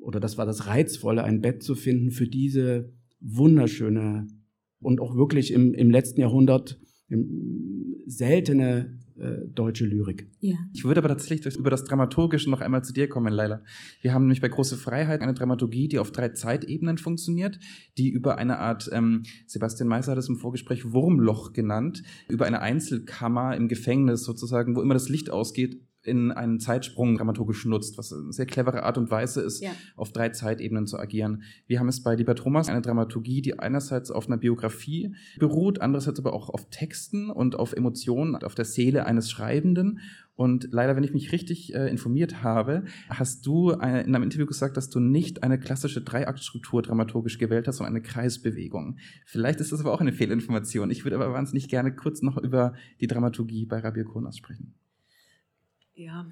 oder 0.00 0.20
das 0.20 0.36
war 0.36 0.46
das 0.46 0.66
Reizvolle, 0.66 1.22
ein 1.22 1.40
Bett 1.40 1.62
zu 1.62 1.74
finden 1.74 2.10
für 2.10 2.26
diese 2.26 2.92
wunderschöne 3.20 4.26
und 4.84 5.00
auch 5.00 5.16
wirklich 5.16 5.52
im, 5.52 5.74
im 5.74 5.90
letzten 5.90 6.20
Jahrhundert 6.20 6.78
seltene 8.06 8.98
äh, 9.16 9.46
deutsche 9.54 9.86
Lyrik. 9.86 10.28
Ja. 10.40 10.56
Ich 10.72 10.84
würde 10.84 10.98
aber 10.98 11.08
tatsächlich 11.08 11.56
über 11.56 11.70
das 11.70 11.84
Dramaturgische 11.84 12.50
noch 12.50 12.60
einmal 12.60 12.82
zu 12.82 12.92
dir 12.92 13.08
kommen, 13.08 13.32
Leila. 13.32 13.62
Wir 14.00 14.12
haben 14.12 14.24
nämlich 14.24 14.40
bei 14.40 14.48
Große 14.48 14.76
Freiheit 14.76 15.20
eine 15.20 15.34
Dramaturgie, 15.34 15.88
die 15.88 15.98
auf 15.98 16.10
drei 16.10 16.30
Zeitebenen 16.30 16.98
funktioniert, 16.98 17.58
die 17.96 18.10
über 18.10 18.38
eine 18.38 18.58
Art, 18.58 18.90
ähm, 18.92 19.22
Sebastian 19.46 19.88
Meiser 19.88 20.12
hat 20.12 20.18
es 20.18 20.28
im 20.28 20.36
Vorgespräch 20.36 20.92
Wurmloch 20.92 21.52
genannt, 21.52 22.02
über 22.28 22.46
eine 22.46 22.60
Einzelkammer 22.60 23.56
im 23.56 23.68
Gefängnis 23.68 24.24
sozusagen, 24.24 24.74
wo 24.74 24.82
immer 24.82 24.94
das 24.94 25.08
Licht 25.08 25.30
ausgeht, 25.30 25.80
in 26.04 26.30
einen 26.32 26.60
Zeitsprung 26.60 27.16
dramaturgisch 27.16 27.64
nutzt, 27.64 27.98
was 27.98 28.12
eine 28.12 28.32
sehr 28.32 28.46
clevere 28.46 28.82
Art 28.82 28.98
und 28.98 29.10
Weise 29.10 29.40
ist, 29.40 29.62
ja. 29.62 29.70
auf 29.96 30.12
drei 30.12 30.28
Zeitebenen 30.28 30.86
zu 30.86 30.98
agieren. 30.98 31.42
Wir 31.66 31.80
haben 31.80 31.88
es 31.88 32.02
bei 32.02 32.14
Lieber 32.14 32.34
Thomas 32.34 32.68
eine 32.68 32.82
Dramaturgie, 32.82 33.42
die 33.42 33.58
einerseits 33.58 34.10
auf 34.10 34.26
einer 34.26 34.36
Biografie 34.36 35.14
beruht, 35.38 35.80
andererseits 35.80 36.18
aber 36.18 36.34
auch 36.34 36.50
auf 36.50 36.68
Texten 36.70 37.30
und 37.30 37.56
auf 37.56 37.72
Emotionen, 37.72 38.36
auf 38.36 38.54
der 38.54 38.66
Seele 38.66 39.06
eines 39.06 39.30
Schreibenden. 39.30 40.00
Und 40.36 40.68
leider, 40.72 40.96
wenn 40.96 41.04
ich 41.04 41.12
mich 41.12 41.32
richtig 41.32 41.74
äh, 41.74 41.88
informiert 41.88 42.42
habe, 42.42 42.84
hast 43.08 43.46
du 43.46 43.70
eine, 43.70 44.02
in 44.02 44.14
einem 44.14 44.24
Interview 44.24 44.46
gesagt, 44.46 44.76
dass 44.76 44.90
du 44.90 44.98
nicht 44.98 45.44
eine 45.44 45.58
klassische 45.58 46.02
Dreiaktstruktur 46.02 46.82
dramaturgisch 46.82 47.38
gewählt 47.38 47.68
hast, 47.68 47.76
sondern 47.76 47.94
eine 47.94 48.02
Kreisbewegung. 48.02 48.98
Vielleicht 49.26 49.60
ist 49.60 49.72
das 49.72 49.80
aber 49.80 49.92
auch 49.92 50.00
eine 50.00 50.12
Fehlinformation. 50.12 50.90
Ich 50.90 51.04
würde 51.04 51.16
aber 51.16 51.32
wahnsinnig 51.32 51.68
gerne 51.68 51.94
kurz 51.94 52.20
noch 52.20 52.36
über 52.36 52.74
die 53.00 53.06
Dramaturgie 53.06 53.64
bei 53.64 53.78
Rabir 53.78 54.04
Konas 54.04 54.36
sprechen. 54.36 54.74
Ja. 55.94 56.26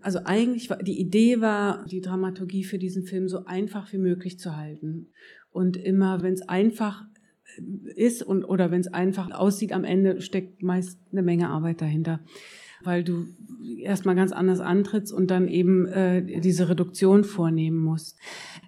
Also 0.00 0.20
eigentlich 0.24 0.70
war 0.70 0.78
die 0.78 1.00
Idee 1.00 1.40
war, 1.40 1.84
die 1.86 2.00
Dramaturgie 2.00 2.64
für 2.64 2.78
diesen 2.78 3.04
Film 3.04 3.28
so 3.28 3.44
einfach 3.44 3.92
wie 3.92 3.98
möglich 3.98 4.38
zu 4.38 4.56
halten. 4.56 5.08
Und 5.50 5.76
immer, 5.76 6.22
wenn 6.22 6.34
es 6.34 6.42
einfach 6.42 7.04
ist 7.96 8.22
und 8.22 8.44
oder 8.44 8.70
wenn 8.70 8.80
es 8.80 8.92
einfach 8.92 9.32
aussieht, 9.32 9.72
am 9.72 9.82
Ende 9.82 10.20
steckt 10.20 10.62
meist 10.62 11.00
eine 11.10 11.22
Menge 11.22 11.48
Arbeit 11.48 11.80
dahinter 11.80 12.20
weil 12.82 13.04
du 13.04 13.26
erstmal 13.78 14.14
ganz 14.14 14.32
anders 14.32 14.60
antrittst 14.60 15.12
und 15.12 15.30
dann 15.30 15.48
eben 15.48 15.86
äh, 15.86 16.40
diese 16.40 16.68
Reduktion 16.68 17.24
vornehmen 17.24 17.78
musst. 17.78 18.18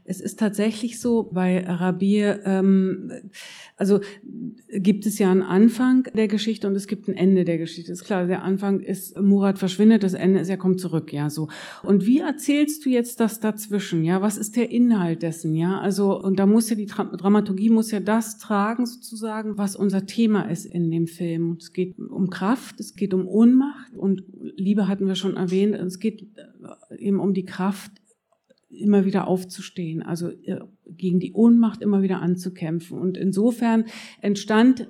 Es 0.05 0.21
ist 0.21 0.39
tatsächlich 0.39 1.01
so, 1.01 1.31
bei 1.33 1.65
Rabir, 1.65 2.41
ähm, 2.45 3.13
also 3.77 4.01
gibt 4.69 5.07
es 5.07 5.19
ja 5.19 5.31
einen 5.31 5.43
Anfang 5.43 6.09
der 6.15 6.27
Geschichte 6.27 6.67
und 6.67 6.75
es 6.75 6.89
gibt 6.89 7.09
ein 7.09 7.15
Ende 7.15 7.45
der 7.45 7.59
Geschichte. 7.59 7.93
Ist 7.93 8.05
klar, 8.05 8.27
der 8.27 8.43
Anfang 8.43 8.81
ist, 8.81 9.19
Murat 9.21 9.59
verschwindet, 9.59 10.03
das 10.03 10.15
Ende 10.15 10.41
ist, 10.41 10.49
er 10.49 10.57
kommt 10.57 10.81
zurück, 10.81 11.13
ja, 11.13 11.31
so. 11.31 11.49
Und 11.85 12.05
wie 12.05 12.19
erzählst 12.19 12.85
du 12.85 12.91
jetzt 12.91 13.21
das 13.21 13.39
dazwischen, 13.39 14.03
ja? 14.03 14.21
Was 14.23 14.37
ist 14.37 14.57
der 14.57 14.71
Inhalt 14.71 15.23
dessen, 15.23 15.55
ja? 15.55 15.81
Also, 15.81 16.21
und 16.21 16.39
da 16.39 16.47
muss 16.47 16.69
ja 16.69 16.77
die 16.77 16.87
Dramaturgie 16.87 17.71
muss 17.71 17.93
ja 17.93 18.01
das 18.01 18.39
tragen, 18.39 18.87
sozusagen, 18.87 19.57
was 19.57 19.77
unser 19.77 20.07
Thema 20.07 20.51
ist 20.51 20.67
in 20.67 20.91
dem 20.91 21.07
Film. 21.07 21.57
Es 21.61 21.73
geht 21.73 21.99
um 21.99 22.29
Kraft, 22.29 22.81
es 22.81 22.95
geht 22.95 23.15
um 23.15 23.29
Ohnmacht 23.29 23.95
und 23.97 24.25
Liebe 24.57 24.89
hatten 24.89 25.07
wir 25.07 25.15
schon 25.15 25.37
erwähnt. 25.37 25.75
Es 25.75 26.01
geht 26.01 26.23
äh, 26.91 26.97
eben 26.99 27.21
um 27.21 27.35
die 27.35 27.45
Kraft, 27.45 28.02
immer 28.73 29.05
wieder 29.05 29.29
aufzustehen, 29.29 30.03
also 30.03 30.31
äh, 30.31 30.61
gegen 30.87 31.21
die 31.21 31.33
Ohnmacht 31.33 31.83
immer 31.83 32.03
wieder 32.03 32.21
anzukämpfen. 32.21 32.99
Und 32.99 33.17
insofern 33.17 33.85
entstand 34.21 34.87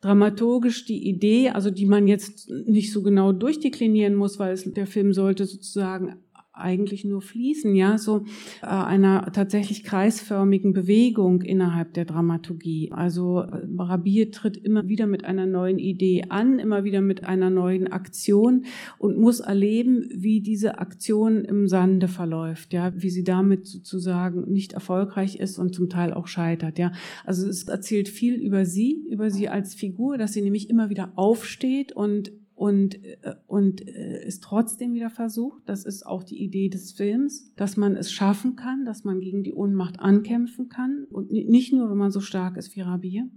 dramaturgisch 0.00 0.84
die 0.84 1.08
Idee, 1.08 1.50
also 1.50 1.70
die 1.70 1.86
man 1.86 2.06
jetzt 2.06 2.50
nicht 2.50 2.92
so 2.92 3.02
genau 3.02 3.32
durchdeklinieren 3.32 4.14
muss, 4.14 4.38
weil 4.38 4.52
es, 4.52 4.64
der 4.64 4.86
Film 4.86 5.12
sollte 5.12 5.46
sozusagen 5.46 6.16
eigentlich 6.54 7.04
nur 7.04 7.20
fließen, 7.20 7.74
ja, 7.74 7.98
so 7.98 8.24
äh, 8.62 8.66
einer 8.66 9.32
tatsächlich 9.32 9.82
kreisförmigen 9.82 10.72
Bewegung 10.72 11.42
innerhalb 11.42 11.94
der 11.94 12.04
Dramaturgie. 12.04 12.92
Also 12.92 13.40
äh, 13.40 13.66
Rabier 13.76 14.30
tritt 14.30 14.56
immer 14.56 14.86
wieder 14.88 15.06
mit 15.06 15.24
einer 15.24 15.46
neuen 15.46 15.78
Idee 15.78 16.26
an, 16.28 16.60
immer 16.60 16.84
wieder 16.84 17.00
mit 17.00 17.24
einer 17.24 17.50
neuen 17.50 17.88
Aktion 17.88 18.66
und 18.98 19.18
muss 19.18 19.40
erleben, 19.40 20.08
wie 20.14 20.40
diese 20.40 20.78
Aktion 20.78 21.44
im 21.44 21.66
Sande 21.66 22.06
verläuft, 22.06 22.72
ja, 22.72 22.92
wie 22.94 23.10
sie 23.10 23.24
damit 23.24 23.66
sozusagen 23.66 24.50
nicht 24.50 24.74
erfolgreich 24.74 25.36
ist 25.36 25.58
und 25.58 25.74
zum 25.74 25.88
Teil 25.88 26.14
auch 26.14 26.28
scheitert, 26.28 26.78
ja. 26.78 26.92
Also 27.24 27.48
es 27.48 27.66
erzählt 27.66 28.08
viel 28.08 28.34
über 28.34 28.64
sie, 28.64 29.04
über 29.10 29.30
sie 29.30 29.48
als 29.48 29.74
Figur, 29.74 30.18
dass 30.18 30.32
sie 30.32 30.42
nämlich 30.42 30.70
immer 30.70 30.88
wieder 30.88 31.12
aufsteht 31.16 31.92
und 31.92 32.32
und, 32.54 33.02
äh, 33.04 33.34
und 33.46 33.86
äh, 33.86 34.22
es 34.24 34.40
trotzdem 34.40 34.94
wieder 34.94 35.10
versucht. 35.10 35.62
Das 35.66 35.84
ist 35.84 36.06
auch 36.06 36.22
die 36.22 36.40
Idee 36.42 36.68
des 36.68 36.92
Films, 36.92 37.52
dass 37.56 37.76
man 37.76 37.96
es 37.96 38.12
schaffen 38.12 38.54
kann, 38.54 38.84
dass 38.84 39.04
man 39.04 39.20
gegen 39.20 39.42
die 39.42 39.52
Ohnmacht 39.52 39.98
ankämpfen 39.98 40.68
kann 40.68 41.06
und 41.10 41.32
nicht 41.32 41.72
nur, 41.72 41.90
wenn 41.90 41.96
man 41.96 42.12
so 42.12 42.20
stark 42.20 42.56
ist 42.56 42.76
wie 42.76 42.82
Rabier. 42.82 43.28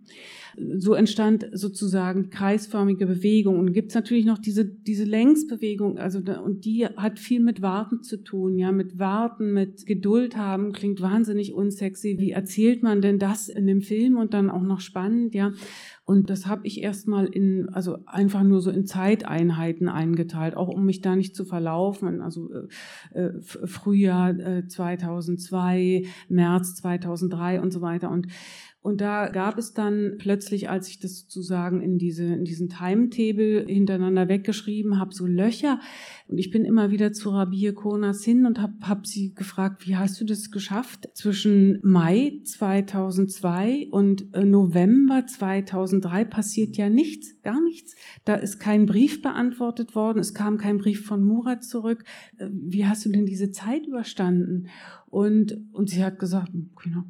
So 0.78 0.94
entstand 0.94 1.50
sozusagen 1.52 2.30
kreisförmige 2.30 3.08
Bewegung 3.08 3.60
und 3.60 3.74
gibt 3.74 3.90
es 3.90 3.96
natürlich 3.96 4.26
noch 4.26 4.38
diese, 4.38 4.66
diese 4.66 5.04
Längsbewegung, 5.04 5.98
also 5.98 6.20
und 6.44 6.66
die 6.66 6.86
hat 6.86 7.20
viel 7.20 7.40
mit 7.40 7.62
Warten 7.62 8.04
zu 8.04 8.24
tun, 8.24 8.58
ja, 8.58 8.72
mit 8.72 9.00
Warten, 9.00 9.54
mit 9.54 9.86
Geduld 9.86 10.38
haben, 10.38 10.74
klingt 10.74 11.02
wahnsinnig 11.02 11.54
unsexy. 11.54 12.18
Wie 12.20 12.32
erzählt 12.32 12.84
man 12.84 13.02
denn 13.02 13.18
das 13.18 13.50
in 13.50 13.66
dem 13.66 13.82
Film 13.82 14.18
und 14.18 14.34
dann 14.34 14.50
auch 14.50 14.64
noch 14.64 14.80
spannend, 14.80 15.34
ja? 15.34 15.54
Und 16.08 16.30
das 16.30 16.48
habe 16.48 16.66
ich 16.66 16.82
erstmal 16.82 17.26
in, 17.26 17.68
also 17.74 17.98
einfach 18.06 18.42
nur 18.42 18.62
so 18.62 18.72
in 18.72 18.86
Zeiteinheiten 18.86 19.90
eingeteilt, 19.90 20.56
auch 20.56 20.70
um 20.70 20.86
mich 20.86 21.02
da 21.02 21.18
nicht 21.18 21.36
zu 21.36 21.44
verlaufen. 21.44 22.22
Also 22.22 22.50
äh, 23.14 23.20
äh 23.20 23.42
Frühjahr 23.42 24.30
äh, 24.40 24.66
2002, 24.66 26.04
März 26.30 26.76
2003 26.76 27.60
und 27.60 27.74
so 27.74 27.82
weiter. 27.82 28.10
Und 28.10 28.28
und 28.88 29.02
da 29.02 29.28
gab 29.28 29.58
es 29.58 29.74
dann 29.74 30.14
plötzlich, 30.18 30.70
als 30.70 30.88
ich 30.88 30.98
das 30.98 31.20
sozusagen 31.20 31.82
in, 31.82 31.98
diese, 31.98 32.24
in 32.24 32.46
diesen 32.46 32.70
Timetable 32.70 33.66
hintereinander 33.68 34.30
weggeschrieben 34.30 34.98
habe, 34.98 35.14
so 35.14 35.26
Löcher. 35.26 35.82
Und 36.30 36.38
ich 36.38 36.52
bin 36.52 36.64
immer 36.64 36.90
wieder 36.90 37.12
zu 37.12 37.32
Rabir 37.32 37.76
Konas 37.76 38.24
hin 38.24 38.46
und 38.46 38.62
habe 38.62 38.76
hab 38.84 39.06
sie 39.06 39.34
gefragt, 39.34 39.86
wie 39.86 39.98
hast 39.98 40.22
du 40.22 40.26
das 40.26 40.52
geschafft? 40.52 41.10
Zwischen 41.16 41.82
Mai 41.84 42.40
2002 42.46 43.90
und 43.92 44.34
äh, 44.34 44.46
November 44.46 45.26
2003 45.28 46.24
passiert 46.24 46.78
ja 46.78 46.90
nichts, 46.90 47.42
gar 47.42 47.62
nichts. 47.62 47.94
Da 48.24 48.36
ist 48.36 48.58
kein 48.58 48.86
Brief 48.86 49.22
beantwortet 49.22 49.96
worden, 49.96 50.20
es 50.20 50.34
kam 50.34 50.58
kein 50.58 50.78
Brief 50.78 51.06
von 51.06 51.26
Murat 51.26 51.66
zurück. 51.66 52.06
Äh, 52.38 52.48
wie 52.54 52.86
hast 52.86 53.04
du 53.04 53.10
denn 53.10 53.26
diese 53.26 53.52
Zeit 53.52 53.86
überstanden? 53.86 54.70
Und, 55.08 55.58
und 55.74 55.90
sie 55.90 56.06
hat 56.06 56.20
gesagt, 56.20 56.54
genau, 56.82 57.04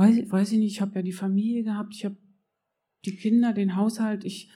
weiß, 0.00 0.30
weiß 0.30 0.52
ich 0.52 0.58
nicht, 0.58 0.72
ich 0.72 0.80
habe 0.80 0.94
ja 0.96 1.02
die 1.02 1.12
Familie 1.12 1.62
gehabt, 1.62 1.94
ich 1.94 2.04
habe 2.04 2.16
die 3.04 3.16
Kinder, 3.16 3.52
den 3.52 3.76
Haushalt, 3.76 4.24
ich, 4.24 4.50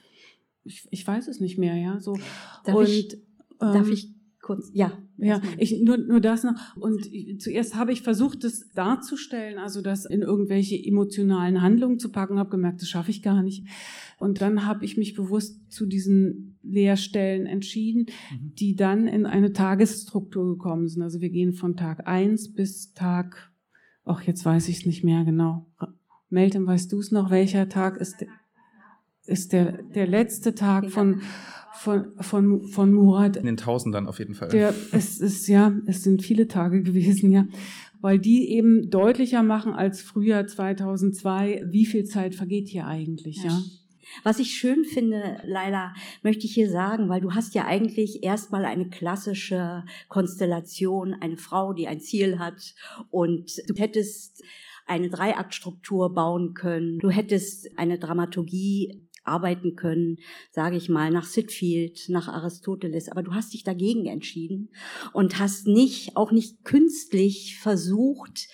ich, 0.63 0.87
ich 0.89 1.05
weiß 1.05 1.27
es 1.27 1.39
nicht 1.39 1.57
mehr, 1.57 1.75
ja. 1.75 1.99
So. 1.99 2.17
Darf 2.63 2.75
und 2.75 2.89
ich, 2.89 3.13
ähm, 3.13 3.19
darf 3.59 3.89
ich 3.89 4.09
kurz, 4.41 4.71
ja. 4.73 4.97
Ja, 5.17 5.41
ich, 5.57 5.81
nur, 5.81 5.97
nur 5.97 6.19
das 6.19 6.43
noch. 6.43 6.75
Und 6.75 7.09
zuerst 7.41 7.75
habe 7.75 7.93
ich 7.93 8.01
versucht, 8.01 8.43
das 8.43 8.69
darzustellen, 8.71 9.57
also 9.57 9.81
das 9.81 10.05
in 10.05 10.23
irgendwelche 10.23 10.75
emotionalen 10.75 11.61
Handlungen 11.61 11.99
zu 11.99 12.11
packen, 12.11 12.37
habe 12.37 12.49
gemerkt, 12.49 12.81
das 12.81 12.89
schaffe 12.89 13.11
ich 13.11 13.21
gar 13.21 13.41
nicht. 13.41 13.65
Und 14.19 14.41
dann 14.41 14.65
habe 14.65 14.83
ich 14.83 14.97
mich 14.97 15.13
bewusst 15.13 15.71
zu 15.71 15.85
diesen 15.85 16.57
Lehrstellen 16.63 17.45
entschieden, 17.45 18.07
mhm. 18.31 18.55
die 18.55 18.75
dann 18.75 19.07
in 19.07 19.25
eine 19.25 19.53
Tagesstruktur 19.53 20.45
gekommen 20.57 20.89
sind. 20.89 21.01
Also 21.01 21.21
wir 21.21 21.29
gehen 21.29 21.53
von 21.53 21.77
Tag 21.77 22.07
eins 22.07 22.53
bis 22.53 22.91
Tag 22.93 23.54
Ach, 24.05 24.21
jetzt 24.21 24.45
weiß 24.45 24.69
ich 24.69 24.79
es 24.79 24.85
nicht 24.85 25.03
mehr 25.03 25.23
genau. 25.25 25.65
Meltem, 26.29 26.65
weißt 26.67 26.91
du 26.91 26.99
es 26.99 27.11
noch? 27.11 27.31
Welcher 27.31 27.67
Tag 27.69 27.97
ist, 27.97 28.21
der, 28.21 28.27
ist 29.25 29.51
der, 29.51 29.83
der 29.83 30.07
letzte 30.07 30.53
Tag 30.53 30.91
von, 30.91 31.21
von, 31.73 32.11
von, 32.19 32.67
von 32.67 32.93
Murat? 32.93 33.37
In 33.37 33.45
den 33.45 33.57
Tausendern 33.57 34.07
auf 34.07 34.19
jeden 34.19 34.35
Fall. 34.35 34.49
Der, 34.49 34.73
es 34.91 35.19
ist, 35.19 35.47
ja, 35.47 35.73
es 35.87 36.03
sind 36.03 36.21
viele 36.21 36.47
Tage 36.47 36.81
gewesen, 36.83 37.31
ja. 37.31 37.47
Weil 38.01 38.19
die 38.19 38.51
eben 38.51 38.91
deutlicher 38.91 39.41
machen 39.41 39.73
als 39.73 40.01
Frühjahr 40.01 40.45
2002, 40.45 41.63
wie 41.71 41.85
viel 41.87 42.03
Zeit 42.05 42.35
vergeht 42.35 42.67
hier 42.67 42.85
eigentlich, 42.85 43.37
ja. 43.37 43.49
ja? 43.49 43.59
Was 44.23 44.39
ich 44.39 44.51
schön 44.51 44.85
finde, 44.85 45.41
Laila, 45.45 45.93
möchte 46.23 46.45
ich 46.45 46.53
hier 46.53 46.69
sagen, 46.69 47.09
weil 47.09 47.21
du 47.21 47.33
hast 47.33 47.55
ja 47.55 47.65
eigentlich 47.65 48.23
erstmal 48.23 48.65
eine 48.65 48.89
klassische 48.89 49.83
Konstellation, 50.07 51.13
eine 51.13 51.37
Frau, 51.37 51.73
die 51.73 51.87
ein 51.87 51.99
Ziel 51.99 52.39
hat 52.39 52.75
und 53.11 53.51
du 53.67 53.75
hättest 53.75 54.43
eine 54.87 55.09
Dreiaktstruktur 55.09 56.13
bauen 56.13 56.53
können, 56.53 56.99
du 56.99 57.09
hättest 57.09 57.77
eine 57.77 57.97
Dramaturgie 57.97 59.05
arbeiten 59.25 59.75
können, 59.75 60.17
sage 60.51 60.77
ich 60.77 60.89
mal, 60.89 61.09
nach 61.09 61.25
Sitfield, 61.25 62.05
nach 62.09 62.27
Aristoteles. 62.27 63.09
Aber 63.09 63.23
du 63.23 63.33
hast 63.33 63.53
dich 63.53 63.63
dagegen 63.63 64.05
entschieden 64.05 64.69
und 65.13 65.39
hast 65.39 65.67
nicht, 65.67 66.15
auch 66.15 66.31
nicht 66.31 66.63
künstlich 66.63 67.57
versucht, 67.57 68.47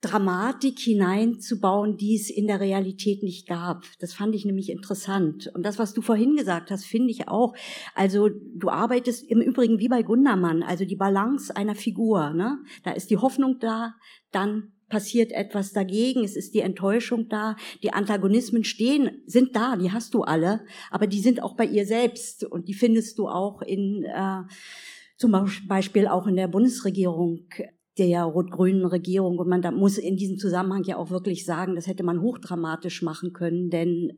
Dramatik 0.00 0.78
hineinzubauen, 0.78 1.96
die 1.96 2.16
es 2.16 2.30
in 2.30 2.46
der 2.46 2.60
Realität 2.60 3.22
nicht 3.22 3.48
gab. 3.48 3.84
Das 3.98 4.12
fand 4.12 4.34
ich 4.34 4.44
nämlich 4.44 4.70
interessant. 4.70 5.50
Und 5.54 5.64
das, 5.64 5.78
was 5.78 5.94
du 5.94 6.02
vorhin 6.02 6.36
gesagt 6.36 6.70
hast, 6.70 6.84
finde 6.84 7.10
ich 7.10 7.28
auch. 7.28 7.54
Also 7.94 8.28
du 8.28 8.68
arbeitest 8.68 9.24
im 9.24 9.40
Übrigen 9.40 9.78
wie 9.78 9.88
bei 9.88 10.02
Gundermann, 10.02 10.62
also 10.62 10.84
die 10.84 10.96
Balance 10.96 11.56
einer 11.56 11.74
Figur. 11.74 12.30
Ne? 12.30 12.58
Da 12.84 12.92
ist 12.92 13.10
die 13.10 13.16
Hoffnung 13.16 13.58
da, 13.58 13.94
dann 14.32 14.72
passiert 14.88 15.32
etwas 15.32 15.72
dagegen, 15.72 16.24
es 16.24 16.36
ist 16.36 16.54
die 16.54 16.60
Enttäuschung 16.60 17.28
da, 17.28 17.56
die 17.82 17.92
Antagonismen 17.92 18.64
stehen, 18.64 19.22
sind 19.26 19.56
da, 19.56 19.76
die 19.76 19.90
hast 19.90 20.14
du 20.14 20.22
alle, 20.22 20.64
aber 20.90 21.06
die 21.06 21.20
sind 21.20 21.42
auch 21.42 21.56
bei 21.56 21.64
ihr 21.64 21.86
selbst 21.86 22.44
und 22.44 22.68
die 22.68 22.74
findest 22.74 23.18
du 23.18 23.28
auch 23.28 23.62
in, 23.62 24.04
äh, 24.04 24.42
zum 25.16 25.32
Beispiel 25.66 26.06
auch 26.06 26.26
in 26.26 26.36
der 26.36 26.48
Bundesregierung 26.48 27.48
der 27.98 28.24
rot-grünen 28.24 28.84
Regierung. 28.84 29.38
Und 29.38 29.48
man 29.48 29.62
da 29.62 29.70
muss 29.70 29.98
in 29.98 30.16
diesem 30.16 30.38
Zusammenhang 30.38 30.84
ja 30.84 30.96
auch 30.96 31.10
wirklich 31.10 31.44
sagen, 31.44 31.74
das 31.74 31.86
hätte 31.86 32.02
man 32.02 32.20
hochdramatisch 32.20 33.02
machen 33.02 33.32
können, 33.32 33.70
denn 33.70 34.12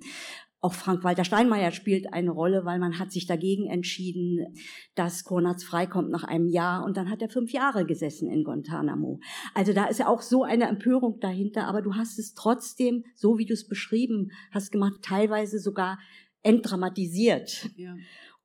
auch 0.60 0.74
Frank-Walter 0.74 1.24
Steinmeier 1.24 1.70
spielt 1.70 2.12
eine 2.12 2.30
Rolle, 2.30 2.64
weil 2.64 2.80
man 2.80 2.98
hat 2.98 3.12
sich 3.12 3.26
dagegen 3.26 3.68
entschieden, 3.68 4.56
dass 4.96 5.22
Konatz 5.22 5.62
freikommt 5.62 6.10
nach 6.10 6.24
einem 6.24 6.48
Jahr 6.48 6.84
und 6.84 6.96
dann 6.96 7.10
hat 7.10 7.22
er 7.22 7.28
fünf 7.28 7.52
Jahre 7.52 7.86
gesessen 7.86 8.28
in 8.28 8.42
Guantanamo. 8.42 9.20
Also 9.54 9.72
da 9.72 9.86
ist 9.86 10.00
ja 10.00 10.08
auch 10.08 10.20
so 10.20 10.42
eine 10.42 10.66
Empörung 10.68 11.20
dahinter, 11.20 11.68
aber 11.68 11.80
du 11.80 11.94
hast 11.94 12.18
es 12.18 12.34
trotzdem, 12.34 13.04
so 13.14 13.38
wie 13.38 13.46
du 13.46 13.54
es 13.54 13.68
beschrieben 13.68 14.32
hast 14.50 14.72
gemacht, 14.72 15.00
teilweise 15.02 15.60
sogar 15.60 15.98
entdramatisiert. 16.42 17.70
Ja. 17.76 17.94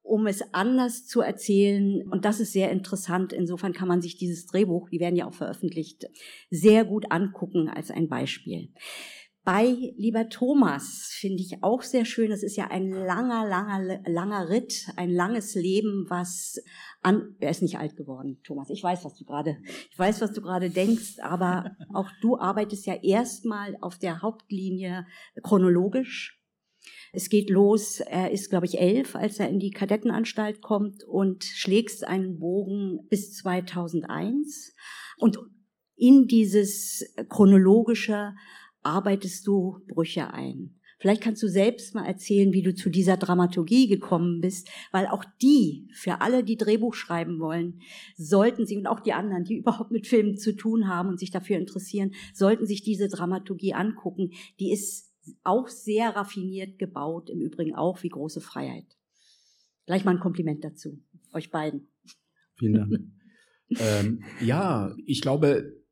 Um 0.03 0.27
es 0.27 0.53
anders 0.53 1.07
zu 1.07 1.21
erzählen. 1.21 2.07
Und 2.09 2.25
das 2.25 2.39
ist 2.39 2.53
sehr 2.53 2.71
interessant. 2.71 3.33
Insofern 3.33 3.73
kann 3.73 3.87
man 3.87 4.01
sich 4.01 4.17
dieses 4.17 4.45
Drehbuch, 4.45 4.89
die 4.89 4.99
werden 4.99 5.15
ja 5.15 5.27
auch 5.27 5.33
veröffentlicht, 5.33 6.05
sehr 6.51 6.85
gut 6.85 7.09
angucken 7.09 7.69
als 7.69 7.89
ein 7.89 8.09
Beispiel. 8.09 8.69
Bei 9.45 9.65
Lieber 9.97 10.29
Thomas 10.29 11.09
finde 11.19 11.41
ich 11.43 11.63
auch 11.63 11.81
sehr 11.81 12.05
schön. 12.05 12.29
Das 12.29 12.43
ist 12.43 12.55
ja 12.55 12.67
ein 12.71 12.91
langer, 12.91 13.45
langer, 13.45 13.99
langer 14.05 14.49
Ritt, 14.49 14.87
ein 14.95 15.09
langes 15.09 15.55
Leben, 15.55 16.05
was 16.07 16.61
an, 17.01 17.35
er 17.39 17.49
ist 17.49 17.61
nicht 17.61 17.77
alt 17.77 17.97
geworden, 17.97 18.39
Thomas. 18.45 18.69
Ich 18.69 18.81
weiß, 18.81 19.03
was 19.03 19.15
du 19.15 19.25
gerade, 19.25 19.57
ich 19.91 19.99
weiß, 19.99 20.21
was 20.21 20.31
du 20.31 20.41
gerade 20.41 20.69
denkst, 20.69 21.19
aber 21.19 21.75
auch 21.93 22.09
du 22.21 22.37
arbeitest 22.37 22.85
ja 22.85 22.93
erstmal 22.93 23.75
auf 23.81 23.97
der 23.97 24.21
Hauptlinie 24.21 25.05
chronologisch. 25.41 26.41
Es 27.15 27.29
geht 27.29 27.51
los, 27.51 27.99
er 27.99 28.31
ist, 28.31 28.49
glaube 28.49 28.65
ich, 28.65 28.79
elf, 28.79 29.15
als 29.15 29.39
er 29.39 29.47
in 29.47 29.59
die 29.59 29.69
Kadettenanstalt 29.69 30.61
kommt 30.61 31.03
und 31.03 31.43
schlägst 31.43 32.07
einen 32.07 32.39
Bogen 32.39 33.07
bis 33.07 33.33
2001. 33.33 34.73
Und 35.19 35.37
in 35.95 36.25
dieses 36.25 37.13
chronologische 37.29 38.33
arbeitest 38.81 39.45
du 39.45 39.85
Brüche 39.87 40.33
ein. 40.33 40.79
Vielleicht 40.97 41.21
kannst 41.21 41.43
du 41.43 41.47
selbst 41.47 41.93
mal 41.93 42.05
erzählen, 42.05 42.51
wie 42.51 42.63
du 42.63 42.73
zu 42.73 42.89
dieser 42.89 43.17
Dramaturgie 43.17 43.87
gekommen 43.87 44.41
bist, 44.41 44.69
weil 44.91 45.05
auch 45.05 45.23
die, 45.39 45.89
für 45.93 46.21
alle, 46.21 46.43
die 46.43 46.57
Drehbuch 46.57 46.95
schreiben 46.95 47.39
wollen, 47.39 47.81
sollten 48.15 48.65
sie, 48.65 48.77
und 48.77 48.87
auch 48.87 49.01
die 49.01 49.13
anderen, 49.13 49.43
die 49.43 49.57
überhaupt 49.59 49.91
mit 49.91 50.07
Filmen 50.07 50.37
zu 50.37 50.55
tun 50.55 50.87
haben 50.87 51.09
und 51.09 51.19
sich 51.19 51.29
dafür 51.29 51.57
interessieren, 51.57 52.15
sollten 52.33 52.65
sich 52.65 52.81
diese 52.81 53.07
Dramaturgie 53.07 53.75
angucken. 53.75 54.31
Die 54.59 54.71
ist 54.71 55.12
auch 55.43 55.67
sehr 55.67 56.15
raffiniert 56.15 56.79
gebaut, 56.79 57.29
im 57.29 57.41
Übrigen 57.41 57.75
auch 57.75 58.03
wie 58.03 58.09
große 58.09 58.41
Freiheit. 58.41 58.97
Gleich 59.85 60.05
mal 60.05 60.11
ein 60.11 60.19
Kompliment 60.19 60.63
dazu, 60.63 61.01
euch 61.33 61.51
beiden. 61.51 61.87
Vielen 62.57 62.73
Dank. 62.73 62.93
ähm, 63.79 64.23
ja, 64.41 64.95
ich 65.05 65.21
glaube, 65.21 65.83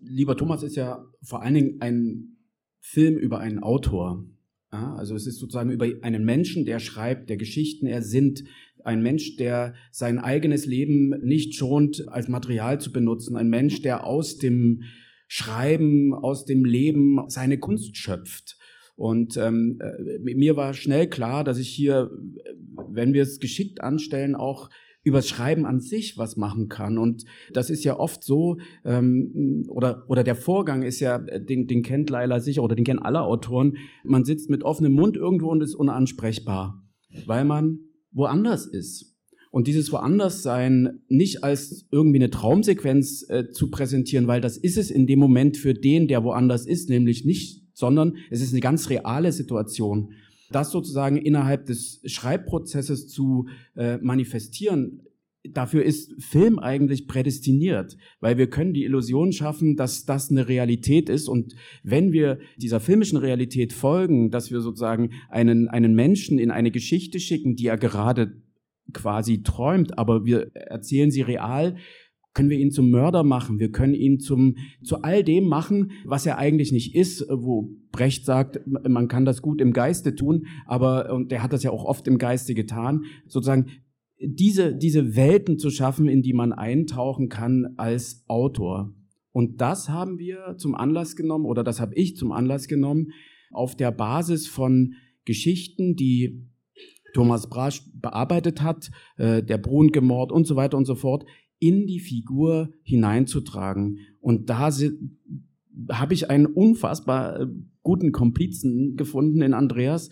Lieber 0.00 0.36
Thomas 0.36 0.62
ist 0.62 0.76
ja 0.76 1.04
vor 1.22 1.42
allen 1.42 1.54
Dingen 1.54 1.76
ein 1.80 2.36
Film 2.80 3.16
über 3.16 3.40
einen 3.40 3.58
Autor. 3.58 4.24
Ja, 4.72 4.94
also 4.94 5.14
es 5.14 5.26
ist 5.26 5.38
sozusagen 5.38 5.70
über 5.70 5.86
einen 6.02 6.24
Menschen, 6.24 6.64
der 6.64 6.78
schreibt, 6.78 7.30
der 7.30 7.36
Geschichten 7.36 7.86
ersinnt, 7.86 8.44
ein 8.84 9.02
Mensch, 9.02 9.36
der 9.36 9.74
sein 9.90 10.18
eigenes 10.18 10.66
Leben 10.66 11.10
nicht 11.22 11.54
schont, 11.54 12.06
als 12.08 12.28
Material 12.28 12.80
zu 12.80 12.92
benutzen, 12.92 13.36
ein 13.36 13.48
Mensch, 13.48 13.82
der 13.82 14.06
aus 14.06 14.38
dem 14.38 14.82
Schreiben, 15.28 16.14
aus 16.14 16.44
dem 16.44 16.64
Leben 16.64 17.20
seine 17.28 17.58
Kunst 17.58 17.96
schöpft. 17.96 18.58
Und 18.96 19.36
ähm, 19.36 19.78
äh, 19.80 20.18
mir 20.34 20.56
war 20.56 20.74
schnell 20.74 21.08
klar, 21.08 21.44
dass 21.44 21.58
ich 21.58 21.68
hier, 21.68 22.10
wenn 22.88 23.12
wir 23.12 23.22
es 23.22 23.38
geschickt 23.38 23.80
anstellen, 23.80 24.34
auch 24.34 24.70
übers 25.04 25.28
Schreiben 25.28 25.66
an 25.66 25.80
sich 25.80 26.18
was 26.18 26.36
machen 26.36 26.68
kann. 26.68 26.98
Und 26.98 27.24
das 27.52 27.70
ist 27.70 27.84
ja 27.84 27.98
oft 27.98 28.24
so, 28.24 28.58
ähm, 28.84 29.64
oder, 29.68 30.04
oder 30.08 30.24
der 30.24 30.34
Vorgang 30.34 30.82
ist 30.82 31.00
ja, 31.00 31.18
den, 31.18 31.66
den 31.66 31.82
kennt 31.82 32.10
Leila 32.10 32.40
sicher 32.40 32.62
oder 32.62 32.74
den 32.74 32.84
kennen 32.84 32.98
alle 32.98 33.22
Autoren, 33.22 33.76
man 34.04 34.24
sitzt 34.24 34.50
mit 34.50 34.64
offenem 34.64 34.92
Mund 34.92 35.16
irgendwo 35.16 35.50
und 35.50 35.62
ist 35.62 35.74
unansprechbar, 35.74 36.82
weil 37.26 37.44
man 37.44 37.78
woanders 38.10 38.66
ist. 38.66 39.17
Und 39.58 39.66
dieses 39.66 39.90
Woanderssein 39.90 41.00
nicht 41.08 41.42
als 41.42 41.84
irgendwie 41.90 42.20
eine 42.20 42.30
Traumsequenz 42.30 43.28
äh, 43.28 43.50
zu 43.50 43.72
präsentieren, 43.72 44.28
weil 44.28 44.40
das 44.40 44.56
ist 44.56 44.78
es 44.78 44.88
in 44.88 45.08
dem 45.08 45.18
Moment 45.18 45.56
für 45.56 45.74
den, 45.74 46.06
der 46.06 46.22
woanders 46.22 46.64
ist, 46.64 46.88
nämlich 46.88 47.24
nicht, 47.24 47.64
sondern 47.72 48.14
es 48.30 48.40
ist 48.40 48.52
eine 48.52 48.60
ganz 48.60 48.88
reale 48.88 49.32
Situation. 49.32 50.12
Das 50.52 50.70
sozusagen 50.70 51.16
innerhalb 51.16 51.66
des 51.66 52.00
Schreibprozesses 52.04 53.08
zu 53.08 53.48
äh, 53.74 53.98
manifestieren, 53.98 55.02
dafür 55.42 55.82
ist 55.82 56.14
Film 56.22 56.60
eigentlich 56.60 57.08
prädestiniert, 57.08 57.96
weil 58.20 58.38
wir 58.38 58.48
können 58.48 58.74
die 58.74 58.84
Illusion 58.84 59.32
schaffen, 59.32 59.74
dass 59.74 60.04
das 60.04 60.30
eine 60.30 60.46
Realität 60.46 61.08
ist. 61.08 61.28
Und 61.28 61.56
wenn 61.82 62.12
wir 62.12 62.38
dieser 62.58 62.78
filmischen 62.78 63.18
Realität 63.18 63.72
folgen, 63.72 64.30
dass 64.30 64.52
wir 64.52 64.60
sozusagen 64.60 65.10
einen, 65.28 65.66
einen 65.66 65.96
Menschen 65.96 66.38
in 66.38 66.52
eine 66.52 66.70
Geschichte 66.70 67.18
schicken, 67.18 67.56
die 67.56 67.66
er 67.66 67.76
gerade 67.76 68.36
quasi 68.92 69.42
träumt, 69.42 69.98
aber 69.98 70.24
wir 70.24 70.54
erzählen 70.54 71.10
sie 71.10 71.22
real, 71.22 71.76
können 72.34 72.50
wir 72.50 72.58
ihn 72.58 72.70
zum 72.70 72.90
Mörder 72.90 73.24
machen, 73.24 73.58
wir 73.58 73.72
können 73.72 73.94
ihn 73.94 74.20
zum, 74.20 74.56
zu 74.82 75.02
all 75.02 75.24
dem 75.24 75.48
machen, 75.48 75.90
was 76.04 76.24
er 76.24 76.38
eigentlich 76.38 76.70
nicht 76.70 76.94
ist, 76.94 77.26
wo 77.28 77.70
Brecht 77.90 78.24
sagt, 78.24 78.60
man 78.66 79.08
kann 79.08 79.24
das 79.24 79.42
gut 79.42 79.60
im 79.60 79.72
Geiste 79.72 80.14
tun, 80.14 80.46
aber, 80.66 81.12
und 81.12 81.32
der 81.32 81.42
hat 81.42 81.52
das 81.52 81.62
ja 81.62 81.70
auch 81.70 81.84
oft 81.84 82.06
im 82.06 82.18
Geiste 82.18 82.54
getan, 82.54 83.04
sozusagen 83.26 83.66
diese, 84.20 84.74
diese 84.74 85.16
Welten 85.16 85.58
zu 85.58 85.70
schaffen, 85.70 86.08
in 86.08 86.22
die 86.22 86.32
man 86.32 86.52
eintauchen 86.52 87.28
kann 87.28 87.74
als 87.76 88.24
Autor. 88.28 88.94
Und 89.32 89.60
das 89.60 89.88
haben 89.88 90.18
wir 90.18 90.56
zum 90.58 90.74
Anlass 90.74 91.16
genommen, 91.16 91.44
oder 91.44 91.62
das 91.64 91.80
habe 91.80 91.94
ich 91.94 92.16
zum 92.16 92.32
Anlass 92.32 92.68
genommen, 92.68 93.08
auf 93.50 93.76
der 93.76 93.92
Basis 93.92 94.46
von 94.46 94.94
Geschichten, 95.24 95.94
die 95.94 96.47
Thomas 97.14 97.48
Brasch 97.48 97.82
bearbeitet 97.94 98.62
hat, 98.62 98.90
äh, 99.16 99.42
der 99.42 99.58
Brunke-Mord 99.58 100.32
und 100.32 100.46
so 100.46 100.56
weiter 100.56 100.76
und 100.76 100.84
so 100.84 100.94
fort, 100.94 101.24
in 101.58 101.86
die 101.86 102.00
Figur 102.00 102.70
hineinzutragen. 102.82 103.98
Und 104.20 104.48
da 104.50 104.70
habe 105.90 106.14
ich 106.14 106.30
einen 106.30 106.46
unfassbar 106.46 107.40
äh, 107.40 107.46
guten 107.82 108.12
Komplizen 108.12 108.96
gefunden 108.96 109.42
in 109.42 109.54
Andreas, 109.54 110.10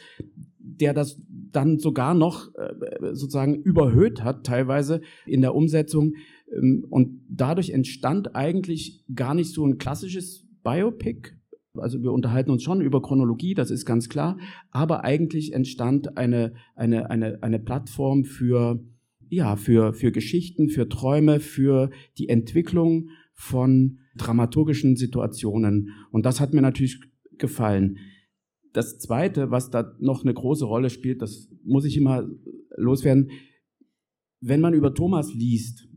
der 0.59 0.95
das 0.95 1.21
dann 1.29 1.79
sogar 1.79 2.15
noch 2.15 2.55
äh, 2.55 3.15
sozusagen 3.15 3.63
überhöht 3.63 4.23
hat, 4.25 4.45
teilweise 4.45 5.01
in 5.27 5.41
der 5.41 5.55
Umsetzung. 5.55 6.15
Ähm, 6.53 6.87
und 6.91 7.21
dadurch 7.29 7.71
entstand 7.71 8.35
eigentlich 8.35 9.05
gar 9.15 9.35
nicht 9.35 9.53
so 9.53 9.65
ein 9.67 9.79
klassisches 9.79 10.47
Biopic. 10.63 11.33
Also 11.79 12.03
wir 12.03 12.13
unterhalten 12.13 12.51
uns 12.51 12.63
schon 12.63 12.81
über 12.81 13.03
Chronologie, 13.03 13.55
das 13.55 13.71
ist 13.71 13.85
ganz 13.85 14.09
klar. 14.09 14.39
Aber 14.71 15.05
eigentlich 15.05 15.53
entstand 15.53 16.17
eine, 16.17 16.55
eine, 16.75 17.11
eine, 17.11 17.43
eine 17.43 17.59
Plattform 17.59 18.25
für 18.25 18.81
ja, 19.29 19.57
für, 19.57 19.93
für 19.93 20.13
Geschichten, 20.13 20.69
für 20.69 20.89
Träume, 20.89 21.41
für 21.41 21.91
die 22.19 22.29
Entwicklung 22.29 23.09
von 23.35 23.99
dramaturgischen 24.17 24.97
Situationen. 24.97 25.91
Und 26.11 26.27
das 26.27 26.41
hat 26.41 26.55
mir 26.55 26.63
natürlich 26.63 27.01
gefallen. 27.39 27.99
Das 28.73 28.99
Zweite, 28.99 29.51
was 29.51 29.71
da 29.71 29.95
noch 30.01 30.23
eine 30.23 30.35
große 30.35 30.65
Rolle 30.65 30.91
spielt, 30.91 31.23
das 31.23 31.49
muss 31.65 31.85
ich 31.85 31.97
immer 31.97 32.29
loswerden. 32.77 33.31
Wenn 34.41 34.61
man 34.61 34.75
über 34.75 34.95
Thomas 34.95 35.33
liest, 35.35 35.89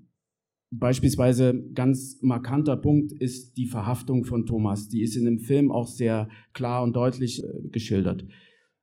beispielsweise 0.71 1.69
ganz 1.73 2.19
markanter 2.21 2.77
Punkt 2.77 3.11
ist 3.11 3.57
die 3.57 3.67
Verhaftung 3.67 4.25
von 4.25 4.45
Thomas. 4.45 4.87
Die 4.89 5.01
ist 5.01 5.15
in 5.15 5.25
dem 5.25 5.39
Film 5.39 5.71
auch 5.71 5.87
sehr 5.87 6.29
klar 6.53 6.83
und 6.83 6.95
deutlich 6.95 7.43
äh, 7.43 7.67
geschildert. 7.69 8.25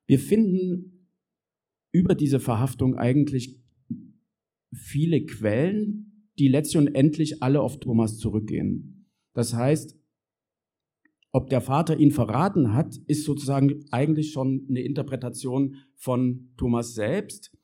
Wir 0.06 0.18
finden 0.18 1.08
über 1.92 2.14
diese 2.14 2.40
Verhaftung 2.40 2.96
eigentlich 2.96 3.60
viele 4.72 5.24
Quellen, 5.24 6.30
die 6.38 6.48
letztlich 6.48 6.78
und 6.78 6.94
endlich 6.94 7.42
alle 7.42 7.60
auf 7.60 7.78
Thomas 7.78 8.18
zurückgehen. 8.18 9.08
Das 9.32 9.54
heißt, 9.54 9.98
ob 11.32 11.50
der 11.50 11.60
Vater 11.60 11.98
ihn 11.98 12.10
verraten 12.10 12.72
hat, 12.72 12.96
ist 13.06 13.24
sozusagen 13.24 13.84
eigentlich 13.90 14.32
schon 14.32 14.66
eine 14.68 14.80
Interpretation 14.80 15.76
von 15.94 16.50
Thomas 16.56 16.94
selbst. 16.94 17.54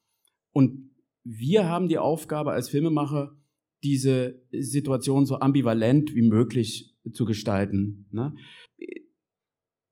Und 0.52 0.90
wir 1.24 1.68
haben 1.68 1.88
die 1.88 1.98
Aufgabe 1.98 2.52
als 2.52 2.68
Filmemacher, 2.68 3.36
diese 3.82 4.40
Situation 4.52 5.26
so 5.26 5.40
ambivalent 5.40 6.14
wie 6.14 6.22
möglich 6.22 6.94
zu 7.12 7.24
gestalten. 7.24 8.06
Ne? 8.10 8.34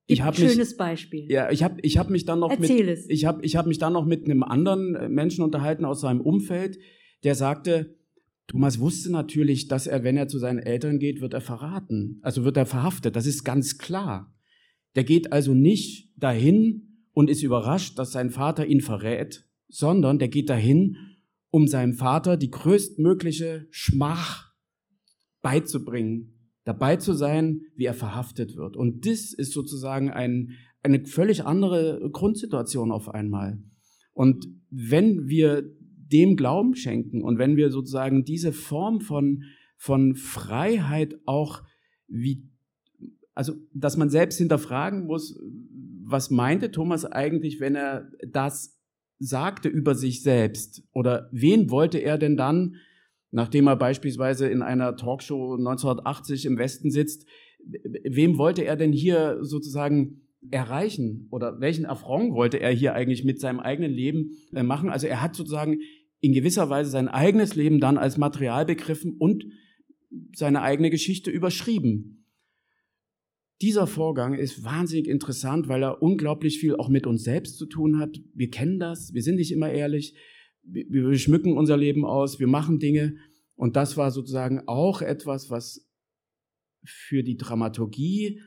Ich 0.07 0.23
habe 0.23 0.37
schönes 0.37 0.71
mich, 0.71 0.77
Beispiel. 0.77 1.31
Ja, 1.31 1.51
ich 1.51 1.63
habe 1.63 1.81
ich 1.83 1.99
hab 1.99 2.11
mich 2.11 2.25
dann 2.25 2.41
noch 2.41 2.51
Erzähl 2.51 2.87
mit 2.87 2.99
es. 2.99 3.09
ich 3.09 3.25
habe 3.25 3.45
ich 3.45 3.57
habe 3.57 3.69
mich 3.69 3.79
dann 3.79 3.93
noch 3.93 4.07
mit 4.07 4.25
einem 4.25 4.43
anderen 4.43 5.13
Menschen 5.13 5.45
unterhalten 5.45 5.85
aus 5.85 6.01
seinem 6.01 6.21
Umfeld, 6.21 6.79
der 7.23 7.35
sagte, 7.35 7.97
Thomas 8.49 8.81
wusste 8.81 9.13
natürlich, 9.13 9.69
dass 9.69 9.87
er, 9.87 10.03
wenn 10.03 10.17
er 10.17 10.27
zu 10.27 10.39
seinen 10.41 10.59
Eltern 10.59 10.99
geht, 10.99 11.21
wird 11.21 11.35
er 11.35 11.41
verraten. 11.41 12.19
Also 12.23 12.45
wird 12.45 12.57
er 12.57 12.67
verhaftet. 12.67 13.15
Das 13.15 13.27
ist 13.27 13.45
ganz 13.45 13.79
klar. 13.79 14.35
Der 14.97 15.05
geht 15.05 15.33
also 15.33 15.55
nicht 15.55 16.11
dahin 16.17 17.07
und 17.13 17.31
ist 17.31 17.45
überrascht, 17.45 17.97
dass 17.97 18.11
sein 18.11 18.31
Vater 18.31 18.67
ihn 18.67 18.81
verrät, 18.81 19.45
sondern 19.69 20.19
der 20.19 20.27
geht 20.27 20.51
dahin, 20.51 20.97
um 21.51 21.67
seinem 21.67 21.95
Vater 21.95 22.37
die 22.37 22.51
größtmögliche 22.51 23.67
Schmach 23.71 24.53
beizubringen, 25.43 26.35
dabei 26.65 26.97
zu 26.97 27.13
sein, 27.13 27.63
wie 27.75 27.87
er 27.87 27.95
verhaftet 27.95 28.57
wird. 28.57 28.77
Und 28.77 29.07
das 29.07 29.33
ist 29.33 29.53
sozusagen 29.53 30.11
ein, 30.11 30.53
eine 30.83 31.05
völlig 31.05 31.45
andere 31.45 32.09
Grundsituation 32.13 32.93
auf 32.93 33.09
einmal. 33.09 33.63
Und 34.13 34.47
wenn 34.71 35.29
wir 35.29 35.65
dem 36.13 36.37
Glauben 36.37 36.75
schenken 36.75 37.23
und 37.23 37.39
wenn 37.39 37.57
wir 37.57 37.71
sozusagen 37.71 38.25
diese 38.25 38.53
Form 38.53 39.01
von, 39.01 39.45
von 39.77 40.15
Freiheit 40.15 41.15
auch 41.25 41.63
wie, 42.09 42.49
also, 43.35 43.55
dass 43.73 43.97
man 43.97 44.11
selbst 44.11 44.39
hinterfragen 44.39 45.07
muss, 45.07 45.39
was 46.05 46.31
meinte 46.31 46.71
Thomas 46.71 47.05
eigentlich, 47.05 47.61
wenn 47.61 47.77
er 47.77 48.11
das 48.29 48.80
sagte 49.21 49.69
über 49.69 49.95
sich 49.95 50.23
selbst? 50.23 50.83
Oder 50.93 51.29
wen 51.31 51.71
wollte 51.71 51.99
er 51.99 52.19
denn 52.19 52.37
dann, 52.37 52.77
nachdem 53.31 53.69
er 53.69 53.77
beispielsweise 53.77 54.49
in 54.49 54.63
einer 54.63 54.97
Talkshow 54.97 55.55
1980 55.55 56.47
im 56.47 56.59
Westen 56.59 56.91
sitzt, 56.91 57.27
wem 57.63 58.39
wollte 58.39 58.65
er 58.65 58.77
denn 58.77 58.93
hier 58.93 59.39
sozusagen 59.43 60.23
erreichen? 60.51 61.29
Oder 61.31 61.61
welchen 61.61 61.87
Affront 61.87 62.33
wollte 62.33 62.59
er 62.59 62.73
hier 62.73 62.95
eigentlich 62.95 63.25
mit 63.25 63.39
seinem 63.39 63.61
eigenen 63.61 63.93
Leben 63.93 64.33
äh, 64.55 64.63
machen? 64.63 64.89
Also 64.89 65.07
er 65.07 65.21
hat 65.21 65.37
sozusagen 65.37 65.79
in 66.21 66.33
gewisser 66.33 66.71
Weise 66.71 66.91
sein 66.91 67.09
eigenes 67.09 67.55
Leben 67.55 67.79
dann 67.79 67.99
als 67.99 68.17
Material 68.17 68.65
begriffen 68.65 69.17
und 69.19 69.45
seine 70.35 70.63
eigene 70.63 70.91
Geschichte 70.91 71.31
überschrieben. 71.31 72.20
Dieser 73.61 73.87
Vorgang 73.87 74.35
ist 74.35 74.65
wahnsinnig 74.65 75.07
interessant, 75.07 75.69
weil 75.69 75.83
er 75.83 76.03
unglaublich 76.03 76.59
viel 76.59 76.77
auch 76.77 76.89
mit 76.89 77.07
uns 77.07 77.25
selbst 77.25 77.59
zu 77.59 77.67
tun 77.67 77.99
hat. 77.99 78.19
Wir 78.35 78.49
kennen 78.49 78.79
das, 78.79 79.13
wir 79.13 79.23
sind 79.23 79.37
nicht 79.37 79.53
immer 79.53 79.71
ehrlich, 79.71 80.15
wir, 80.63 81.15
schmücken 81.19 81.57
unser 81.57 81.77
Leben 81.77 82.05
aus, 82.07 82.41
wir 82.41 82.47
machen 82.47 82.79
Dinge. 82.79 83.17
Und 83.57 83.77
das 83.77 83.99
war 83.99 84.11
sozusagen 84.11 84.63
auch 84.67 85.03
etwas, 85.03 85.51
was 85.51 85.87
für 86.85 87.23
die 87.23 87.37
Dramaturgie 87.37 88.41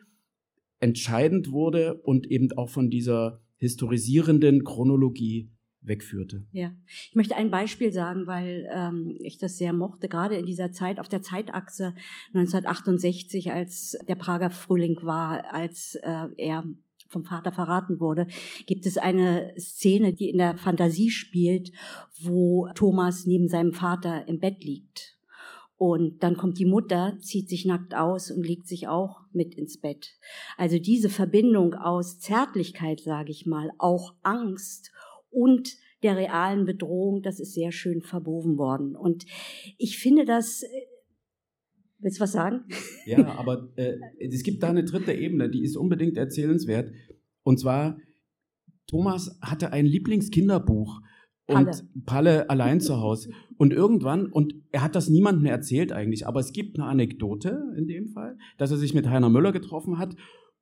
entscheidend 0.80 1.52
wurde 1.52 2.02
und 2.02 2.26
eben 2.32 2.52
auch 2.54 2.70
von 2.70 2.90
dieser 2.90 3.42
historisierenden 3.58 4.64
Chronologie 4.64 5.53
wegführte. 5.84 6.46
Ja, 6.52 6.72
ich 6.88 7.16
möchte 7.16 7.36
ein 7.36 7.52
Beispiel 7.52 7.92
sagen, 7.92 8.28
weil 8.28 8.70
ähm, 8.72 9.18
ich 9.20 9.38
das 9.38 9.58
sehr 9.58 9.74
mochte, 9.74 10.08
gerade 10.08 10.36
in 10.36 10.46
dieser 10.46 10.72
Zeit, 10.72 11.00
auf 11.00 11.10
der 11.10 11.22
Zeitachse 11.22 11.94
1968, 12.34 13.52
als 13.52 13.98
der 14.08 14.16
Prager 14.16 14.50
Frühling 14.50 14.98
war, 15.02 15.54
als 15.54 15.96
äh, 15.96 16.28
er 16.38 16.64
vom 17.10 17.24
Vater 17.26 17.52
verraten 17.52 18.00
wurde, 18.00 18.28
gibt 18.66 18.86
es 18.86 18.98
eine 18.98 19.54
Szene, 19.58 20.14
die 20.14 20.30
in 20.30 20.40
der 20.40 20.58
Fantasie 20.58 21.12
spielt, 21.12 21.72
wo 22.20 22.68
Thomas 22.74 23.26
neben 23.26 23.48
seinem 23.48 23.74
Vater 23.74 24.28
im 24.28 24.40
Bett 24.40 24.64
liegt. 24.64 25.14
Und 25.78 26.24
dann 26.24 26.38
kommt 26.38 26.60
die 26.60 26.66
Mutter, 26.66 27.18
zieht 27.20 27.50
sich 27.50 27.66
nackt 27.66 27.94
aus 27.94 28.32
und 28.32 28.48
legt 28.48 28.68
sich 28.68 28.88
auch 28.88 29.20
mit 29.34 29.54
ins 29.56 29.82
Bett. 29.82 30.14
Also 30.56 30.80
diese 30.80 31.10
Verbindung 31.10 31.74
aus 31.74 32.20
Zärtlichkeit, 32.20 33.02
sage 33.02 33.32
ich 33.32 33.46
mal, 33.46 33.70
auch 33.80 34.14
Angst 34.24 34.93
und 35.34 35.76
der 36.04 36.18
realen 36.18 36.66
Bedrohung, 36.66 37.22
das 37.22 37.40
ist 37.40 37.54
sehr 37.54 37.72
schön 37.72 38.02
verwoben 38.02 38.58
worden. 38.58 38.96
Und 38.96 39.26
ich 39.78 39.98
finde 39.98 40.26
das, 40.26 40.64
äh, 40.64 40.68
willst 42.00 42.20
du 42.20 42.24
was 42.24 42.34
sagen? 42.34 42.66
Ja, 43.06 43.38
aber 43.38 43.70
äh, 43.76 43.98
es 44.20 44.44
gibt 44.44 44.64
da 44.64 44.70
eine 44.70 44.86
dritte 44.86 45.12
Ebene, 45.14 45.50
die 45.50 45.64
ist 45.64 45.76
unbedingt 45.76 46.18
erzählenswert. 46.18 46.92
Und 47.44 47.60
zwar, 47.60 47.98
Thomas 48.88 49.38
hatte 49.42 49.74
ein 49.74 49.86
Lieblingskinderbuch 49.86 51.02
und 51.48 51.66
Palle. 51.66 51.90
Palle 52.06 52.50
allein 52.50 52.80
zu 52.80 52.98
Hause. 52.98 53.32
Und 53.58 53.74
irgendwann, 53.74 54.28
und 54.28 54.56
er 54.72 54.84
hat 54.84 54.96
das 54.96 55.10
niemandem 55.10 55.46
erzählt 55.48 55.92
eigentlich, 55.92 56.26
aber 56.26 56.40
es 56.40 56.54
gibt 56.54 56.80
eine 56.80 56.88
Anekdote 56.88 57.74
in 57.78 57.88
dem 57.88 58.08
Fall, 58.08 58.38
dass 58.58 58.72
er 58.72 58.78
sich 58.78 58.94
mit 58.94 59.08
Heiner 59.10 59.30
Müller 59.30 59.52
getroffen 59.52 59.98
hat 59.98 60.16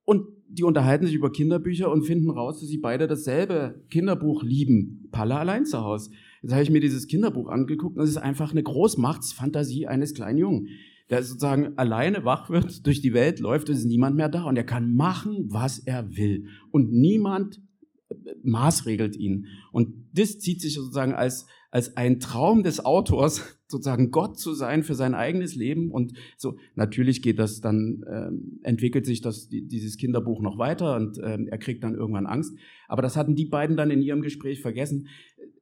und 0.05 0.27
die 0.47 0.63
unterhalten 0.63 1.05
sich 1.05 1.15
über 1.15 1.31
Kinderbücher 1.31 1.89
und 1.91 2.03
finden 2.03 2.29
raus, 2.29 2.59
dass 2.59 2.67
sie 2.67 2.77
beide 2.77 3.07
dasselbe 3.07 3.83
Kinderbuch 3.89 4.43
lieben. 4.43 5.07
Palle 5.11 5.37
allein 5.37 5.65
zu 5.65 5.81
Hause. 5.81 6.11
Jetzt 6.41 6.51
habe 6.51 6.63
ich 6.63 6.69
mir 6.69 6.81
dieses 6.81 7.07
Kinderbuch 7.07 7.47
angeguckt 7.47 7.97
und 7.97 8.03
es 8.03 8.09
ist 8.09 8.17
einfach 8.17 8.51
eine 8.51 8.63
Großmachtsfantasie 8.63 9.87
eines 9.87 10.13
kleinen 10.13 10.39
Jungen, 10.39 10.67
der 11.09 11.23
sozusagen 11.23 11.77
alleine 11.77 12.25
wach 12.25 12.49
wird, 12.49 12.85
durch 12.85 13.01
die 13.01 13.13
Welt 13.13 13.39
läuft, 13.39 13.69
es 13.69 13.79
ist 13.79 13.85
niemand 13.85 14.15
mehr 14.15 14.29
da 14.29 14.43
und 14.43 14.57
er 14.57 14.63
kann 14.63 14.93
machen, 14.95 15.45
was 15.49 15.79
er 15.79 16.17
will. 16.17 16.47
Und 16.71 16.91
niemand 16.91 17.61
äh, 18.09 18.15
maßregelt 18.43 19.15
ihn. 19.15 19.47
Und 19.71 19.93
das 20.13 20.39
zieht 20.39 20.61
sich 20.61 20.73
sozusagen 20.73 21.13
als, 21.13 21.45
als 21.71 21.95
ein 21.97 22.19
Traum 22.19 22.63
des 22.63 22.83
Autors 22.85 23.57
sozusagen 23.67 24.11
Gott 24.11 24.37
zu 24.37 24.53
sein 24.53 24.83
für 24.83 24.95
sein 24.95 25.15
eigenes 25.15 25.55
Leben 25.55 25.91
und 25.91 26.13
so 26.37 26.57
natürlich 26.75 27.21
geht 27.21 27.39
das 27.39 27.61
dann 27.61 28.03
ähm, 28.11 28.59
entwickelt 28.63 29.05
sich 29.05 29.21
das 29.21 29.47
dieses 29.49 29.97
Kinderbuch 29.97 30.41
noch 30.41 30.57
weiter 30.57 30.97
und 30.97 31.19
ähm, 31.23 31.47
er 31.47 31.57
kriegt 31.57 31.83
dann 31.83 31.95
irgendwann 31.95 32.27
Angst 32.27 32.53
aber 32.87 33.01
das 33.01 33.15
hatten 33.15 33.35
die 33.35 33.45
beiden 33.45 33.77
dann 33.77 33.89
in 33.89 34.01
ihrem 34.01 34.21
Gespräch 34.21 34.61
vergessen 34.61 35.07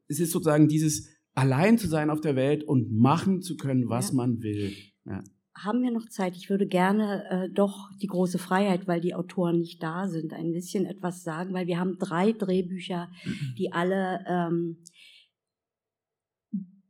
es 0.08 0.20
ist 0.20 0.32
sozusagen 0.32 0.68
dieses 0.68 1.08
allein 1.36 1.78
zu 1.78 1.88
sein 1.88 2.10
auf 2.10 2.20
der 2.20 2.36
Welt 2.36 2.64
und 2.64 2.92
machen 2.92 3.42
zu 3.42 3.56
können 3.56 3.88
was 3.90 4.10
ja. 4.10 4.16
man 4.16 4.42
will 4.42 4.74
ja. 5.06 5.22
Haben 5.56 5.84
wir 5.84 5.92
noch 5.92 6.08
Zeit? 6.08 6.38
Ich 6.38 6.50
würde 6.50 6.68
gerne 6.68 7.26
äh, 7.30 7.50
doch 7.50 7.90
die 8.02 8.08
große 8.08 8.38
Freiheit, 8.38 8.88
weil 8.88 9.02
die 9.02 9.14
Autoren 9.14 9.60
nicht 9.60 9.84
da 9.84 10.08
sind, 10.08 10.32
ein 10.32 10.54
bisschen 10.54 10.86
etwas 10.86 11.24
sagen, 11.24 11.54
weil 11.54 11.68
wir 11.68 11.78
haben 11.78 11.98
drei 12.00 12.32
Drehbücher, 12.32 13.10
mhm. 13.26 13.56
die 13.58 13.74
alle 13.74 14.24
ähm, 14.26 14.78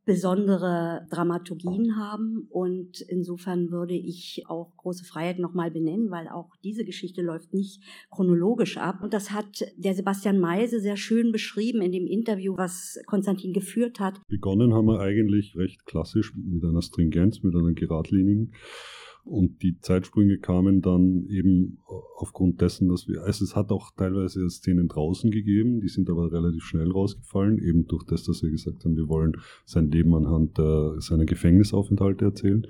besondere 0.09 1.05
Dramaturgien 1.11 1.95
haben. 1.95 2.47
Und 2.49 2.99
insofern 3.01 3.69
würde 3.69 3.93
ich 3.93 4.43
auch 4.47 4.75
große 4.77 5.05
Freiheit 5.05 5.37
nochmal 5.37 5.69
benennen, 5.69 6.09
weil 6.09 6.27
auch 6.27 6.49
diese 6.63 6.83
Geschichte 6.83 7.21
läuft 7.21 7.53
nicht 7.53 7.83
chronologisch 8.09 8.77
ab. 8.77 9.03
Und 9.03 9.13
das 9.13 9.29
hat 9.29 9.63
der 9.77 9.93
Sebastian 9.93 10.39
Meise 10.39 10.79
sehr 10.79 10.97
schön 10.97 11.31
beschrieben 11.31 11.83
in 11.83 11.91
dem 11.91 12.07
Interview, 12.07 12.57
was 12.57 12.99
Konstantin 13.05 13.53
geführt 13.53 13.99
hat. 13.99 14.19
Begonnen 14.27 14.73
haben 14.73 14.87
wir 14.87 14.99
eigentlich 14.99 15.55
recht 15.55 15.85
klassisch 15.85 16.33
mit 16.35 16.63
einer 16.65 16.81
Stringenz, 16.81 17.43
mit 17.43 17.55
einer 17.55 17.73
geradlinigen 17.73 18.53
und 19.29 19.61
die 19.61 19.79
Zeitsprünge 19.79 20.39
kamen 20.39 20.81
dann 20.81 21.27
eben 21.29 21.77
aufgrund 22.17 22.61
dessen, 22.61 22.89
dass 22.89 23.07
wir, 23.07 23.23
also 23.23 23.43
es 23.43 23.55
hat 23.55 23.71
auch 23.71 23.91
teilweise 23.95 24.49
Szenen 24.49 24.87
draußen 24.87 25.29
gegeben, 25.29 25.81
die 25.81 25.87
sind 25.87 26.09
aber 26.09 26.31
relativ 26.31 26.63
schnell 26.63 26.91
rausgefallen, 26.91 27.59
eben 27.59 27.87
durch 27.87 28.03
das, 28.03 28.23
dass 28.23 28.41
wir 28.41 28.49
gesagt 28.49 28.83
haben, 28.83 28.97
wir 28.97 29.07
wollen 29.07 29.33
sein 29.65 29.91
Leben 29.91 30.15
anhand 30.15 30.57
äh, 30.57 30.99
seiner 30.99 31.25
Gefängnisaufenthalte 31.25 32.25
erzählen, 32.25 32.65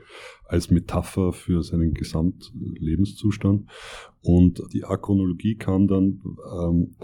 als 0.45 0.70
Metapher 0.70 1.32
für 1.32 1.64
seinen 1.64 1.93
Gesamtlebenszustand. 1.93 3.70
Und 4.22 4.62
die 4.74 4.84
Achronologie 4.84 5.55
kam 5.55 5.88
dann, 5.88 6.22
ähm, 6.62 6.95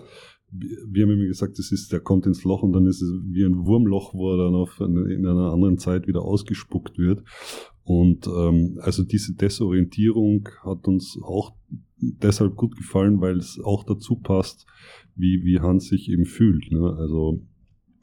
wir 0.52 1.04
haben 1.04 1.12
immer 1.12 1.26
gesagt, 1.26 1.60
das 1.60 1.72
ist, 1.72 1.92
der 1.92 2.00
kommt 2.00 2.26
ins 2.26 2.44
Loch 2.44 2.64
und 2.64 2.74
dann 2.74 2.88
ist 2.88 3.02
es 3.02 3.12
wie 3.26 3.44
ein 3.44 3.66
Wurmloch, 3.66 4.14
wo 4.14 4.32
er 4.32 4.46
dann 4.46 4.56
auf 4.56 4.80
eine, 4.80 5.14
in 5.14 5.26
einer 5.26 5.52
anderen 5.52 5.78
Zeit 5.78 6.08
wieder 6.08 6.22
ausgespuckt 6.22 6.98
wird. 6.98 7.24
Und 7.84 8.28
ähm, 8.28 8.80
also 8.82 9.04
diese 9.04 9.34
Desorientierung 9.34 10.50
hat 10.64 10.88
uns 10.88 11.20
auch 11.22 11.56
deshalb 11.98 12.56
gut 12.56 12.76
gefallen, 12.76 13.22
weil 13.22 13.38
es 13.38 13.60
auch 13.64 13.84
dazu 13.84 14.16
passt, 14.16 14.66
wie, 15.16 15.44
wie 15.44 15.60
Hans 15.60 15.88
sich 15.88 16.10
eben 16.10 16.26
fühlt. 16.26 16.72
Ne? 16.72 16.96
Also 16.98 17.42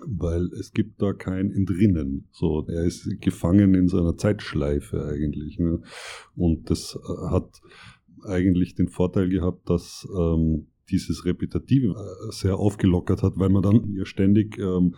weil 0.05 0.47
es 0.59 0.73
gibt 0.73 1.01
da 1.01 1.13
kein 1.13 1.53
Entrinnen. 1.53 2.27
So, 2.33 2.67
er 2.67 2.85
ist 2.85 3.09
gefangen 3.21 3.75
in 3.75 3.89
seiner 3.89 4.17
Zeitschleife 4.17 5.05
eigentlich. 5.05 5.59
Ne? 5.59 5.81
Und 6.35 6.71
das 6.71 6.97
äh, 6.97 7.31
hat 7.31 7.61
eigentlich 8.25 8.75
den 8.75 8.89
Vorteil 8.89 9.29
gehabt, 9.29 9.69
dass 9.69 10.07
ähm, 10.17 10.67
dieses 10.91 11.25
Repetitive 11.25 11.95
äh, 11.95 12.33
sehr 12.33 12.59
aufgelockert 12.59 13.23
hat, 13.23 13.35
weil 13.37 13.51
man 13.51 13.63
dann 13.63 13.95
ja 13.95 14.05
ständig 14.05 14.59
ähm, 14.59 14.95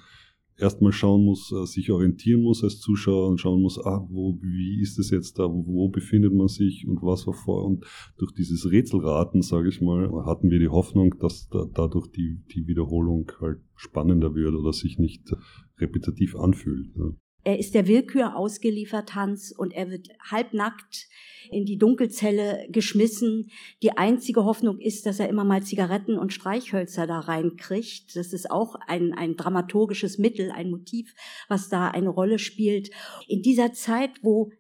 erstmal 0.56 0.92
schauen 0.92 1.24
muss, 1.24 1.52
äh, 1.52 1.66
sich 1.66 1.90
orientieren 1.90 2.42
muss 2.42 2.62
als 2.62 2.78
Zuschauer 2.80 3.28
und 3.28 3.38
schauen 3.38 3.62
muss, 3.62 3.78
ah, 3.78 4.06
wo, 4.08 4.38
wie 4.40 4.80
ist 4.80 4.98
es 4.98 5.10
jetzt 5.10 5.38
da, 5.38 5.44
wo 5.44 5.88
befindet 5.88 6.32
man 6.32 6.48
sich 6.48 6.86
und 6.86 7.02
was 7.02 7.26
war 7.26 7.34
vor. 7.34 7.64
Und 7.64 7.84
durch 8.18 8.32
dieses 8.32 8.70
Rätselraten, 8.70 9.42
sage 9.42 9.68
ich 9.68 9.80
mal, 9.80 10.10
hatten 10.26 10.50
wir 10.50 10.58
die 10.58 10.68
Hoffnung, 10.68 11.16
dass 11.18 11.48
da, 11.48 11.64
dadurch 11.72 12.08
die, 12.08 12.42
die 12.54 12.66
Wiederholung 12.66 13.30
halt 13.40 13.60
spannender 13.74 14.34
wird 14.34 14.54
oder 14.54 14.72
sich 14.72 14.98
nicht 14.98 15.34
repetitiv 15.78 16.36
anfühlt. 16.36 16.96
Ne? 16.96 17.16
Er 17.44 17.58
ist 17.58 17.74
der 17.74 17.86
Willkür 17.86 18.36
ausgeliefert, 18.36 19.14
Hans, 19.14 19.52
und 19.52 19.72
er 19.72 19.90
wird 19.90 20.08
halbnackt 20.30 21.08
in 21.50 21.66
die 21.66 21.76
Dunkelzelle 21.76 22.66
geschmissen. 22.70 23.50
Die 23.82 23.96
einzige 23.96 24.44
Hoffnung 24.44 24.78
ist, 24.80 25.04
dass 25.04 25.20
er 25.20 25.28
immer 25.28 25.44
mal 25.44 25.62
Zigaretten 25.62 26.18
und 26.18 26.32
Streichhölzer 26.32 27.06
da 27.06 27.20
reinkriegt. 27.20 28.16
Das 28.16 28.32
ist 28.32 28.50
auch 28.50 28.76
ein, 28.86 29.12
ein 29.12 29.36
dramaturgisches 29.36 30.16
Mittel, 30.18 30.50
ein 30.50 30.70
Motiv, 30.70 31.14
was 31.48 31.68
da 31.68 31.88
eine 31.88 32.08
Rolle 32.08 32.38
spielt. 32.38 32.90
In 33.28 33.42
dieser 33.42 33.74
Zeit, 33.74 34.10
wo 34.22 34.50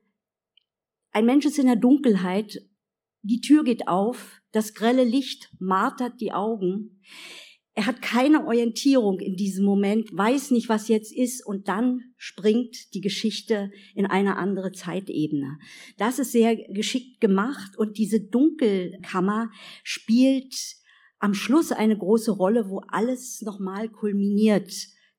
ein 1.10 1.24
Mensch 1.24 1.46
ist 1.46 1.58
in 1.58 1.66
der 1.66 1.76
Dunkelheit, 1.76 2.62
die 3.22 3.40
Tür 3.40 3.64
geht 3.64 3.88
auf, 3.88 4.42
das 4.52 4.74
grelle 4.74 5.04
Licht 5.04 5.50
martert 5.58 6.20
die 6.20 6.32
Augen. 6.32 7.00
Er 7.76 7.86
hat 7.86 8.02
keine 8.02 8.46
Orientierung 8.46 9.18
in 9.18 9.34
diesem 9.34 9.64
Moment, 9.64 10.16
weiß 10.16 10.52
nicht, 10.52 10.68
was 10.68 10.86
jetzt 10.86 11.12
ist 11.12 11.44
und 11.44 11.66
dann 11.66 12.02
springt 12.16 12.94
die 12.94 13.00
Geschichte 13.00 13.72
in 13.96 14.06
eine 14.06 14.36
andere 14.36 14.70
Zeitebene. 14.70 15.58
Das 15.98 16.20
ist 16.20 16.30
sehr 16.30 16.54
geschickt 16.54 17.20
gemacht 17.20 17.76
und 17.76 17.98
diese 17.98 18.20
Dunkelkammer 18.20 19.50
spielt 19.82 20.54
am 21.18 21.34
Schluss 21.34 21.72
eine 21.72 21.98
große 21.98 22.30
Rolle, 22.30 22.68
wo 22.68 22.80
alles 22.86 23.42
nochmal 23.42 23.88
kulminiert. 23.88 24.72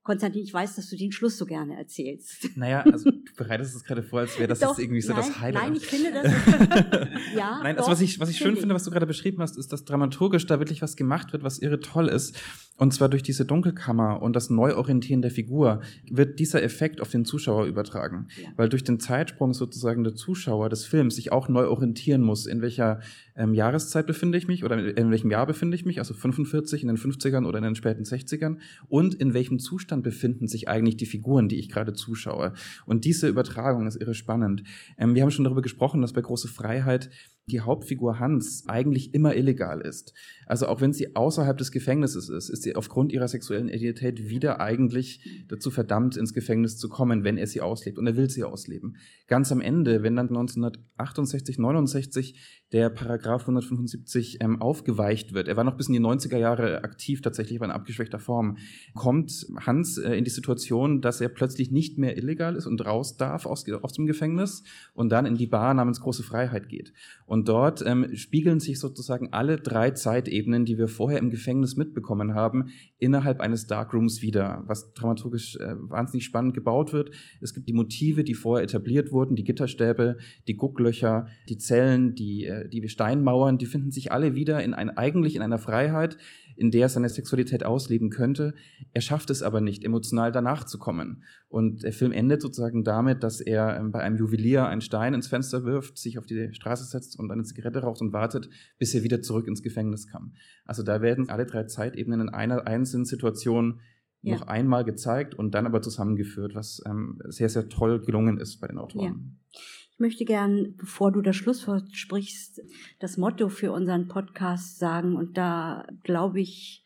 Konstantin, 0.05 0.43
ich 0.43 0.53
weiß, 0.53 0.75
dass 0.75 0.87
du 0.91 0.95
den 0.95 1.11
Schluss 1.11 1.35
so 1.35 1.47
gerne 1.47 1.75
erzählst. 1.77 2.47
Naja, 2.55 2.81
also 2.81 3.09
du 3.09 3.33
bereitest 3.35 3.75
es 3.75 3.83
gerade 3.83 4.03
vor, 4.03 4.19
als 4.19 4.37
wäre 4.37 4.47
das 4.47 4.59
Doch, 4.59 4.69
jetzt 4.69 4.79
irgendwie 4.79 5.01
so 5.01 5.13
nein, 5.13 5.23
das 5.27 5.39
Highlight. 5.41 5.63
Nein, 5.63 5.75
ich 5.75 5.85
finde 5.85 6.11
das. 6.13 6.31
ja. 7.35 7.59
Nein, 7.63 7.77
also 7.77 7.91
was 7.91 7.99
ich, 8.01 8.19
was 8.19 8.29
ich 8.29 8.37
schön 8.37 8.55
finde, 8.55 8.75
was 8.75 8.83
du 8.83 8.91
gerade 8.91 9.07
beschrieben 9.07 9.41
hast, 9.41 9.57
ist, 9.57 9.73
dass 9.73 9.83
dramaturgisch 9.83 10.45
da 10.45 10.59
wirklich 10.59 10.81
was 10.81 10.95
gemacht 10.95 11.33
wird, 11.33 11.43
was 11.43 11.57
irre 11.57 11.79
toll 11.79 12.07
ist. 12.07 12.37
Und 12.77 12.93
zwar 12.93 13.09
durch 13.09 13.23
diese 13.23 13.45
Dunkelkammer 13.45 14.21
und 14.21 14.35
das 14.35 14.49
Neuorientieren 14.49 15.21
der 15.21 15.31
Figur 15.31 15.81
wird 16.09 16.39
dieser 16.39 16.61
Effekt 16.61 17.01
auf 17.01 17.09
den 17.09 17.23
Zuschauer 17.23 17.65
übertragen. 17.65 18.27
Ja. 18.41 18.49
Weil 18.57 18.69
durch 18.69 18.83
den 18.83 18.99
Zeitsprung 18.99 19.53
sozusagen 19.53 20.03
der 20.03 20.13
Zuschauer 20.13 20.69
des 20.69 20.85
Films 20.85 21.15
sich 21.15 21.31
auch 21.31 21.47
neu 21.47 21.67
orientieren 21.67 22.21
muss, 22.21 22.45
in 22.45 22.61
welcher 22.61 22.99
ähm, 23.37 23.53
Jahreszeit 23.53 24.07
befinde 24.07 24.37
ich 24.37 24.47
mich 24.47 24.65
oder 24.65 24.77
in, 24.77 24.85
in 24.97 25.11
welchem 25.11 25.31
Jahr 25.31 25.45
befinde 25.45 25.75
ich 25.75 25.85
mich, 25.85 25.99
also 25.99 26.13
45 26.13 26.81
in 26.81 26.89
den 26.89 26.97
50ern 26.97 27.45
oder 27.45 27.59
in 27.59 27.63
den 27.63 27.75
späten 27.75 28.03
60ern 28.03 28.57
und 28.89 29.15
in 29.15 29.33
welchem 29.33 29.59
Zustand 29.59 29.94
befinden 30.01 30.47
sich 30.47 30.67
eigentlich 30.67 30.97
die 30.97 31.05
Figuren, 31.05 31.47
die 31.47 31.57
ich 31.57 31.69
gerade 31.69 31.93
zuschaue. 31.93 32.53
Und 32.85 33.05
diese 33.05 33.27
Übertragung 33.27 33.87
ist 33.87 33.95
irre 33.99 34.13
spannend. 34.13 34.63
Ähm, 34.97 35.15
wir 35.15 35.21
haben 35.21 35.31
schon 35.31 35.45
darüber 35.45 35.61
gesprochen, 35.61 36.01
dass 36.01 36.13
bei 36.13 36.21
Große 36.21 36.47
Freiheit 36.47 37.09
die 37.47 37.61
Hauptfigur 37.61 38.19
Hans 38.19 38.63
eigentlich 38.67 39.13
immer 39.13 39.35
illegal 39.35 39.81
ist. 39.81 40.13
Also 40.45 40.67
auch 40.67 40.81
wenn 40.81 40.93
sie 40.93 41.15
außerhalb 41.15 41.57
des 41.57 41.71
Gefängnisses 41.71 42.29
ist, 42.29 42.49
ist 42.49 42.63
sie 42.63 42.75
aufgrund 42.75 43.11
ihrer 43.11 43.27
sexuellen 43.27 43.69
Identität 43.69 44.29
wieder 44.29 44.59
eigentlich 44.59 45.45
dazu 45.47 45.71
verdammt, 45.71 46.17
ins 46.17 46.33
Gefängnis 46.33 46.77
zu 46.77 46.89
kommen, 46.89 47.23
wenn 47.23 47.37
er 47.37 47.47
sie 47.47 47.61
auslebt. 47.61 47.97
Und 47.97 48.07
er 48.07 48.15
will 48.15 48.29
sie 48.29 48.43
ausleben. 48.43 48.97
Ganz 49.27 49.51
am 49.51 49.61
Ende, 49.61 50.03
wenn 50.03 50.15
dann 50.15 50.27
1968, 50.27 51.57
69 51.57 52.63
der 52.71 52.89
Paragraph 52.89 53.41
175 53.41 54.37
ähm, 54.41 54.61
aufgeweicht 54.61 55.33
wird, 55.33 55.47
er 55.47 55.55
war 55.55 55.63
noch 55.63 55.77
bis 55.77 55.87
in 55.87 55.93
die 55.93 55.99
90er 55.99 56.37
Jahre 56.37 56.83
aktiv, 56.83 57.21
tatsächlich 57.21 57.57
aber 57.59 57.65
in 57.65 57.71
abgeschwächter 57.71 58.19
Form, 58.19 58.57
kommt 58.93 59.45
Hans 59.65 59.97
äh, 59.97 60.15
in 60.15 60.23
die 60.23 60.29
Situation, 60.31 61.01
dass 61.01 61.21
er 61.21 61.29
plötzlich 61.29 61.71
nicht 61.71 61.97
mehr 61.97 62.17
illegal 62.17 62.55
ist 62.55 62.65
und 62.65 62.85
raus 62.85 63.17
darf 63.17 63.45
aus, 63.45 63.65
aus 63.69 63.93
dem 63.93 64.05
Gefängnis 64.05 64.63
und 64.93 65.09
dann 65.09 65.25
in 65.25 65.35
die 65.35 65.47
Bar 65.47 65.73
namens 65.73 66.01
Große 66.01 66.23
Freiheit 66.23 66.69
geht. 66.69 66.93
Und 67.25 67.47
dort 67.47 67.83
ähm, 67.85 68.15
spiegeln 68.15 68.59
sich 68.59 68.79
sozusagen 68.79 69.31
alle 69.31 69.57
drei 69.57 69.91
Zeitebenen, 69.91 70.34
die 70.65 70.77
wir 70.77 70.87
vorher 70.87 71.19
im 71.19 71.29
Gefängnis 71.29 71.75
mitbekommen 71.77 72.33
haben, 72.33 72.69
innerhalb 72.97 73.39
eines 73.39 73.67
Darkrooms 73.67 74.21
wieder, 74.21 74.63
was 74.67 74.93
dramaturgisch 74.93 75.55
äh, 75.57 75.75
wahnsinnig 75.77 76.25
spannend 76.25 76.53
gebaut 76.53 76.93
wird. 76.93 77.11
Es 77.41 77.53
gibt 77.53 77.67
die 77.69 77.73
Motive, 77.73 78.23
die 78.23 78.33
vorher 78.33 78.63
etabliert 78.63 79.11
wurden, 79.11 79.35
die 79.35 79.43
Gitterstäbe, 79.43 80.17
die 80.47 80.55
Gucklöcher, 80.55 81.27
die 81.49 81.57
Zellen, 81.57 82.15
die, 82.15 82.45
äh, 82.45 82.67
die 82.67 82.87
Steinmauern, 82.89 83.57
die 83.57 83.65
finden 83.65 83.91
sich 83.91 84.11
alle 84.11 84.35
wieder 84.35 84.63
in 84.63 84.73
ein, 84.73 84.89
eigentlich 84.89 85.35
in 85.35 85.41
einer 85.41 85.57
Freiheit, 85.59 86.17
in 86.55 86.71
der 86.71 86.83
er 86.83 86.89
seine 86.89 87.09
Sexualität 87.09 87.65
ausleben 87.65 88.09
könnte. 88.09 88.53
Er 88.93 89.01
schafft 89.01 89.29
es 89.29 89.41
aber 89.41 89.61
nicht, 89.61 89.83
emotional 89.83 90.31
danach 90.31 90.63
zu 90.63 90.77
kommen. 90.77 91.23
Und 91.49 91.83
der 91.83 91.93
Film 91.93 92.11
endet 92.11 92.41
sozusagen 92.41 92.83
damit, 92.83 93.23
dass 93.23 93.41
er 93.41 93.77
ähm, 93.77 93.91
bei 93.91 93.99
einem 93.99 94.17
Juwelier 94.17 94.67
einen 94.67 94.81
Stein 94.81 95.13
ins 95.13 95.27
Fenster 95.27 95.63
wirft, 95.63 95.97
sich 95.97 96.17
auf 96.17 96.25
die 96.25 96.53
Straße 96.53 96.85
setzt 96.85 97.19
und 97.19 97.31
eine 97.31 97.43
Zigarette 97.43 97.79
raucht 97.79 98.01
und 98.01 98.13
wartet, 98.13 98.49
bis 98.77 98.93
er 98.93 99.03
wieder 99.03 99.21
zurück 99.21 99.47
ins 99.47 99.63
Gefängnis 99.63 100.07
kam. 100.07 100.33
Also 100.65 100.83
da 100.83 101.01
werden 101.01 101.29
alle 101.29 101.45
drei 101.45 101.63
Zeitebenen 101.63 102.21
in 102.21 102.29
einer 102.29 102.67
einzelnen 102.67 103.05
Situation 103.05 103.79
ja. 104.21 104.35
noch 104.35 104.47
einmal 104.47 104.83
gezeigt 104.83 105.35
und 105.35 105.51
dann 105.53 105.65
aber 105.65 105.81
zusammengeführt, 105.81 106.55
was 106.55 106.81
ähm, 106.85 107.19
sehr, 107.25 107.49
sehr 107.49 107.69
toll 107.69 108.01
gelungen 108.01 108.37
ist 108.37 108.59
bei 108.59 108.67
den 108.67 108.77
Autoren. 108.77 109.37
Ja. 109.51 109.59
Ich 109.97 109.99
möchte 110.01 110.25
gern, 110.25 110.75
bevor 110.75 111.13
du 111.13 111.21
das 111.21 111.37
Schlusswort 111.37 111.95
sprichst, 111.95 112.61
das 112.99 113.15
Motto 113.15 113.47
für 113.47 113.71
unseren 113.71 114.09
Podcast 114.09 114.77
sagen. 114.77 115.15
Und 115.15 115.37
da 115.37 115.87
glaube 116.03 116.41
ich, 116.41 116.83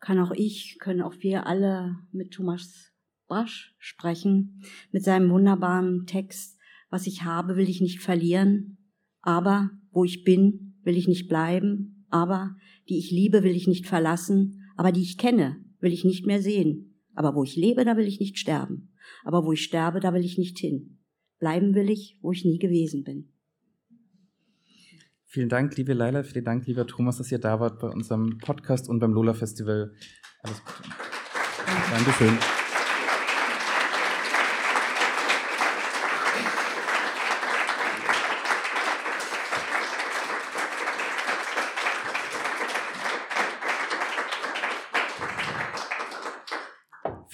kann 0.00 0.18
auch 0.20 0.32
ich, 0.34 0.78
können 0.80 1.02
auch 1.02 1.12
wir 1.18 1.46
alle 1.46 1.96
mit 2.12 2.32
Thomas 2.32 2.90
Brasch 3.26 3.74
sprechen, 3.76 4.62
mit 4.92 5.04
seinem 5.04 5.28
wunderbaren 5.28 6.06
Text. 6.06 6.58
Was 6.88 7.06
ich 7.06 7.24
habe, 7.24 7.56
will 7.56 7.68
ich 7.68 7.82
nicht 7.82 8.00
verlieren. 8.00 8.78
Aber 9.20 9.68
wo 9.90 10.02
ich 10.04 10.24
bin, 10.24 10.80
will 10.84 10.96
ich 10.96 11.08
nicht 11.08 11.28
bleiben. 11.28 12.06
Aber 12.08 12.56
die 12.88 12.96
ich 12.96 13.10
liebe, 13.10 13.42
will 13.42 13.54
ich 13.54 13.66
nicht 13.66 13.86
verlassen. 13.86 14.72
Aber 14.78 14.90
die 14.90 15.02
ich 15.02 15.18
kenne, 15.18 15.62
will 15.80 15.92
ich 15.92 16.06
nicht 16.06 16.24
mehr 16.24 16.40
sehen. 16.40 16.98
Aber 17.14 17.34
wo 17.34 17.44
ich 17.44 17.56
lebe, 17.56 17.84
da 17.84 17.98
will 17.98 18.06
ich 18.06 18.20
nicht 18.20 18.38
sterben. 18.38 18.94
Aber 19.22 19.44
wo 19.44 19.52
ich 19.52 19.62
sterbe, 19.62 20.00
da 20.00 20.14
will 20.14 20.24
ich 20.24 20.38
nicht 20.38 20.58
hin. 20.58 20.96
Bleiben 21.38 21.74
will 21.74 21.90
ich, 21.90 22.18
wo 22.22 22.32
ich 22.32 22.44
nie 22.44 22.58
gewesen 22.58 23.04
bin. 23.04 23.32
Vielen 25.24 25.48
Dank, 25.48 25.76
liebe 25.76 25.92
Leila, 25.92 26.22
vielen 26.22 26.44
Dank, 26.44 26.66
lieber 26.66 26.86
Thomas, 26.86 27.18
dass 27.18 27.30
ihr 27.30 27.38
da 27.38 27.60
wart 27.60 27.78
bei 27.80 27.88
unserem 27.88 28.38
Podcast 28.38 28.88
und 28.88 29.00
beim 29.00 29.12
Lola 29.12 29.34
Festival. 29.34 29.92
Alles 30.42 30.62
Gute. 30.64 30.88
Dankeschön. 31.90 32.65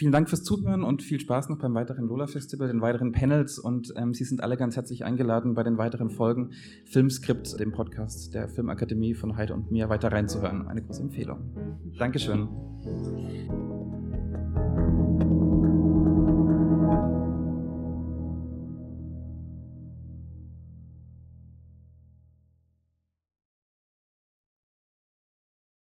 Vielen 0.03 0.11
Dank 0.11 0.29
fürs 0.29 0.43
Zuhören 0.43 0.83
und 0.83 1.01
viel 1.01 1.21
Spaß 1.21 1.49
noch 1.49 1.59
beim 1.59 1.75
weiteren 1.75 2.09
Lola 2.09 2.27
Festival, 2.27 2.67
den 2.67 2.81
weiteren 2.81 3.13
Panels 3.13 3.61
und 3.61 3.95
ähm, 3.97 4.15
Sie 4.15 4.25
sind 4.25 4.43
alle 4.43 4.57
ganz 4.57 4.75
herzlich 4.75 5.05
eingeladen, 5.05 5.55
bei 5.55 5.63
den 5.63 5.79
weiteren 5.79 6.11
Folgen 6.11 6.51
Filmskript, 6.87 7.61
dem 7.61 7.71
Podcast 7.71 8.35
der 8.35 8.49
Filmakademie 8.49 9.15
von 9.15 9.37
Heide 9.37 9.55
und 9.55 9.71
mir 9.71 9.89
weiter 9.91 10.11
reinzuhören. 10.11 10.67
Eine 10.67 10.83
große 10.83 11.03
Empfehlung. 11.03 11.39
Dankeschön. 12.01 12.49